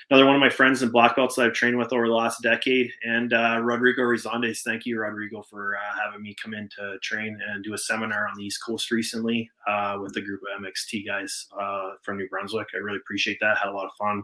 another 0.09 0.25
one 0.25 0.35
of 0.35 0.41
my 0.41 0.49
friends 0.49 0.83
in 0.83 0.89
black 0.89 1.15
belts 1.15 1.35
that 1.35 1.45
I've 1.45 1.53
trained 1.53 1.77
with 1.77 1.91
over 1.93 2.07
the 2.07 2.13
last 2.13 2.41
decade, 2.41 2.91
and 3.03 3.33
uh, 3.33 3.59
Rodrigo 3.61 4.03
Rizondes. 4.03 4.61
Thank 4.61 4.85
you, 4.85 4.99
Rodrigo, 4.99 5.43
for 5.43 5.75
uh, 5.75 5.99
having 6.03 6.21
me 6.21 6.35
come 6.41 6.53
in 6.53 6.69
to 6.77 6.97
train 7.01 7.39
and 7.49 7.63
do 7.63 7.73
a 7.73 7.77
seminar 7.77 8.27
on 8.27 8.37
the 8.37 8.43
East 8.43 8.63
Coast 8.63 8.91
recently 8.91 9.49
uh, 9.67 9.97
with 10.01 10.15
a 10.17 10.21
group 10.21 10.41
of 10.41 10.63
MXT 10.63 11.05
guys 11.05 11.47
uh, 11.59 11.91
from 12.03 12.17
New 12.17 12.29
Brunswick. 12.29 12.67
I 12.73 12.77
really 12.77 12.97
appreciate 12.97 13.37
that. 13.41 13.57
Had 13.57 13.69
a 13.69 13.75
lot 13.75 13.85
of 13.85 13.91
fun 13.97 14.23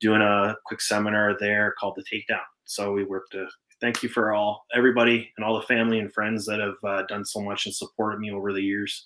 doing 0.00 0.20
a 0.22 0.56
quick 0.66 0.80
seminar 0.80 1.36
there 1.38 1.74
called 1.78 1.96
the 1.96 2.04
Takedown. 2.04 2.40
So 2.64 2.92
we 2.92 3.04
worked 3.04 3.32
to 3.32 3.46
thank 3.80 4.02
you 4.02 4.08
for 4.08 4.32
all 4.32 4.64
everybody 4.74 5.30
and 5.36 5.44
all 5.44 5.58
the 5.58 5.66
family 5.66 5.98
and 5.98 6.12
friends 6.12 6.46
that 6.46 6.60
have 6.60 6.76
uh, 6.84 7.02
done 7.06 7.24
so 7.24 7.40
much 7.40 7.66
and 7.66 7.74
supported 7.74 8.18
me 8.18 8.30
over 8.30 8.52
the 8.52 8.62
years. 8.62 9.04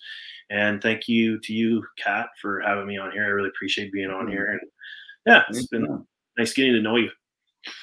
And 0.49 0.81
thank 0.81 1.07
you 1.07 1.39
to 1.39 1.53
you, 1.53 1.83
Kat, 1.97 2.27
for 2.41 2.61
having 2.61 2.87
me 2.87 2.97
on 2.97 3.11
here. 3.11 3.23
I 3.23 3.27
really 3.27 3.49
appreciate 3.49 3.93
being 3.93 4.09
on 4.09 4.27
here. 4.27 4.47
And 4.47 4.61
yeah, 5.25 5.43
it's 5.49 5.67
been 5.67 6.05
nice 6.37 6.53
getting 6.53 6.73
to 6.73 6.81
know 6.81 6.95
you. 6.97 7.09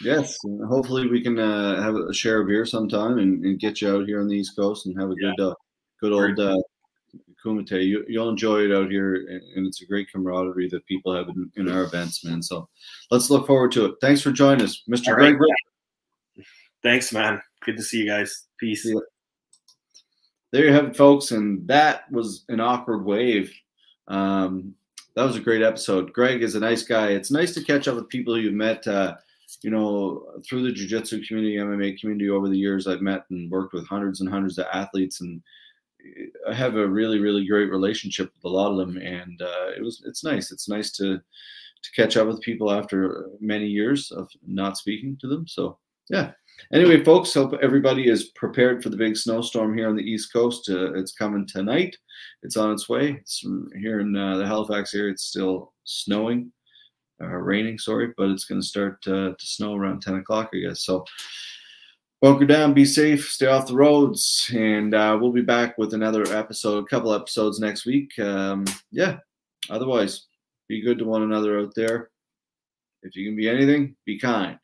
Yes, 0.02 0.36
hopefully 0.68 1.08
we 1.08 1.22
can 1.22 1.38
uh, 1.38 1.80
have 1.80 1.94
a 1.94 2.12
share 2.12 2.40
of 2.40 2.48
beer 2.48 2.66
sometime 2.66 3.18
and, 3.18 3.44
and 3.44 3.60
get 3.60 3.80
you 3.80 3.94
out 3.94 4.06
here 4.06 4.20
on 4.20 4.26
the 4.28 4.36
East 4.36 4.56
Coast 4.56 4.86
and 4.86 4.98
have 5.00 5.10
a 5.10 5.14
Yeah. 5.18 5.32
good, 5.36 5.44
uh, 5.50 5.54
good 6.00 6.12
old 6.12 6.38
uh, 6.40 6.56
kumite. 7.44 7.86
You, 7.86 8.04
you'll 8.08 8.28
enjoy 8.28 8.62
it 8.64 8.72
out 8.72 8.90
here, 8.90 9.14
and, 9.14 9.42
and 9.54 9.66
it's 9.66 9.80
a 9.82 9.86
great 9.86 10.10
camaraderie 10.10 10.68
that 10.70 10.84
people 10.86 11.14
have 11.14 11.28
in, 11.28 11.50
in 11.56 11.70
our 11.70 11.84
events, 11.84 12.24
man. 12.24 12.42
So 12.42 12.68
let's 13.12 13.30
look 13.30 13.46
forward 13.46 13.70
to 13.72 13.84
it. 13.86 13.94
Thanks 14.00 14.20
for 14.20 14.32
joining 14.32 14.64
us, 14.64 14.82
Mr. 14.90 15.08
All 15.08 15.14
right. 15.14 15.36
Greg. 15.36 15.40
Rick. 16.36 16.46
Thanks, 16.82 17.12
man. 17.12 17.40
Good 17.64 17.76
to 17.76 17.82
see 17.82 17.98
you 17.98 18.06
guys. 18.08 18.46
Peace. 18.58 18.84
Yeah. 18.84 18.98
There 20.50 20.64
you 20.64 20.72
have 20.72 20.86
it, 20.86 20.96
folks, 20.96 21.30
and 21.30 21.68
that 21.68 22.10
was 22.10 22.44
an 22.48 22.58
awkward 22.58 23.04
wave. 23.04 23.52
Um, 24.08 24.74
that 25.18 25.26
was 25.26 25.34
a 25.34 25.40
great 25.40 25.62
episode. 25.62 26.12
Greg 26.12 26.44
is 26.44 26.54
a 26.54 26.60
nice 26.60 26.84
guy. 26.84 27.08
It's 27.08 27.32
nice 27.32 27.52
to 27.54 27.64
catch 27.64 27.88
up 27.88 27.96
with 27.96 28.08
people 28.08 28.38
you've 28.38 28.54
met. 28.54 28.86
Uh, 28.86 29.16
you 29.62 29.70
know, 29.70 30.24
through 30.48 30.62
the 30.62 30.70
jiu-jitsu 30.70 31.24
community, 31.26 31.56
MMA 31.56 31.98
community 31.98 32.30
over 32.30 32.48
the 32.48 32.56
years, 32.56 32.86
I've 32.86 33.00
met 33.00 33.24
and 33.28 33.50
worked 33.50 33.72
with 33.72 33.88
hundreds 33.88 34.20
and 34.20 34.30
hundreds 34.30 34.58
of 34.58 34.66
athletes, 34.72 35.20
and 35.20 35.42
I 36.48 36.54
have 36.54 36.76
a 36.76 36.86
really, 36.86 37.18
really 37.18 37.44
great 37.44 37.68
relationship 37.68 38.30
with 38.32 38.44
a 38.44 38.48
lot 38.48 38.70
of 38.70 38.78
them. 38.78 38.96
And 38.96 39.42
uh, 39.42 39.70
it 39.76 39.82
was, 39.82 40.04
it's 40.06 40.22
nice. 40.22 40.52
It's 40.52 40.68
nice 40.68 40.92
to 40.92 41.20
to 41.82 41.92
catch 41.96 42.16
up 42.16 42.28
with 42.28 42.40
people 42.40 42.70
after 42.70 43.30
many 43.40 43.66
years 43.66 44.12
of 44.12 44.28
not 44.46 44.76
speaking 44.76 45.16
to 45.20 45.26
them. 45.26 45.48
So, 45.48 45.78
yeah. 46.10 46.30
Anyway, 46.72 47.02
folks, 47.04 47.32
hope 47.32 47.54
everybody 47.62 48.08
is 48.08 48.30
prepared 48.34 48.82
for 48.82 48.90
the 48.90 48.96
big 48.96 49.16
snowstorm 49.16 49.76
here 49.76 49.88
on 49.88 49.96
the 49.96 50.02
East 50.02 50.32
Coast. 50.32 50.68
Uh, 50.68 50.92
it's 50.94 51.12
coming 51.12 51.46
tonight. 51.46 51.96
It's 52.42 52.56
on 52.56 52.72
its 52.72 52.88
way. 52.88 53.12
It's 53.12 53.44
here 53.76 54.00
in 54.00 54.14
uh, 54.16 54.36
the 54.36 54.46
Halifax 54.46 54.94
area. 54.94 55.12
It's 55.12 55.24
still 55.24 55.72
snowing, 55.84 56.52
uh, 57.22 57.26
raining, 57.26 57.78
sorry, 57.78 58.12
but 58.16 58.28
it's 58.30 58.44
going 58.44 58.60
to 58.60 58.66
start 58.66 58.98
uh, 59.06 59.32
to 59.38 59.46
snow 59.46 59.74
around 59.74 60.02
10 60.02 60.16
o'clock, 60.16 60.50
I 60.52 60.58
guess. 60.58 60.82
So 60.82 61.04
bunker 62.20 62.44
down, 62.46 62.74
be 62.74 62.84
safe, 62.84 63.30
stay 63.30 63.46
off 63.46 63.68
the 63.68 63.74
roads, 63.74 64.50
and 64.54 64.94
uh, 64.94 65.16
we'll 65.20 65.32
be 65.32 65.42
back 65.42 65.78
with 65.78 65.94
another 65.94 66.24
episode, 66.34 66.84
a 66.84 66.88
couple 66.88 67.14
episodes 67.14 67.60
next 67.60 67.86
week. 67.86 68.10
Um, 68.18 68.64
yeah, 68.90 69.18
otherwise, 69.70 70.26
be 70.68 70.82
good 70.82 70.98
to 70.98 71.04
one 71.04 71.22
another 71.22 71.60
out 71.60 71.72
there. 71.74 72.10
If 73.02 73.14
you 73.14 73.26
can 73.26 73.36
be 73.36 73.48
anything, 73.48 73.96
be 74.04 74.18
kind. 74.18 74.58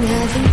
nothing 0.00 0.47